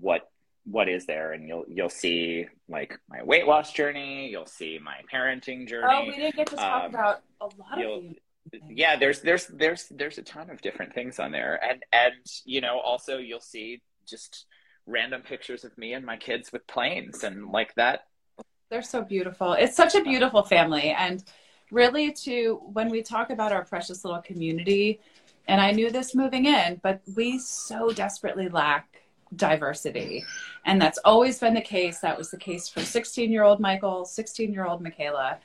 what 0.00 0.28
what 0.64 0.88
is 0.88 1.06
there 1.06 1.32
and 1.32 1.48
you'll 1.48 1.64
you'll 1.68 1.88
see 1.88 2.46
like 2.68 2.98
my 3.08 3.22
weight 3.22 3.46
loss 3.46 3.72
journey 3.72 4.28
you'll 4.28 4.46
see 4.46 4.78
my 4.82 4.96
parenting 5.12 5.66
journey 5.66 5.88
oh 5.88 6.04
we 6.06 6.14
didn't 6.14 6.36
get 6.36 6.46
to 6.46 6.56
talk 6.56 6.84
um, 6.84 6.90
about 6.90 7.22
a 7.40 7.44
lot 7.44 7.84
of 7.84 8.04
yeah 8.68 8.94
there's 8.96 9.20
there's 9.20 9.46
there's 9.48 9.88
there's 9.90 10.18
a 10.18 10.22
ton 10.22 10.50
of 10.50 10.60
different 10.60 10.94
things 10.94 11.18
on 11.18 11.32
there 11.32 11.58
and 11.68 11.82
and 11.92 12.14
you 12.44 12.60
know 12.60 12.78
also 12.78 13.18
you'll 13.18 13.40
see 13.40 13.82
just 14.06 14.46
random 14.86 15.22
pictures 15.22 15.64
of 15.64 15.76
me 15.76 15.94
and 15.94 16.06
my 16.06 16.16
kids 16.16 16.52
with 16.52 16.64
planes 16.66 17.24
and 17.24 17.48
like 17.48 17.74
that 17.74 18.02
they're 18.72 18.80
so 18.80 19.02
beautiful. 19.02 19.52
It's 19.52 19.76
such 19.76 19.94
a 19.94 20.02
beautiful 20.02 20.42
family 20.42 20.94
and 20.96 21.22
really 21.70 22.10
to 22.10 22.58
when 22.72 22.88
we 22.88 23.02
talk 23.02 23.28
about 23.28 23.52
our 23.52 23.66
precious 23.66 24.02
little 24.02 24.22
community 24.22 24.98
and 25.46 25.60
I 25.60 25.72
knew 25.72 25.90
this 25.90 26.14
moving 26.14 26.46
in, 26.46 26.80
but 26.82 27.02
we 27.14 27.38
so 27.38 27.90
desperately 27.90 28.48
lack 28.48 28.91
diversity. 29.36 30.24
And 30.64 30.80
that's 30.80 30.98
always 30.98 31.38
been 31.38 31.54
the 31.54 31.60
case. 31.60 32.00
That 32.00 32.18
was 32.18 32.30
the 32.30 32.36
case 32.36 32.68
for 32.68 32.80
16 32.80 33.30
year 33.30 33.44
old 33.44 33.60
Michael, 33.60 34.04
16 34.04 34.52
year 34.52 34.66
old 34.66 34.80
Michaela. 34.80 35.38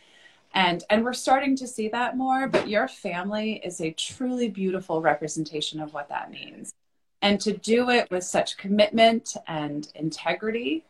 And, 0.53 0.83
and 0.89 1.03
we're 1.03 1.13
starting 1.13 1.55
to 1.57 1.67
see 1.67 1.89
that 1.89 2.17
more, 2.17 2.47
but 2.47 2.69
your 2.69 2.87
family 2.87 3.61
is 3.63 3.81
a 3.81 3.91
truly 3.91 4.49
beautiful 4.49 5.01
representation 5.01 5.79
of 5.79 5.93
what 5.93 6.09
that 6.09 6.31
means. 6.31 6.73
And 7.21 7.39
to 7.41 7.57
do 7.57 7.89
it 7.89 8.09
with 8.11 8.23
such 8.23 8.57
commitment 8.57 9.35
and 9.47 9.87
integrity, 9.95 10.85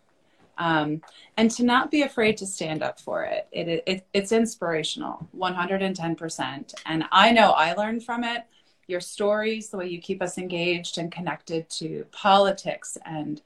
um, 0.58 1.02
and 1.38 1.50
to 1.52 1.64
not 1.64 1.92
be 1.92 2.02
afraid 2.02 2.38
to 2.38 2.46
stand 2.46 2.82
up 2.84 3.00
for 3.00 3.24
it. 3.24 3.48
It, 3.52 3.84
it. 3.86 4.08
It's 4.14 4.32
inspirational, 4.32 5.28
110%. 5.38 6.74
And 6.86 7.06
I 7.12 7.32
know 7.32 7.52
I 7.52 7.74
learned 7.74 8.04
from 8.04 8.24
it 8.24 8.44
your 8.88 9.02
stories, 9.02 9.70
the 9.70 9.78
way 9.78 9.88
you 9.88 10.00
keep 10.00 10.22
us 10.22 10.38
engaged 10.38 10.98
and 10.98 11.12
connected 11.12 11.70
to 11.70 12.06
politics 12.12 12.98
and 13.06 13.42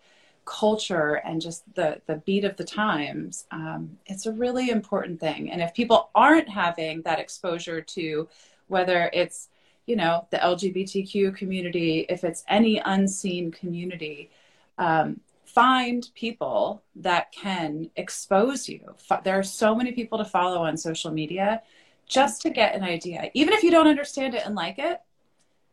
culture 0.46 1.16
and 1.24 1.42
just 1.42 1.64
the, 1.76 2.02
the 2.08 2.16
beat 2.18 2.44
of 2.44 2.58
the 2.58 2.64
times, 2.64 3.46
um, 3.52 3.98
it's 4.06 4.26
a 4.26 4.32
really 4.32 4.70
important 4.70 5.20
thing. 5.20 5.52
And 5.52 5.62
if 5.62 5.74
people 5.74 6.10
aren't 6.16 6.50
having 6.50 7.02
that 7.04 7.20
exposure 7.20 7.82
to 7.82 8.28
whether 8.68 9.10
it's, 9.14 9.50
you 9.86 9.96
know, 9.96 10.28
the 10.30 10.38
LGBTQ 10.38 11.36
community, 11.36 12.06
if 12.10 12.24
it's 12.24 12.44
any 12.48 12.80
unseen 12.84 13.52
community, 13.52 14.32
um, 14.78 15.20
find 15.46 16.10
people 16.16 16.82
that 16.96 17.32
can 17.32 17.90
expose 17.98 18.70
you. 18.70 18.96
There 19.24 19.38
are 19.38 19.44
so 19.44 19.76
many 19.76 19.92
people 19.92 20.18
to 20.18 20.26
follow 20.26 20.64
on 20.64 20.78
social 20.78 21.12
media 21.12 21.62
just 22.08 22.42
to 22.44 22.50
get 22.50 22.76
an 22.76 22.84
idea. 22.84 23.30
Even 23.34 23.54
if 23.54 23.64
you 23.64 23.72
don't 23.72 23.88
understand 23.88 24.34
it 24.34 24.46
and 24.46 24.56
like 24.56 24.80
it, 24.80 25.02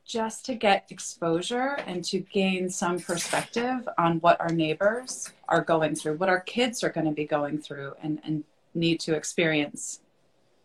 just 0.09 0.47
to 0.47 0.55
get 0.55 0.87
exposure 0.91 1.77
and 1.87 2.03
to 2.03 2.21
gain 2.21 2.71
some 2.71 2.99
perspective 2.99 3.87
on 3.99 4.19
what 4.21 4.41
our 4.41 4.49
neighbors 4.49 5.31
are 5.51 5.61
going 5.61 5.95
through, 5.95 6.17
what 6.17 6.31
our 6.31 6.41
kids 6.41 6.83
are 6.83 6.89
going 6.89 7.05
to 7.05 7.13
be 7.13 7.27
going 7.27 7.59
through 7.59 7.93
and, 8.03 8.19
and 8.25 8.43
need 8.75 8.99
to 9.01 9.15
experience 9.15 10.01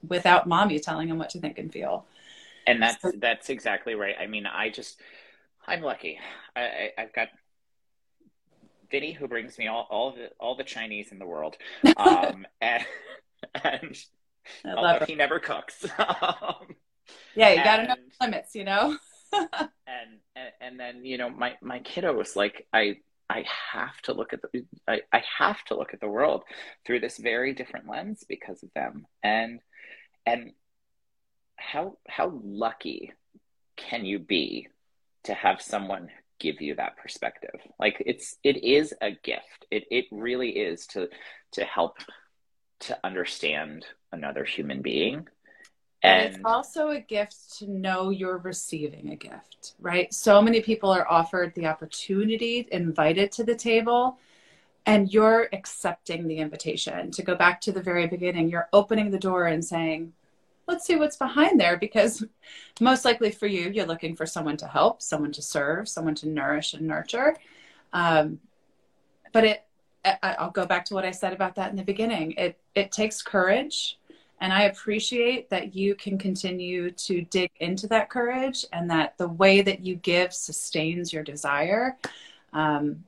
without 0.08 0.48
mommy 0.48 0.80
telling 0.80 1.10
them 1.10 1.18
what 1.18 1.30
to 1.30 1.40
think 1.40 1.60
and 1.60 1.74
feel. 1.74 2.06
And 2.66 2.82
that's 2.82 3.02
so, 3.02 3.12
that's 3.18 3.50
exactly 3.50 3.96
right. 3.96 4.16
I 4.18 4.28
mean, 4.28 4.46
I 4.46 4.70
just 4.70 5.02
I'm 5.68 5.82
lucky. 5.82 6.20
I, 6.56 6.62
I, 6.98 7.02
have 7.02 7.14
got 7.14 7.28
Vinny 8.90 9.12
who 9.12 9.28
brings 9.28 9.58
me 9.58 9.68
all, 9.68 9.88
all 9.90 10.12
the 10.14 10.32
all 10.40 10.56
the 10.56 10.64
Chinese 10.64 11.12
in 11.12 11.20
the 11.20 11.26
world, 11.26 11.58
um, 11.98 12.48
and, 12.62 12.86
and 13.54 13.98
although 14.66 15.06
he 15.06 15.16
never 15.16 15.40
cooks. 15.40 15.86
um, 15.98 16.76
yeah, 17.36 17.50
you 17.50 17.64
got 17.64 17.78
to 17.78 17.88
know 17.88 17.96
limits, 18.22 18.56
you 18.56 18.64
know. 18.64 18.98
and, 19.88 20.20
and 20.36 20.52
and 20.62 20.80
then 20.80 21.06
you 21.06 21.18
know 21.18 21.30
my 21.30 21.54
my 21.62 21.80
kiddos 21.80 22.36
like 22.36 22.68
I 22.74 22.98
I 23.30 23.46
have 23.72 24.00
to 24.04 24.14
look 24.14 24.34
at 24.34 24.42
the 24.42 24.66
I, 24.88 25.02
I 25.12 25.24
have 25.40 25.64
to 25.66 25.76
look 25.76 25.94
at 25.94 26.00
the 26.00 26.08
world 26.08 26.44
through 26.86 27.00
this 27.00 27.18
very 27.18 27.54
different 27.54 27.90
lens 27.90 28.24
because 28.28 28.62
of 28.64 28.70
them. 28.76 29.08
And 29.24 29.60
and 30.26 30.52
how 31.56 31.98
how 32.08 32.40
lucky 32.44 33.14
can 33.76 34.06
you 34.06 34.20
be 34.20 34.68
to 35.24 35.34
have 35.34 35.62
someone 35.62 36.10
give 36.40 36.62
you 36.62 36.76
that 36.76 36.98
perspective? 36.98 37.60
Like 37.80 38.04
it's 38.06 38.38
it 38.44 38.64
is 38.64 38.94
a 39.02 39.12
gift. 39.12 39.66
It 39.72 39.86
it 39.90 40.06
really 40.12 40.50
is 40.50 40.86
to 40.88 41.10
to 41.54 41.64
help 41.64 41.98
to 42.82 43.00
understand 43.04 43.86
another 44.12 44.44
human 44.44 44.82
being 44.82 45.28
and, 46.04 46.36
it's 46.36 46.40
also 46.44 46.90
a 46.90 47.00
gift 47.00 47.58
to 47.60 47.72
know 47.72 48.10
you're 48.10 48.38
receiving 48.38 49.10
a 49.12 49.16
gift, 49.16 49.74
right? 49.80 50.14
So 50.14 50.42
many 50.42 50.62
people 50.62 50.92
are 50.92 51.10
offered 51.10 51.54
the 51.56 51.66
opportunity, 51.68 52.68
invited 52.72 53.32
to 53.34 53.44
the 53.44 53.56
table, 53.56 54.18
and 54.86 55.14
you're 55.14 55.48
accepting 55.54 56.28
the 56.28 56.38
invitation. 56.38 57.10
To 57.12 57.24
go 57.24 57.36
back 57.36 57.62
to 57.62 57.72
the 57.72 57.82
very 57.82 58.08
beginning, 58.08 58.50
you're 58.50 58.68
opening 58.74 59.12
the 59.12 59.20
door 59.20 59.46
and 59.46 59.64
saying, 59.64 60.12
let's 60.68 60.86
see 60.86 60.96
what's 60.96 61.18
behind 61.18 61.60
there 61.60 61.78
because 61.78 62.24
most 62.80 63.06
likely 63.06 63.32
for 63.32 63.48
you 63.48 63.70
you're 63.70 63.86
looking 63.86 64.16
for 64.16 64.26
someone 64.26 64.58
to 64.58 64.68
help 64.68 65.02
someone 65.02 65.32
to 65.32 65.42
serve 65.42 65.88
someone 65.88 66.16
to 66.16 66.28
nourish 66.28 66.74
and 66.74 66.88
nurture 66.88 67.36
um, 67.94 68.40
but 69.32 69.44
it 69.44 69.66
i'll 70.22 70.52
go 70.52 70.66
back 70.66 70.84
to 70.84 70.94
what 70.94 71.06
i 71.06 71.12
said 71.12 71.32
about 71.32 71.56
that 71.56 71.72
in 71.72 71.78
the 71.78 71.84
beginning 71.84 72.34
it 72.34 72.60
it 72.76 72.92
takes 72.92 73.22
courage 73.22 73.98
and 74.44 74.52
I 74.52 74.64
appreciate 74.64 75.50
that 75.52 75.74
you 75.74 75.96
can 75.96 76.18
continue 76.18 76.92
to 76.92 77.22
dig 77.22 77.50
into 77.62 77.88
that 77.88 78.10
courage 78.10 78.66
and 78.74 78.92
that 78.92 79.18
the 79.18 79.30
way 79.30 79.62
that 79.62 79.86
you 79.86 79.96
give 79.96 80.34
sustains 80.34 81.14
your 81.14 81.24
desire. 81.24 81.98
Um, 82.52 83.06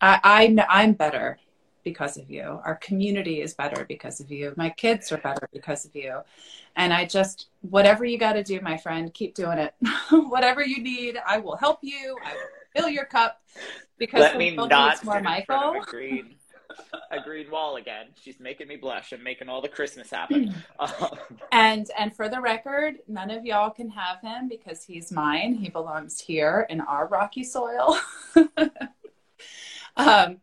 I, 0.00 0.18
I, 0.24 0.66
I'm 0.68 0.94
better 0.94 1.38
because 1.84 2.16
of 2.16 2.28
you. 2.28 2.60
Our 2.64 2.74
community 2.74 3.40
is 3.40 3.54
better 3.54 3.84
because 3.84 4.18
of 4.18 4.32
you. 4.32 4.52
My 4.56 4.68
kids 4.70 5.12
are 5.12 5.18
better 5.18 5.48
because 5.52 5.84
of 5.84 5.94
you. 5.94 6.22
And 6.74 6.92
I 6.92 7.04
just, 7.04 7.46
whatever 7.60 8.04
you 8.04 8.18
got 8.18 8.32
to 8.32 8.42
do, 8.42 8.60
my 8.60 8.76
friend, 8.78 9.14
keep 9.14 9.36
doing 9.36 9.58
it. 9.58 9.74
whatever 10.10 10.66
you 10.66 10.82
need, 10.82 11.20
I 11.24 11.38
will 11.38 11.56
help 11.56 11.78
you. 11.82 12.18
I 12.24 12.32
will 12.32 12.82
fill 12.82 12.88
your 12.90 13.04
cup 13.04 13.40
because 13.96 14.22
Let 14.22 14.38
me 14.38 14.56
not 14.56 15.04
more 15.04 15.20
Michael 15.20 15.76
a 17.10 17.20
green 17.20 17.50
wall 17.50 17.76
again. 17.76 18.06
She's 18.20 18.40
making 18.40 18.68
me 18.68 18.76
blush 18.76 19.12
and 19.12 19.22
making 19.22 19.48
all 19.48 19.60
the 19.60 19.68
Christmas 19.68 20.10
happen. 20.10 20.54
and 21.52 21.90
and 21.98 22.14
for 22.14 22.28
the 22.28 22.40
record, 22.40 22.96
none 23.08 23.30
of 23.30 23.44
y'all 23.44 23.70
can 23.70 23.90
have 23.90 24.20
him 24.20 24.48
because 24.48 24.84
he's 24.84 25.12
mine. 25.12 25.54
He 25.54 25.68
belongs 25.68 26.20
here 26.20 26.66
in 26.68 26.80
our 26.80 27.06
rocky 27.06 27.44
soil. 27.44 27.98
um, 29.96 30.38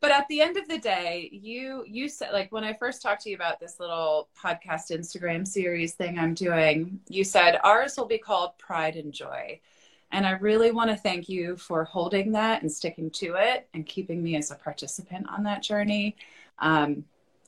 but 0.00 0.12
at 0.12 0.28
the 0.28 0.40
end 0.40 0.56
of 0.56 0.68
the 0.68 0.78
day, 0.78 1.28
you 1.32 1.84
you 1.86 2.08
said 2.08 2.32
like 2.32 2.52
when 2.52 2.64
I 2.64 2.72
first 2.72 3.02
talked 3.02 3.22
to 3.22 3.30
you 3.30 3.36
about 3.36 3.58
this 3.58 3.80
little 3.80 4.28
podcast 4.40 4.90
Instagram 4.90 5.46
series 5.46 5.94
thing 5.94 6.18
I'm 6.18 6.34
doing, 6.34 7.00
you 7.08 7.24
said 7.24 7.58
ours 7.64 7.96
will 7.96 8.06
be 8.06 8.18
called 8.18 8.58
Pride 8.58 8.96
and 8.96 9.12
Joy. 9.12 9.60
And 10.10 10.26
I 10.26 10.32
really 10.32 10.70
want 10.70 10.90
to 10.90 10.96
thank 10.96 11.28
you 11.28 11.56
for 11.56 11.84
holding 11.84 12.32
that 12.32 12.62
and 12.62 12.72
sticking 12.72 13.10
to 13.10 13.34
it 13.36 13.68
and 13.74 13.84
keeping 13.86 14.22
me 14.22 14.36
as 14.36 14.50
a 14.50 14.54
participant 14.54 15.26
on 15.28 15.44
that 15.44 15.62
journey. 15.62 16.16
Um, 16.58 17.04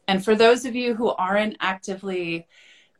and 0.06 0.24
for 0.24 0.34
those 0.34 0.64
of 0.64 0.74
you 0.74 0.94
who 0.94 1.08
aren't 1.10 1.56
actively, 1.60 2.46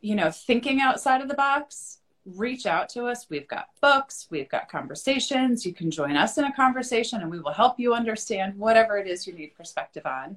you 0.01 0.15
know, 0.15 0.31
thinking 0.31 0.81
outside 0.81 1.21
of 1.21 1.29
the 1.29 1.35
box, 1.35 1.99
reach 2.25 2.67
out 2.67 2.89
to 2.91 3.07
us. 3.07 3.27
We've 3.29 3.49
got 3.49 3.69
books, 3.81 4.27
we've 4.31 4.49
got 4.49 4.69
conversations. 4.69 5.67
You 5.67 5.73
can 5.73 5.91
join 5.91 6.17
us 6.17 6.39
in 6.39 6.45
a 6.45 6.53
conversation 6.53 7.21
and 7.21 7.31
we 7.31 7.41
will 7.41 7.53
help 7.53 7.79
you 7.79 7.95
understand 7.95 8.57
whatever 8.57 8.97
it 8.99 9.07
is 9.07 9.27
you 9.27 9.33
need 9.33 9.55
perspective 9.57 10.07
on. 10.07 10.37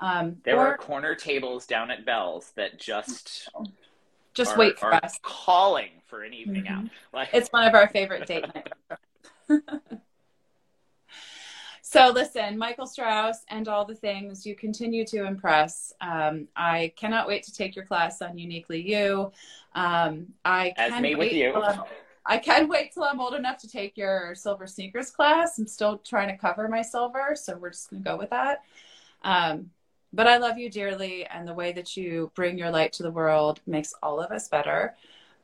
Um, 0.00 0.36
there 0.44 0.56
or, 0.56 0.68
are 0.68 0.76
corner 0.76 1.14
tables 1.14 1.66
down 1.66 1.90
at 1.90 2.04
Bell's 2.04 2.52
that 2.56 2.78
just 2.78 3.48
just 4.38 4.54
are, 4.54 4.58
wait 4.58 4.78
for 4.78 4.94
us. 4.94 5.18
Calling 5.22 5.90
for 6.06 6.22
an 6.22 6.32
evening 6.32 6.64
mm-hmm. 6.64 6.84
out. 6.86 6.90
Like... 7.12 7.28
It's 7.32 7.50
one 7.50 7.66
of 7.66 7.74
our 7.74 7.88
favorite 7.88 8.26
date 8.26 8.44
nights. 9.50 9.62
so 11.82 12.10
listen, 12.14 12.56
Michael 12.56 12.86
Strouse 12.86 13.38
and 13.48 13.68
all 13.68 13.84
the 13.84 13.94
things 13.94 14.46
you 14.46 14.54
continue 14.54 15.04
to 15.06 15.26
impress. 15.26 15.92
Um, 16.00 16.48
I 16.56 16.92
cannot 16.96 17.26
wait 17.26 17.42
to 17.44 17.52
take 17.52 17.76
your 17.76 17.84
class 17.84 18.22
on 18.22 18.38
Uniquely 18.38 18.80
You. 18.80 19.32
Um, 19.74 20.28
I 20.44 20.72
As 20.76 20.92
can 20.92 21.02
me 21.02 21.14
wait 21.14 21.18
with 21.18 21.32
you. 21.32 21.62
I 22.24 22.36
can 22.36 22.68
wait 22.68 22.92
till 22.92 23.04
I'm 23.04 23.20
old 23.20 23.34
enough 23.34 23.56
to 23.58 23.68
take 23.68 23.96
your 23.96 24.34
silver 24.34 24.66
sneakers 24.66 25.10
class. 25.10 25.58
I'm 25.58 25.66
still 25.66 25.96
trying 25.98 26.28
to 26.28 26.36
cover 26.36 26.68
my 26.68 26.82
silver, 26.82 27.34
so 27.34 27.56
we're 27.56 27.70
just 27.70 27.90
gonna 27.90 28.02
go 28.02 28.16
with 28.18 28.30
that. 28.30 28.64
Um, 29.22 29.70
but 30.12 30.26
I 30.26 30.38
love 30.38 30.58
you 30.58 30.70
dearly, 30.70 31.26
and 31.26 31.46
the 31.46 31.54
way 31.54 31.72
that 31.72 31.96
you 31.96 32.32
bring 32.34 32.58
your 32.58 32.70
light 32.70 32.92
to 32.94 33.02
the 33.02 33.10
world 33.10 33.60
makes 33.66 33.92
all 34.02 34.20
of 34.20 34.30
us 34.30 34.48
better. 34.48 34.94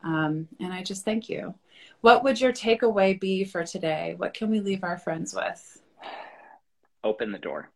Um, 0.03 0.49
and 0.61 0.73
I 0.73 0.83
just 0.83 1.05
thank 1.05 1.29
you. 1.29 1.55
What 2.01 2.25
would 2.25 2.41
your 2.41 2.53
takeaway 2.53 3.19
be 3.19 3.45
for 3.45 3.65
today? 3.65 4.15
What 4.17 4.35
can 4.35 4.51
we 4.51 4.61
leave 4.61 4.85
our 4.85 4.99
friends 4.99 5.35
with? 5.35 5.83
Open 7.03 7.33
the 7.33 7.39
door. 7.39 7.71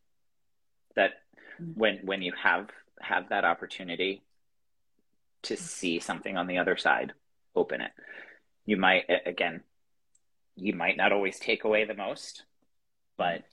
That 0.96 1.12
mm-hmm. 1.60 1.78
when 1.78 1.98
when 2.04 2.22
you 2.22 2.32
have 2.42 2.70
have 3.00 3.28
that 3.30 3.44
opportunity 3.44 4.22
to 5.42 5.56
see 5.56 6.00
something 6.00 6.36
on 6.36 6.46
the 6.46 6.58
other 6.58 6.76
side, 6.76 7.12
open 7.54 7.80
it. 7.80 7.92
You 8.66 8.76
might 8.76 9.04
again, 9.24 9.62
you 10.56 10.74
might 10.74 10.96
not 10.96 11.12
always 11.12 11.38
take 11.38 11.64
away 11.64 11.84
the 11.84 11.94
most, 11.94 12.44
but 13.16 13.44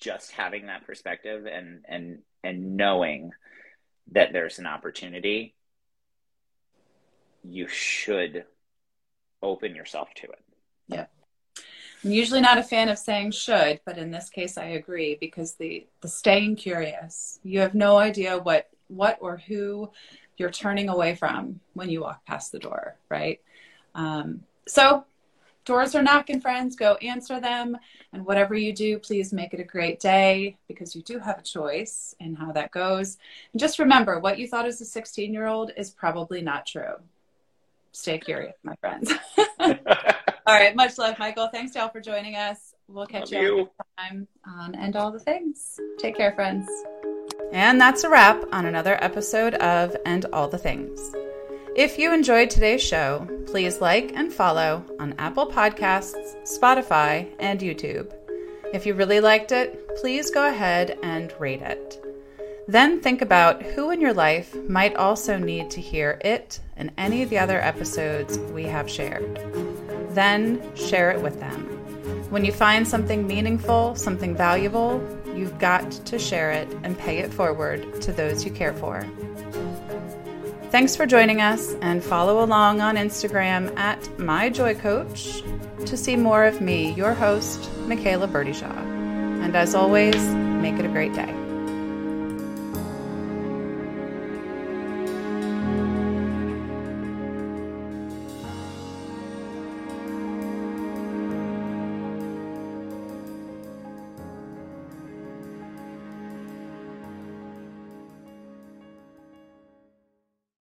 just 0.00 0.32
having 0.32 0.66
that 0.66 0.86
perspective 0.86 1.46
and 1.46 1.84
and 1.88 2.18
and 2.42 2.76
knowing 2.76 3.32
that 4.12 4.32
there's 4.32 4.58
an 4.58 4.66
opportunity, 4.66 5.54
you 7.44 7.68
should 7.68 8.44
open 9.42 9.74
yourself 9.74 10.08
to 10.14 10.24
it. 10.24 10.44
Yeah. 10.88 11.06
I'm 12.04 12.12
usually 12.12 12.40
not 12.40 12.58
a 12.58 12.62
fan 12.62 12.88
of 12.88 12.98
saying 12.98 13.32
should, 13.32 13.80
but 13.84 13.98
in 13.98 14.10
this 14.10 14.30
case 14.30 14.56
I 14.56 14.66
agree 14.66 15.16
because 15.20 15.54
the 15.54 15.86
the 16.00 16.08
staying 16.08 16.56
curious. 16.56 17.40
You 17.42 17.60
have 17.60 17.74
no 17.74 17.98
idea 17.98 18.38
what 18.38 18.68
what 18.86 19.18
or 19.20 19.36
who 19.36 19.90
you're 20.36 20.50
turning 20.50 20.88
away 20.88 21.16
from 21.16 21.60
when 21.74 21.90
you 21.90 22.02
walk 22.02 22.24
past 22.24 22.52
the 22.52 22.60
door, 22.60 22.96
right? 23.08 23.40
Um, 23.94 24.42
so 24.68 25.04
doors 25.68 25.94
are 25.94 26.02
knocking, 26.02 26.40
friends. 26.40 26.74
Go 26.74 26.94
answer 26.94 27.38
them. 27.38 27.76
And 28.12 28.24
whatever 28.24 28.54
you 28.54 28.72
do, 28.72 28.98
please 28.98 29.32
make 29.32 29.52
it 29.54 29.60
a 29.60 29.64
great 29.64 30.00
day 30.00 30.56
because 30.66 30.96
you 30.96 31.02
do 31.02 31.18
have 31.18 31.38
a 31.38 31.42
choice 31.42 32.16
in 32.18 32.34
how 32.34 32.50
that 32.52 32.72
goes. 32.72 33.18
And 33.52 33.60
just 33.60 33.78
remember 33.78 34.18
what 34.18 34.38
you 34.38 34.48
thought 34.48 34.66
as 34.66 34.80
a 34.80 34.84
16 34.84 35.32
year 35.32 35.46
old 35.46 35.70
is 35.76 35.90
probably 35.90 36.40
not 36.40 36.66
true. 36.66 36.94
Stay 37.92 38.18
curious, 38.18 38.56
my 38.62 38.74
friends. 38.76 39.12
all 39.60 39.74
right. 40.46 40.74
Much 40.74 40.96
love, 40.98 41.18
Michael. 41.18 41.48
Thanks, 41.48 41.74
y'all, 41.76 41.90
for 41.90 42.00
joining 42.00 42.34
us. 42.34 42.74
We'll 42.88 43.06
catch 43.06 43.30
you, 43.30 43.38
you. 43.38 43.56
next 43.56 43.72
time 43.98 44.28
on 44.46 44.74
And 44.74 44.96
All 44.96 45.12
the 45.12 45.20
Things. 45.20 45.78
Take 45.98 46.16
care, 46.16 46.32
friends. 46.32 46.66
And 47.52 47.78
that's 47.78 48.04
a 48.04 48.08
wrap 48.08 48.42
on 48.52 48.64
another 48.64 49.02
episode 49.04 49.54
of 49.54 49.94
And 50.06 50.24
All 50.32 50.48
the 50.48 50.58
Things. 50.58 51.12
If 51.78 51.96
you 51.96 52.12
enjoyed 52.12 52.50
today's 52.50 52.82
show, 52.82 53.24
please 53.46 53.80
like 53.80 54.10
and 54.16 54.32
follow 54.32 54.84
on 54.98 55.14
Apple 55.16 55.46
Podcasts, 55.46 56.34
Spotify, 56.42 57.28
and 57.38 57.60
YouTube. 57.60 58.12
If 58.74 58.84
you 58.84 58.94
really 58.94 59.20
liked 59.20 59.52
it, 59.52 59.88
please 59.94 60.28
go 60.32 60.48
ahead 60.48 60.98
and 61.04 61.32
rate 61.38 61.62
it. 61.62 62.04
Then 62.66 63.00
think 63.00 63.22
about 63.22 63.62
who 63.62 63.92
in 63.92 64.00
your 64.00 64.12
life 64.12 64.56
might 64.68 64.96
also 64.96 65.38
need 65.38 65.70
to 65.70 65.80
hear 65.80 66.20
it 66.24 66.58
and 66.76 66.90
any 66.98 67.22
of 67.22 67.30
the 67.30 67.38
other 67.38 67.60
episodes 67.60 68.38
we 68.52 68.64
have 68.64 68.90
shared. 68.90 69.36
Then 70.16 70.60
share 70.74 71.12
it 71.12 71.22
with 71.22 71.38
them. 71.38 71.62
When 72.28 72.44
you 72.44 72.50
find 72.50 72.88
something 72.88 73.24
meaningful, 73.24 73.94
something 73.94 74.34
valuable, 74.34 75.00
you've 75.32 75.60
got 75.60 75.92
to 75.92 76.18
share 76.18 76.50
it 76.50 76.68
and 76.82 76.98
pay 76.98 77.18
it 77.18 77.32
forward 77.32 78.02
to 78.02 78.10
those 78.10 78.44
you 78.44 78.50
care 78.50 78.74
for. 78.74 79.06
Thanks 80.70 80.94
for 80.94 81.06
joining 81.06 81.40
us 81.40 81.74
and 81.80 82.04
follow 82.04 82.44
along 82.44 82.82
on 82.82 82.96
Instagram 82.96 83.74
at 83.78 84.02
MyJoyCoach 84.18 85.86
to 85.86 85.96
see 85.96 86.14
more 86.14 86.44
of 86.44 86.60
me, 86.60 86.92
your 86.92 87.14
host, 87.14 87.70
Michaela 87.86 88.28
Birdyshaw. 88.28 88.76
And 89.42 89.56
as 89.56 89.74
always, 89.74 90.14
make 90.62 90.74
it 90.74 90.84
a 90.84 90.88
great 90.88 91.14
day. 91.14 91.37